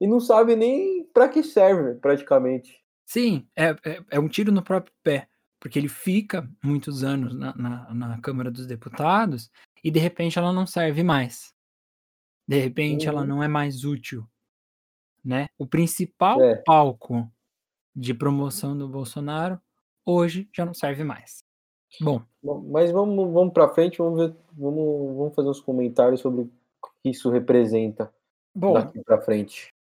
[0.00, 2.82] e não sabe nem para que serve, praticamente.
[3.04, 5.28] Sim, é, é, é, um tiro no próprio pé,
[5.60, 9.50] porque ele fica muitos anos na, na, na, Câmara dos Deputados
[9.82, 11.54] e de repente ela não serve mais.
[12.46, 13.12] De repente uhum.
[13.12, 14.28] ela não é mais útil.
[15.24, 15.48] Né?
[15.58, 16.56] O principal é.
[16.64, 17.30] palco
[17.94, 19.60] de promoção do Bolsonaro
[20.04, 21.45] hoje já não serve mais.
[22.00, 22.22] Bom.
[22.70, 26.50] Mas vamos, vamos para frente, vamos ver, vamos, vamos fazer uns comentários sobre o
[27.02, 28.12] que isso representa
[28.54, 29.72] Bom, daqui para frente.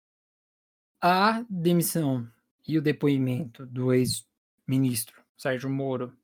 [1.01, 2.27] A demissão
[2.67, 6.17] e o depoimento do ex-ministro Sérgio Moro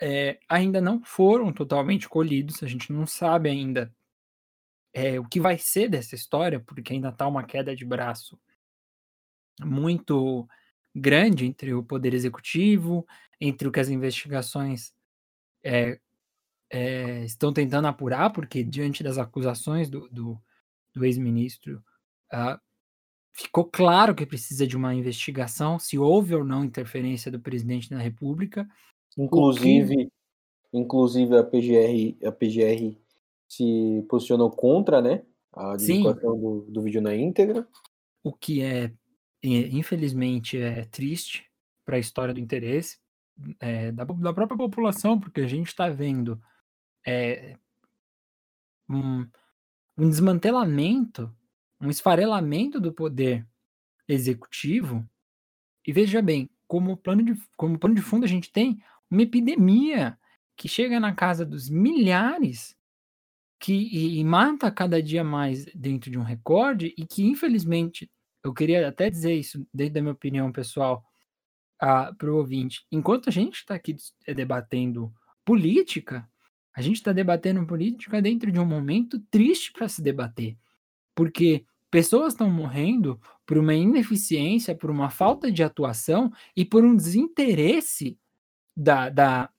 [0.00, 3.94] é, ainda não foram totalmente colhidos, a gente não sabe ainda
[4.92, 8.38] é, o que vai ser dessa história, porque ainda está uma queda de braço
[9.60, 10.48] muito
[10.98, 13.06] grande entre o Poder Executivo,
[13.40, 14.92] entre o que as investigações
[15.62, 15.98] é,
[16.70, 20.38] é, estão tentando apurar, porque diante das acusações do, do,
[20.94, 21.82] do ex-ministro,
[22.32, 22.58] uh,
[23.32, 27.98] ficou claro que precisa de uma investigação, se houve ou não interferência do presidente da
[27.98, 28.68] República.
[29.16, 30.12] Inclusive, que...
[30.72, 32.96] inclusive a PGR, a PGR
[33.48, 35.22] se posicionou contra, né,
[35.52, 37.66] a divulgação do, do vídeo na íntegra.
[38.22, 38.92] O que é,
[39.42, 41.48] infelizmente, é triste
[41.84, 42.98] para a história do interesse
[43.60, 46.40] é, da, da, própria população, porque a gente está vendo
[47.06, 47.56] é,
[48.88, 49.26] um,
[49.96, 51.32] um desmantelamento
[51.80, 53.46] um esfarelamento do poder
[54.06, 55.08] executivo.
[55.86, 60.18] E veja bem, como plano de, como plano de fundo a gente tem uma epidemia
[60.56, 62.76] que chega na casa dos milhares
[63.60, 68.10] que e, e mata cada dia mais dentro de um recorde e que infelizmente
[68.48, 71.04] eu queria até dizer isso dentro da minha opinião pessoal
[71.78, 72.84] para o ouvinte.
[72.90, 73.94] Enquanto a gente está aqui
[74.34, 75.12] debatendo
[75.44, 76.28] política,
[76.74, 80.56] a gente está debatendo política dentro de um momento triste para se debater.
[81.14, 86.94] Porque pessoas estão morrendo por uma ineficiência, por uma falta de atuação e por um
[86.96, 88.18] desinteresse
[88.76, 89.50] da, da,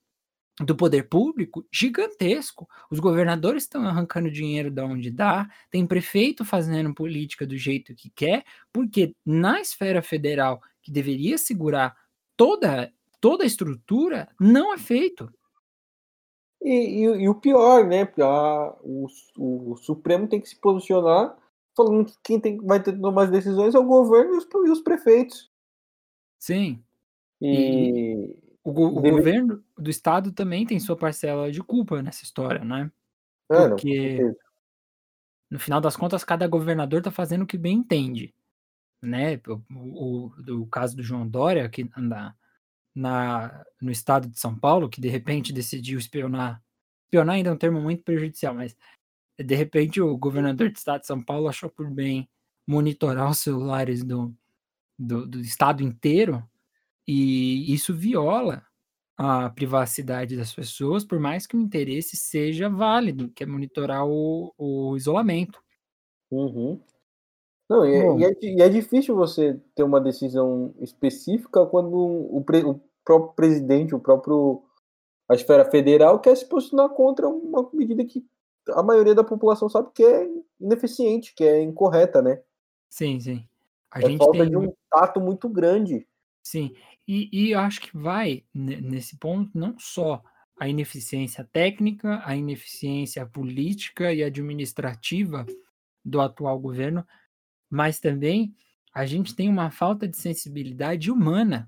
[0.60, 2.68] do poder público gigantesco.
[2.90, 8.10] Os governadores estão arrancando dinheiro da onde dá, tem prefeito fazendo política do jeito que
[8.10, 11.96] quer, porque na esfera federal, que deveria segurar
[12.36, 15.32] toda, toda a estrutura, não é feito.
[16.62, 18.12] E, e, e o pior, né?
[18.22, 19.08] A, o,
[19.38, 21.38] o Supremo tem que se posicionar
[21.76, 24.48] falando que quem tem, vai ter que tomar as decisões é o governo e os,
[24.66, 25.50] e os prefeitos.
[26.38, 26.84] Sim.
[27.42, 29.18] E, e o, o deve...
[29.18, 32.92] governo do estado também tem sua parcela de culpa nessa história, né?
[33.52, 34.36] É, Porque não,
[35.52, 38.34] no final das contas cada governador tá fazendo o que bem entende,
[39.02, 39.40] né?
[39.48, 42.36] O, o, o caso do João Dória aqui na,
[42.94, 46.62] na no estado de São Paulo que de repente decidiu espionar
[47.06, 48.78] espionar ainda é um termo muito prejudicial, mas
[49.38, 52.30] de repente o governador do estado de São Paulo achou por bem
[52.68, 54.36] monitorar os celulares do,
[54.98, 56.48] do, do estado inteiro
[57.12, 58.64] e isso viola
[59.18, 64.54] a privacidade das pessoas, por mais que o interesse seja válido, que é monitorar o,
[64.56, 65.60] o isolamento.
[66.30, 66.80] Uhum.
[67.68, 72.44] Não, e, é, e, é, e, é, difícil você ter uma decisão específica quando o,
[72.46, 74.64] pre, o próprio presidente, o próprio
[75.28, 78.24] a esfera federal quer se posicionar contra uma medida que
[78.70, 80.30] a maioria da população sabe que é
[80.60, 82.40] ineficiente, que é incorreta, né?
[82.88, 83.48] Sim, sim.
[83.90, 84.50] A é gente falta tem...
[84.50, 86.08] de um tato muito grande.
[86.44, 86.74] Sim,
[87.12, 90.22] e, e eu acho que vai nesse ponto não só
[90.60, 95.44] a ineficiência técnica, a ineficiência política e administrativa
[96.06, 97.04] do atual governo,
[97.68, 98.56] mas também
[98.94, 101.68] a gente tem uma falta de sensibilidade humana,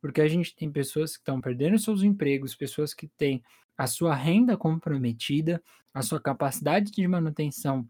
[0.00, 3.42] porque a gente tem pessoas que estão perdendo seus empregos, pessoas que têm
[3.76, 5.60] a sua renda comprometida,
[5.92, 7.84] a sua capacidade de manutenção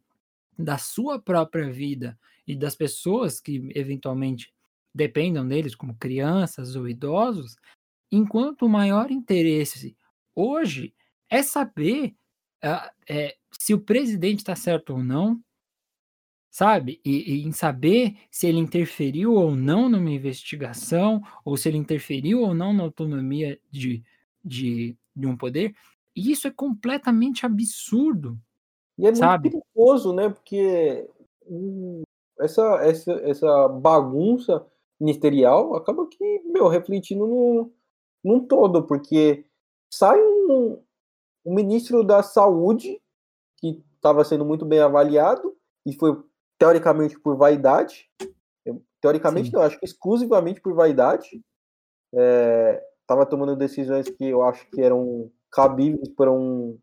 [0.58, 4.54] da sua própria vida e das pessoas que eventualmente
[4.94, 7.56] dependam deles, como crianças ou idosos,
[8.10, 9.96] enquanto o maior interesse
[10.34, 10.94] hoje
[11.30, 12.14] é saber
[12.64, 15.40] uh, é, se o presidente está certo ou não,
[16.50, 17.00] sabe?
[17.04, 22.40] E, e, em saber se ele interferiu ou não numa investigação, ou se ele interferiu
[22.40, 24.02] ou não na autonomia de,
[24.42, 25.74] de de um poder.
[26.14, 28.38] E isso é completamente absurdo.
[28.96, 29.50] E é sabe?
[29.50, 30.28] muito perigoso, né?
[30.28, 31.08] Porque
[32.38, 34.64] essa, essa, essa bagunça
[35.00, 37.72] ministerial acaba que, meu, refletindo no,
[38.24, 39.44] num todo, porque
[39.92, 40.82] sai um,
[41.44, 43.00] um ministro da saúde
[43.56, 45.56] que estava sendo muito bem avaliado
[45.86, 46.22] e foi
[46.58, 48.10] teoricamente por vaidade,
[49.00, 49.56] teoricamente Sim.
[49.56, 51.42] não, acho que exclusivamente por vaidade,
[52.12, 56.78] estava é, tomando decisões que eu acho que eram cabíveis para um,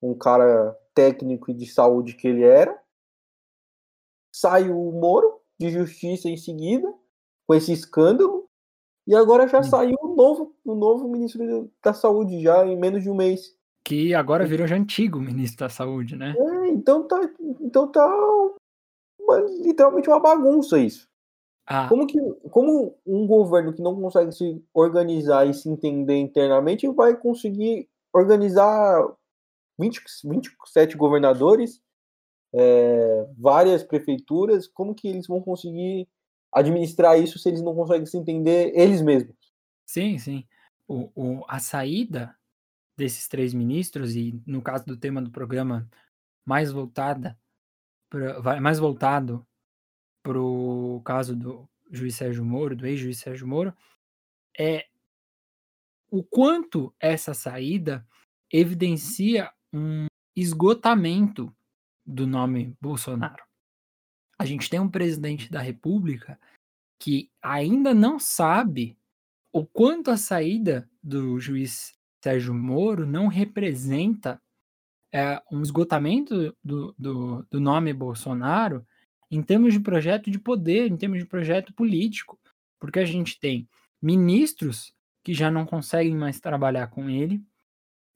[0.00, 2.80] um cara técnico e de saúde que ele era.
[4.34, 6.92] Sai o Moro de justiça em seguida,
[7.46, 8.46] com esse escândalo,
[9.06, 13.10] e agora já saiu o novo, o novo ministro da Saúde, já em menos de
[13.10, 13.54] um mês.
[13.84, 16.34] Que agora virou já antigo ministro da Saúde, né?
[16.36, 17.20] É, então tá,
[17.60, 18.04] então tá
[19.20, 21.08] uma, literalmente uma bagunça isso.
[21.64, 21.88] Ah.
[21.88, 22.18] Como, que,
[22.50, 29.04] como um governo que não consegue se organizar e se entender internamente vai conseguir organizar
[29.78, 31.80] 20, 27 governadores,
[32.52, 36.08] é, várias prefeituras, como que eles vão conseguir
[36.56, 39.36] administrar isso se eles não conseguem se entender eles mesmos?
[39.86, 40.46] Sim, sim.
[40.88, 42.34] O, o, a saída
[42.96, 45.88] desses três ministros, e no caso do tema do programa,
[46.44, 47.38] mais voltada
[48.08, 49.46] pra, mais voltado
[50.22, 53.74] para o caso do juiz Sérgio Moro, do ex-juiz Sérgio Moro,
[54.58, 54.86] é
[56.10, 58.06] o quanto essa saída
[58.50, 61.54] evidencia um esgotamento
[62.04, 63.45] do nome Bolsonaro.
[64.38, 66.38] A gente tem um presidente da República
[66.98, 68.96] que ainda não sabe
[69.52, 74.40] o quanto a saída do juiz Sérgio Moro não representa
[75.12, 78.86] é, um esgotamento do, do, do nome Bolsonaro
[79.30, 82.38] em termos de projeto de poder, em termos de projeto político,
[82.78, 83.68] porque a gente tem
[84.00, 84.92] ministros
[85.24, 87.42] que já não conseguem mais trabalhar com ele,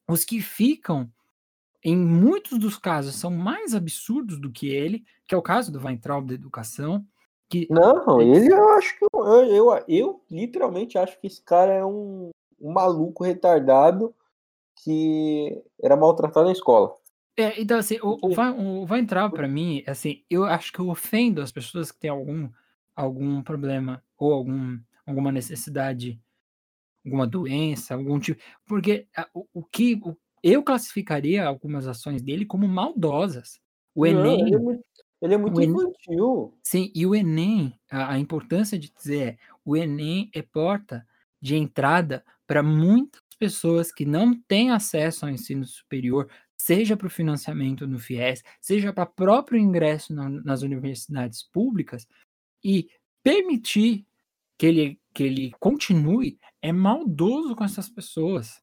[0.09, 1.11] os que ficam,
[1.83, 5.83] em muitos dos casos, são mais absurdos do que ele, que é o caso do
[5.83, 7.05] Weintraub da educação.
[7.49, 11.85] Que não, ele eu acho que eu, eu, eu literalmente acho que esse cara é
[11.85, 12.31] um,
[12.61, 14.15] um maluco retardado
[14.85, 16.95] que era maltratado na escola.
[17.37, 20.79] É, então, assim, o, o, vai, o vai entrar para mim, assim, eu acho que
[20.79, 22.51] eu ofendo as pessoas que têm algum,
[22.95, 26.21] algum problema ou algum, alguma necessidade,
[27.05, 28.43] alguma doença, algum tipo.
[28.67, 33.61] Porque o, o que o, eu classificaria algumas ações dele como maldosas.
[33.95, 34.47] O Não, Enem.
[34.47, 34.85] Ele é muito,
[35.23, 36.59] ele é muito infantil.
[36.63, 41.07] sim, e o Enem, a, a importância de dizer é: o Enem é porta
[41.41, 47.11] de entrada para muitas pessoas que não têm acesso ao ensino superior, seja para o
[47.11, 52.07] financiamento no FIES, seja para próprio ingresso na, nas universidades públicas,
[52.63, 52.89] e
[53.23, 54.07] permitir
[54.59, 58.63] que ele, que ele continue é maldoso com essas pessoas.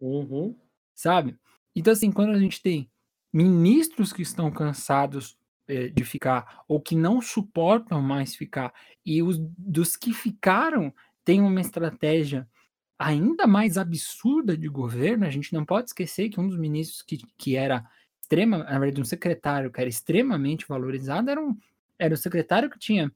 [0.00, 0.58] Uhum.
[1.02, 1.36] Sabe?
[1.74, 2.88] Então, assim, quando a gente tem
[3.32, 8.72] ministros que estão cansados eh, de ficar, ou que não suportam mais ficar,
[9.04, 12.48] e os dos que ficaram têm uma estratégia
[12.96, 17.18] ainda mais absurda de governo, a gente não pode esquecer que um dos ministros que,
[17.36, 17.84] que era
[18.20, 21.58] extrema, na verdade, um secretário que era extremamente valorizado era um,
[21.98, 23.10] era o secretário que tinha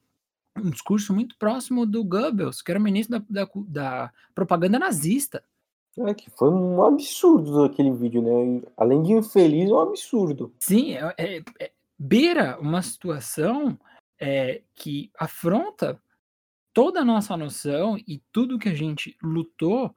[0.56, 5.44] um discurso muito próximo do Goebbels, que era ministro da, da, da propaganda nazista.
[5.98, 8.62] É que foi um absurdo aquele vídeo, né?
[8.76, 10.52] Além de infeliz, é um absurdo.
[10.60, 13.78] Sim, é, é, é beira uma situação
[14.20, 16.00] é, que afronta
[16.72, 19.94] toda a nossa noção e tudo que a gente lutou,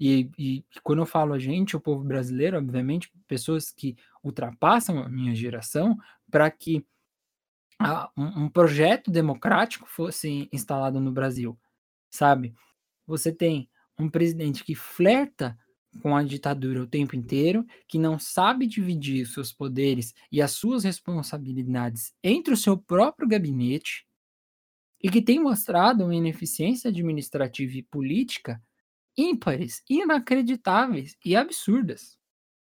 [0.00, 5.08] e, e, quando eu falo a gente, o povo brasileiro, obviamente, pessoas que ultrapassam a
[5.08, 5.96] minha geração,
[6.28, 6.84] para que
[7.78, 11.56] a, um, um projeto democrático fosse instalado no Brasil,
[12.10, 12.52] sabe?
[13.06, 13.68] Você tem
[13.98, 15.56] um presidente que flerta
[16.02, 20.52] com a ditadura o tempo inteiro, que não sabe dividir os seus poderes e as
[20.52, 24.06] suas responsabilidades entre o seu próprio gabinete,
[25.02, 28.60] e que tem mostrado uma ineficiência administrativa e política
[29.16, 32.16] ímpares, inacreditáveis e absurdas.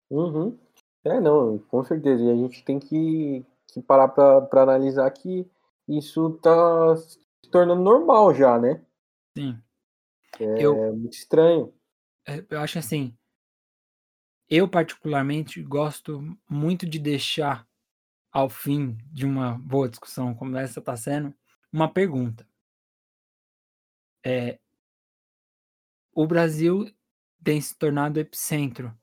[0.09, 0.57] Uhum.
[1.03, 2.23] É, não, com certeza.
[2.23, 5.47] E a gente tem que, que parar para analisar que
[5.87, 7.19] isso está se
[7.51, 8.81] tornando normal já, né?
[9.37, 9.57] Sim.
[10.39, 11.73] É eu, muito estranho.
[12.27, 13.15] É, eu acho assim.
[14.49, 17.67] Eu, particularmente, gosto muito de deixar
[18.31, 21.33] ao fim de uma boa discussão como essa está sendo,
[21.71, 22.47] uma pergunta.
[24.25, 24.59] É,
[26.13, 26.91] o Brasil
[27.43, 28.93] tem se tornado epicentro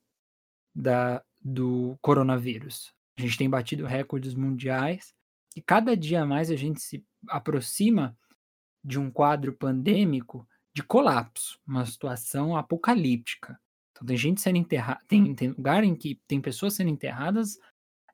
[0.74, 2.92] da, do coronavírus.
[3.16, 5.14] A gente tem batido recordes mundiais
[5.54, 8.16] e cada dia mais a gente se aproxima
[8.84, 10.46] de um quadro pandêmico
[10.76, 13.58] de colapso, uma situação apocalíptica.
[13.92, 17.58] Então tem gente sendo enterrada, tem, tem lugar em que tem pessoas sendo enterradas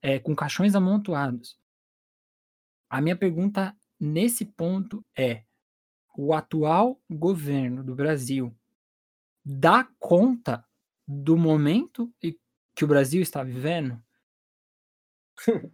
[0.00, 1.58] é, com caixões amontoados.
[2.88, 5.42] A minha pergunta nesse ponto é
[6.16, 8.56] o atual governo do Brasil
[9.44, 10.64] dá conta
[11.04, 14.00] do momento que o Brasil está vivendo?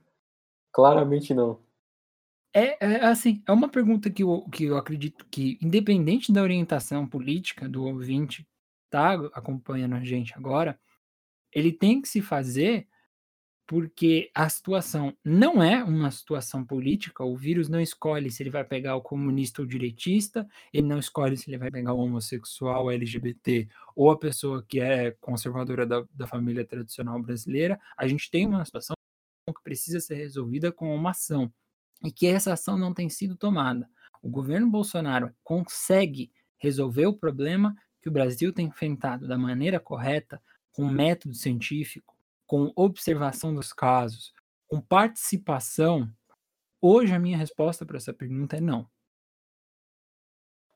[0.73, 1.61] Claramente não.
[2.59, 7.07] É, é, assim, é uma pergunta que eu, que eu acredito que, independente da orientação
[7.07, 8.45] política do ouvinte
[8.91, 10.79] tá acompanhando a gente agora,
[11.53, 12.89] ele tem que se fazer
[13.67, 18.65] porque a situação não é uma situação política, o vírus não escolhe se ele vai
[18.65, 22.87] pegar o comunista ou o direitista, ele não escolhe se ele vai pegar o homossexual,
[22.87, 27.79] o LGBT ou a pessoa que é conservadora da, da família tradicional brasileira.
[27.97, 28.97] A gente tem uma situação
[29.47, 31.53] que precisa ser resolvida com uma ação
[32.03, 33.89] e que essa ação não tem sido tomada.
[34.23, 40.41] O governo Bolsonaro consegue resolver o problema que o Brasil tem enfrentado da maneira correta,
[40.73, 42.17] com método científico,
[42.47, 44.33] com observação dos casos,
[44.67, 46.09] com participação?
[46.81, 48.89] Hoje a minha resposta para essa pergunta é não.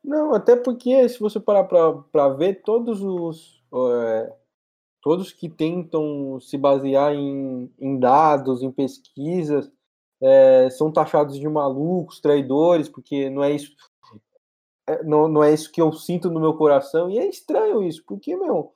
[0.02, 4.36] Não, até porque se você parar para ver todos os é,
[5.00, 9.70] todos que tentam se basear em, em dados, em pesquisas,
[10.22, 13.74] é, são taxados de malucos, traidores, porque não é isso
[14.86, 18.02] é, não, não é isso que eu sinto no meu coração e é estranho isso,
[18.06, 18.72] porque meu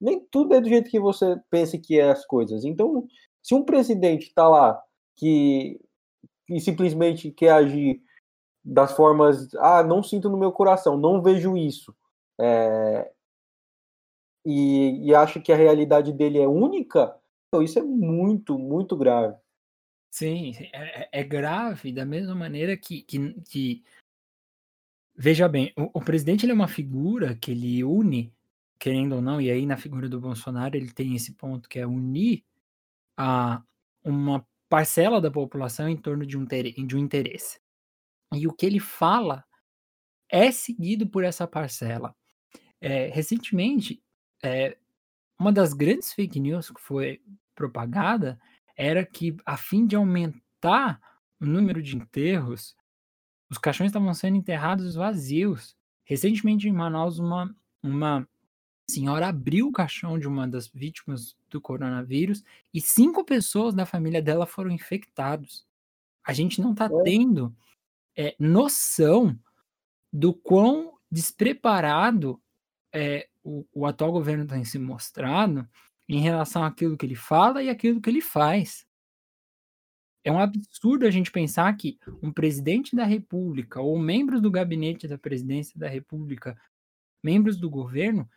[0.00, 2.64] nem tudo é do jeito que você pensa que é as coisas.
[2.64, 3.06] Então,
[3.42, 4.80] se um presidente está lá
[5.16, 5.80] que,
[6.46, 8.02] que simplesmente quer agir
[8.64, 11.94] das formas, ah, não sinto no meu coração, não vejo isso,
[12.38, 13.10] é,
[14.44, 17.16] e, e acha que a realidade dele é única,
[17.48, 19.36] então isso é muito, muito grave.
[20.10, 23.84] Sim, é, é, é grave da mesma maneira que, que, que
[25.14, 28.32] veja bem, o, o presidente é uma figura que ele une
[28.78, 31.86] querendo ou não, e aí na figura do Bolsonaro ele tem esse ponto que é
[31.86, 32.44] unir
[33.16, 33.62] a
[34.04, 37.58] uma parcela da população em torno de um, de um interesse.
[38.34, 39.44] E o que ele fala
[40.28, 42.14] é seguido por essa parcela.
[42.80, 44.02] É, recentemente,
[44.42, 44.76] é,
[45.38, 47.22] uma das grandes fake news que foi
[47.54, 48.38] propagada
[48.76, 51.00] era que, a fim de aumentar
[51.40, 52.76] o número de enterros,
[53.50, 55.76] os caixões estavam sendo enterrados vazios.
[56.04, 58.28] Recentemente, em Manaus, uma, uma
[58.88, 64.22] senhora abriu o caixão de uma das vítimas do coronavírus e cinco pessoas da família
[64.22, 65.66] dela foram infectados.
[66.24, 67.54] A gente não está tendo
[68.16, 69.38] é, noção
[70.12, 72.40] do quão despreparado
[72.92, 75.68] é, o, o atual governo tem se mostrado
[76.08, 78.86] em relação àquilo que ele fala e aquilo que ele faz.
[80.24, 85.06] É um absurdo a gente pensar que um presidente da República ou membros do gabinete
[85.06, 86.60] da presidência da República,
[87.22, 88.28] membros do governo,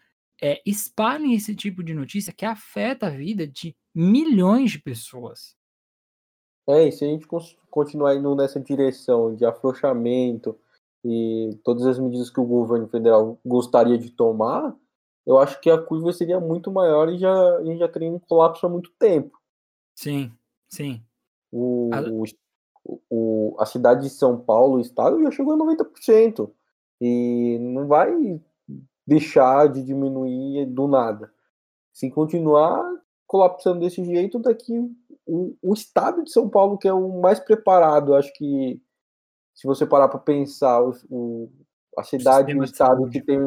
[0.41, 5.55] é, espalhem esse tipo de notícia que afeta a vida de milhões de pessoas.
[6.67, 7.27] É, e se a gente
[7.69, 10.55] continuar indo nessa direção de afrouxamento
[11.03, 14.75] e todas as medidas que o governo federal gostaria de tomar,
[15.29, 18.17] eu acho que a curva seria muito maior e já, a gente já teria um
[18.17, 19.39] colapso há muito tempo.
[19.93, 20.31] Sim,
[20.67, 21.03] sim.
[21.51, 22.01] O, a...
[22.01, 22.23] o,
[23.11, 26.51] o, a cidade de São Paulo, o estado, já chegou a 90%.
[26.99, 28.41] E não vai
[29.05, 31.31] deixar de diminuir do nada.
[31.93, 32.83] Se continuar
[33.27, 34.79] colapsando desse jeito, daqui
[35.27, 38.81] o, o estado de São Paulo, que é o mais preparado, acho que
[39.53, 41.51] se você parar para pensar, o, o,
[41.95, 43.37] a cidade, o estado que tem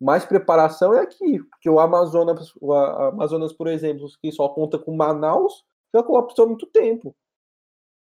[0.00, 4.96] mais preparação é aqui, porque o Amazonas, o Amazonas, por exemplo, que só conta com
[4.96, 5.64] Manaus,
[5.94, 7.14] já colapsou há muito tempo.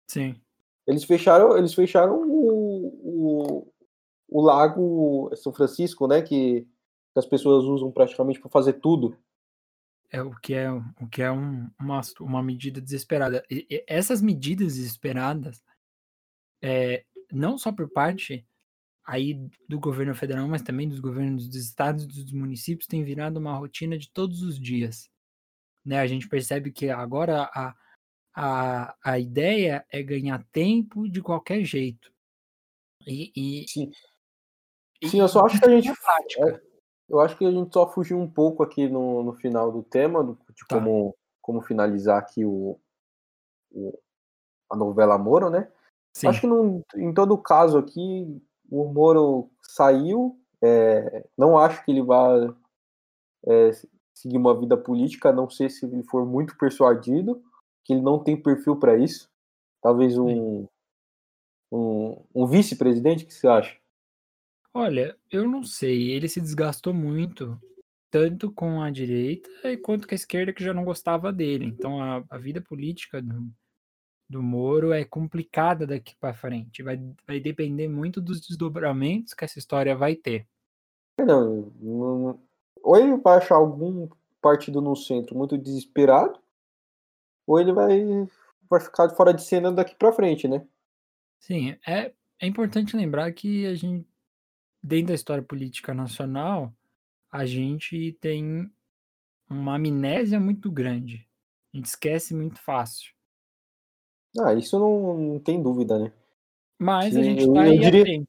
[0.07, 0.39] Sim.
[0.85, 3.73] Eles fecharam, eles fecharam o, o,
[4.27, 9.17] o lago São Francisco, né, que, que as pessoas usam praticamente para fazer tudo.
[10.11, 13.43] É o que é, o que é um, uma, uma medida desesperada.
[13.49, 15.63] E, e essas medidas desesperadas,
[16.61, 18.45] é, não só por parte
[19.11, 19.33] aí
[19.67, 23.57] do governo federal, mas também dos governos dos estados e dos municípios, tem virado uma
[23.57, 25.09] rotina de todos os dias.
[25.85, 25.99] Né?
[25.99, 27.75] A gente percebe que agora a,
[28.33, 32.09] a, a ideia é ganhar tempo de qualquer jeito.
[33.05, 33.91] E, e, Sim.
[35.03, 35.89] Sim, eu só acho que a gente.
[35.89, 36.61] É,
[37.09, 40.23] eu acho que a gente só fugiu um pouco aqui no, no final do tema,
[40.23, 40.77] do, de tá.
[40.77, 42.79] como, como finalizar aqui o,
[43.71, 43.99] o,
[44.69, 45.69] a novela Moro, né?
[46.13, 46.27] Sim.
[46.27, 48.41] Acho que não, em todo caso aqui,
[48.71, 50.39] o Moro saiu.
[50.63, 52.55] É, não acho que ele vá
[53.45, 53.71] é,
[54.13, 57.43] seguir uma vida política, a não sei se ele for muito persuadido,
[57.83, 59.29] que ele não tem perfil para isso.
[59.81, 60.67] Talvez um,
[61.71, 63.77] um, um vice-presidente, o que você acha?
[64.73, 67.59] Olha, eu não sei, ele se desgastou muito,
[68.09, 69.49] tanto com a direita
[69.83, 71.65] quanto com a esquerda que já não gostava dele.
[71.65, 73.51] Então a, a vida política do,
[74.31, 76.81] do Moro é complicada daqui para frente.
[76.81, 80.47] Vai, vai depender muito dos desdobramentos que essa história vai ter.
[81.17, 82.39] É, não, não,
[82.81, 84.07] ou ele vai achar algum
[84.41, 86.39] partido no centro muito desesperado,
[87.45, 87.99] ou ele vai,
[88.69, 90.65] vai ficar fora de cena daqui para frente, né?
[91.39, 94.07] Sim, é, é importante lembrar que a gente,
[94.81, 96.73] dentro da história política nacional,
[97.29, 98.71] a gente tem
[99.49, 101.27] uma amnésia muito grande.
[101.73, 103.13] A gente esquece muito fácil.
[104.39, 106.13] Ah, isso não, não tem dúvida, né?
[106.79, 108.27] Mas a gente está aí diria, atento.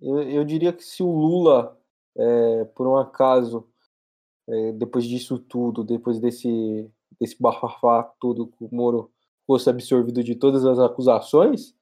[0.00, 1.78] Eu, eu, diria que se o Lula,
[2.16, 3.66] é, por um acaso,
[4.48, 6.88] é, depois disso tudo, depois desse,
[7.18, 9.10] desse bafafá todo que o Moro
[9.46, 11.74] fosse absorvido de todas as acusações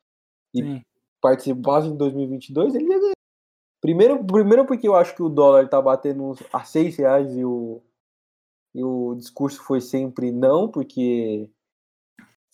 [0.55, 0.83] e Sim.
[1.21, 3.15] participasse em 2022, ele ia ganhar.
[3.81, 7.83] Primeiro, primeiro porque eu acho que o dólar tá batendo a seis reais e o,
[8.75, 11.51] e o discurso foi sempre não, porque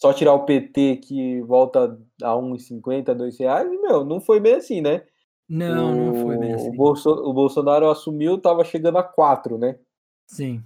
[0.01, 4.81] só tirar o PT que volta a 1,50, 2 reais, meu, não foi bem assim,
[4.81, 5.05] né?
[5.47, 6.71] Não, o, não foi bem assim.
[6.71, 9.79] O, Bolso, o Bolsonaro assumiu, tava chegando a 4, né?
[10.27, 10.65] Sim.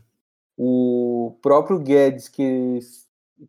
[0.57, 2.79] O próprio Guedes, que,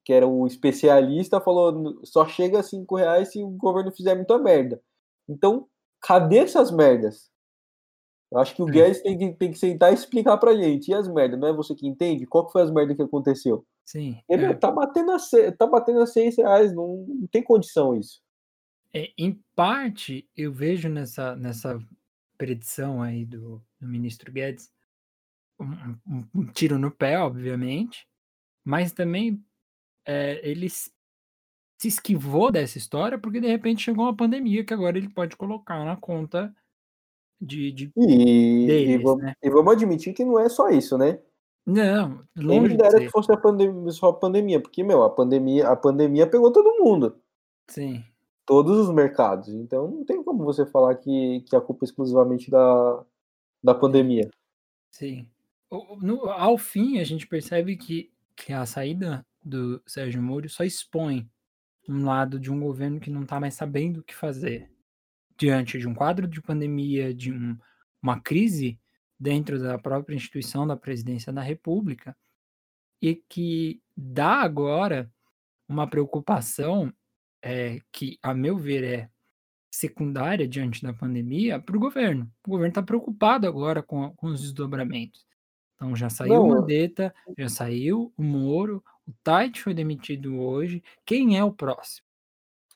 [0.03, 4.39] que era o especialista, falou só chega a 5 reais se o governo fizer muita
[4.39, 4.81] merda.
[5.29, 5.67] Então,
[6.01, 7.29] cadê essas merdas?
[8.31, 8.71] Eu acho que o é.
[8.71, 10.89] Guedes tem que, tem que sentar e explicar pra gente.
[10.89, 11.39] E as merdas?
[11.39, 12.25] Não é você que entende?
[12.25, 13.65] Qual que foi as merdas que aconteceu?
[13.85, 14.19] Sim.
[14.27, 14.53] Ele é.
[14.53, 15.17] tá, batendo a,
[15.57, 18.21] tá batendo a 6 reais, não, não tem condição isso.
[18.93, 21.77] É, em parte, eu vejo nessa, nessa
[22.37, 24.71] predição aí do, do ministro Guedes
[25.59, 25.65] um,
[26.07, 28.07] um, um, tiro no pé, obviamente,
[28.63, 29.43] mas também
[30.05, 30.91] é, ele se
[31.83, 35.95] esquivou dessa história porque de repente chegou uma pandemia que agora ele pode colocar na
[35.95, 36.53] conta
[37.39, 39.33] de, de e, deles, e, vamos, né?
[39.41, 41.19] e vamos admitir que não é só isso, né?
[41.65, 45.67] Não, longe Quem dera que fosse a pandemia, só a pandemia, porque, meu, a pandemia,
[45.67, 47.19] a pandemia pegou todo mundo.
[47.67, 48.03] Sim.
[48.45, 49.49] Todos os mercados.
[49.49, 53.03] Então não tem como você falar que, que a culpa é exclusivamente da,
[53.63, 54.29] da pandemia.
[54.91, 55.27] Sim.
[55.99, 61.27] No, ao fim, a gente percebe que, que a saída do Sérgio Moro só expõe
[61.89, 64.69] um lado de um governo que não está mais sabendo o que fazer
[65.37, 67.57] diante de um quadro de pandemia, de um,
[68.01, 68.79] uma crise
[69.19, 72.15] dentro da própria instituição da presidência da República,
[73.01, 75.11] e que dá agora
[75.67, 76.93] uma preocupação
[77.41, 79.09] é, que, a meu ver, é
[79.71, 82.31] secundária diante da pandemia para o governo.
[82.47, 85.25] O governo está preocupado agora com, com, os desdobramentos.
[85.75, 90.81] Então já saiu o Mandetta, já saiu o Moro, o Tait foi demitido hoje.
[91.05, 92.04] Quem é o próximo?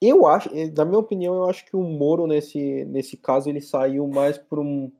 [0.01, 4.07] Eu acho, na minha opinião, eu acho que o Moro nesse, nesse caso ele saiu
[4.07, 4.91] mais por um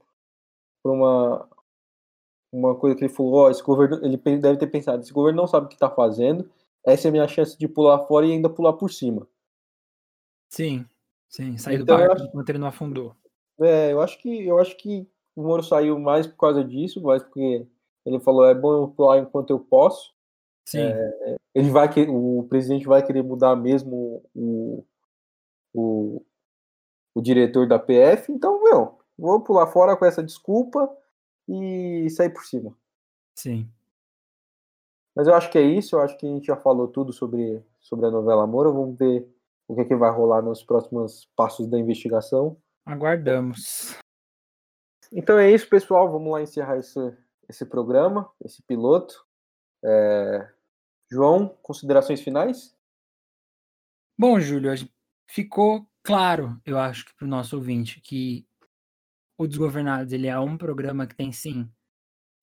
[0.84, 1.49] por uma
[2.51, 5.41] uma coisa que ele falou, ó, oh, esse governo, ele deve ter pensado, esse governo
[5.41, 6.49] não sabe o que está fazendo,
[6.84, 9.27] essa é a minha chance de pular fora e ainda pular por cima.
[10.49, 10.84] Sim,
[11.30, 13.15] sim, sair então, do barco acho, enquanto ele não afundou.
[13.61, 17.21] É, eu acho que eu acho que o Moro saiu mais por causa disso, mais
[17.21, 17.67] porque
[18.05, 20.13] ele falou, é bom eu pular enquanto eu posso.
[20.67, 20.80] Sim.
[20.81, 24.84] É, ele vai que o presidente vai querer mudar mesmo o,
[25.73, 26.23] o,
[27.13, 30.89] o diretor da PF, então, meu, vou pular fora com essa desculpa
[31.47, 32.75] e sair por cima.
[33.35, 33.69] Sim.
[35.15, 37.63] Mas eu acho que é isso, eu acho que a gente já falou tudo sobre,
[37.79, 39.27] sobre a novela Amor, vamos ver
[39.67, 42.57] o que, é que vai rolar nos próximos passos da investigação.
[42.85, 43.97] Aguardamos.
[45.11, 46.99] Então é isso, pessoal, vamos lá encerrar esse,
[47.47, 49.25] esse programa, esse piloto.
[49.83, 50.49] É...
[51.11, 52.75] João, considerações finais?
[54.17, 54.71] Bom, Júlio,
[55.30, 58.47] ficou claro, eu acho para o nosso ouvinte, que
[59.38, 61.72] o Desgovernados ele é um programa que tem sim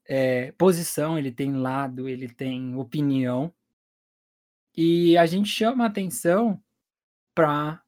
[0.09, 3.53] é, posição, ele tem lado, ele tem opinião.
[4.75, 6.63] E a gente chama atenção
[7.35, 7.83] para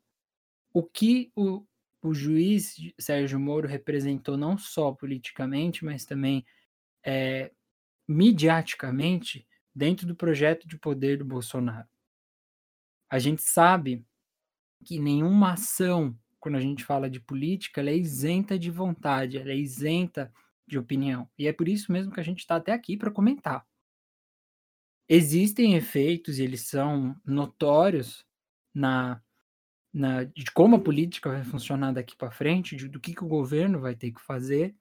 [0.74, 1.64] o que o,
[2.02, 6.44] o juiz Sérgio Moro representou não só politicamente, mas também
[7.04, 7.52] é,
[8.08, 11.88] midiaticamente dentro do projeto de poder do Bolsonaro.
[13.08, 14.04] A gente sabe
[14.84, 20.32] que nenhuma ação, quando a gente fala de política, é isenta de vontade, é isenta
[20.66, 21.28] de opinião.
[21.38, 23.66] E é por isso mesmo que a gente está até aqui para comentar.
[25.08, 28.26] Existem efeitos, e eles são notórios
[28.74, 29.22] na,
[29.92, 33.28] na, de como a política vai funcionar daqui para frente, de, do que, que o
[33.28, 34.76] governo vai ter que fazer.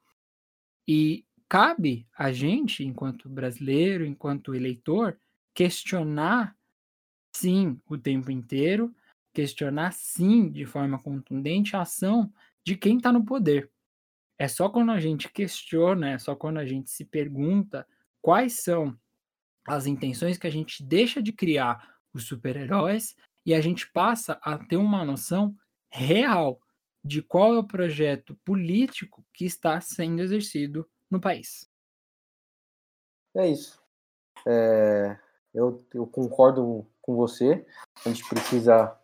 [0.85, 5.17] E cabe a gente, enquanto brasileiro, enquanto eleitor,
[5.53, 6.55] questionar,
[7.33, 8.93] sim, o tempo inteiro,
[9.37, 12.33] questionar sim, de forma contundente, a ação
[12.65, 13.69] de quem está no poder.
[14.35, 17.87] É só quando a gente questiona, é só quando a gente se pergunta
[18.19, 18.99] quais são
[19.67, 23.15] as intenções que a gente deixa de criar os super-heróis
[23.45, 25.55] e a gente passa a ter uma noção
[25.91, 26.59] real
[27.05, 31.69] de qual é o projeto político que está sendo exercido no país.
[33.35, 33.79] É isso.
[34.47, 35.15] É,
[35.53, 37.63] eu, eu concordo com você.
[38.03, 38.96] A gente precisa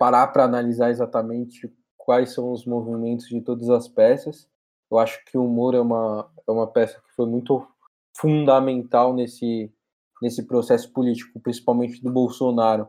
[0.00, 4.48] parar para analisar exatamente quais são os movimentos de todas as peças.
[4.90, 7.68] Eu acho que o Moro é uma, é uma peça que foi muito
[8.16, 9.70] fundamental nesse,
[10.22, 12.88] nesse processo político, principalmente do Bolsonaro,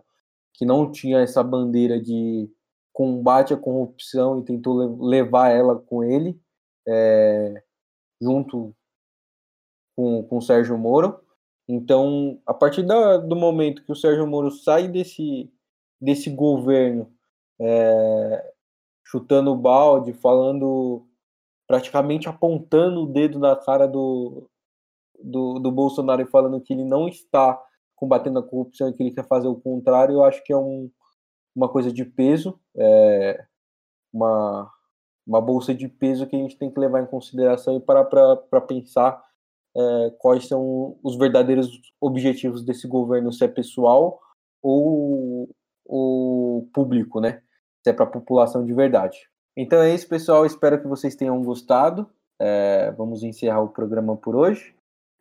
[0.54, 2.50] que não tinha essa bandeira de
[2.94, 6.40] combate à corrupção e tentou levar ela com ele,
[6.88, 7.62] é,
[8.22, 8.74] junto
[9.98, 11.20] com, com o Sérgio Moro.
[11.68, 15.52] Então, a partir da, do momento que o Sérgio Moro sai desse,
[16.02, 17.12] desse governo,
[17.60, 18.54] é,
[19.06, 21.08] chutando o balde, falando,
[21.68, 24.50] praticamente apontando o dedo na cara do,
[25.24, 27.62] do, do Bolsonaro e falando que ele não está
[27.96, 30.90] combatendo a corrupção e que ele quer fazer o contrário, eu acho que é um,
[31.56, 33.46] uma coisa de peso, é,
[34.12, 34.72] uma,
[35.26, 38.62] uma bolsa de peso que a gente tem que levar em consideração e parar para
[38.62, 39.24] pensar
[39.78, 41.70] é, quais são os verdadeiros
[42.00, 44.20] objetivos desse governo, se é pessoal
[44.64, 45.50] ou,
[45.92, 47.42] ou público, né?
[47.84, 49.30] Se é para a população de verdade.
[49.58, 50.46] Então é isso, pessoal.
[50.46, 52.10] Espero que vocês tenham gostado.
[52.40, 54.74] É, vamos encerrar o programa por hoje.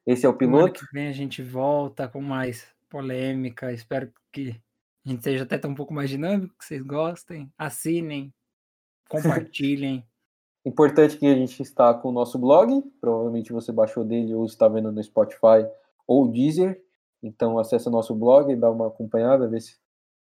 [0.06, 0.78] Esse é o piloto.
[0.78, 3.72] Semana que vem a gente volta com mais polêmica.
[3.72, 4.54] Espero que
[5.04, 7.52] a gente seja até um pouco mais dinâmico, que vocês gostem.
[7.58, 8.32] Assinem,
[9.10, 10.06] compartilhem.
[10.64, 14.68] Importante que a gente está com o nosso blog, provavelmente você baixou dele ou está
[14.68, 15.66] vendo no Spotify
[16.06, 16.80] ou Deezer.
[17.22, 19.80] Então acesse o nosso blog, dá uma acompanhada, vê se,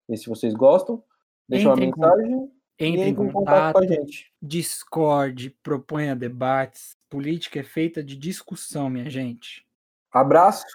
[0.10, 1.04] vê se vocês gostam.
[1.48, 2.32] Deixa entre uma mensagem.
[2.32, 4.34] Com, entre, entre em contato, contato, com a gente.
[4.42, 6.98] Discord, proponha debates.
[7.10, 9.66] Política é feita de discussão, minha gente.
[10.12, 10.66] Abraço,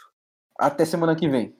[0.58, 1.54] até semana que vem.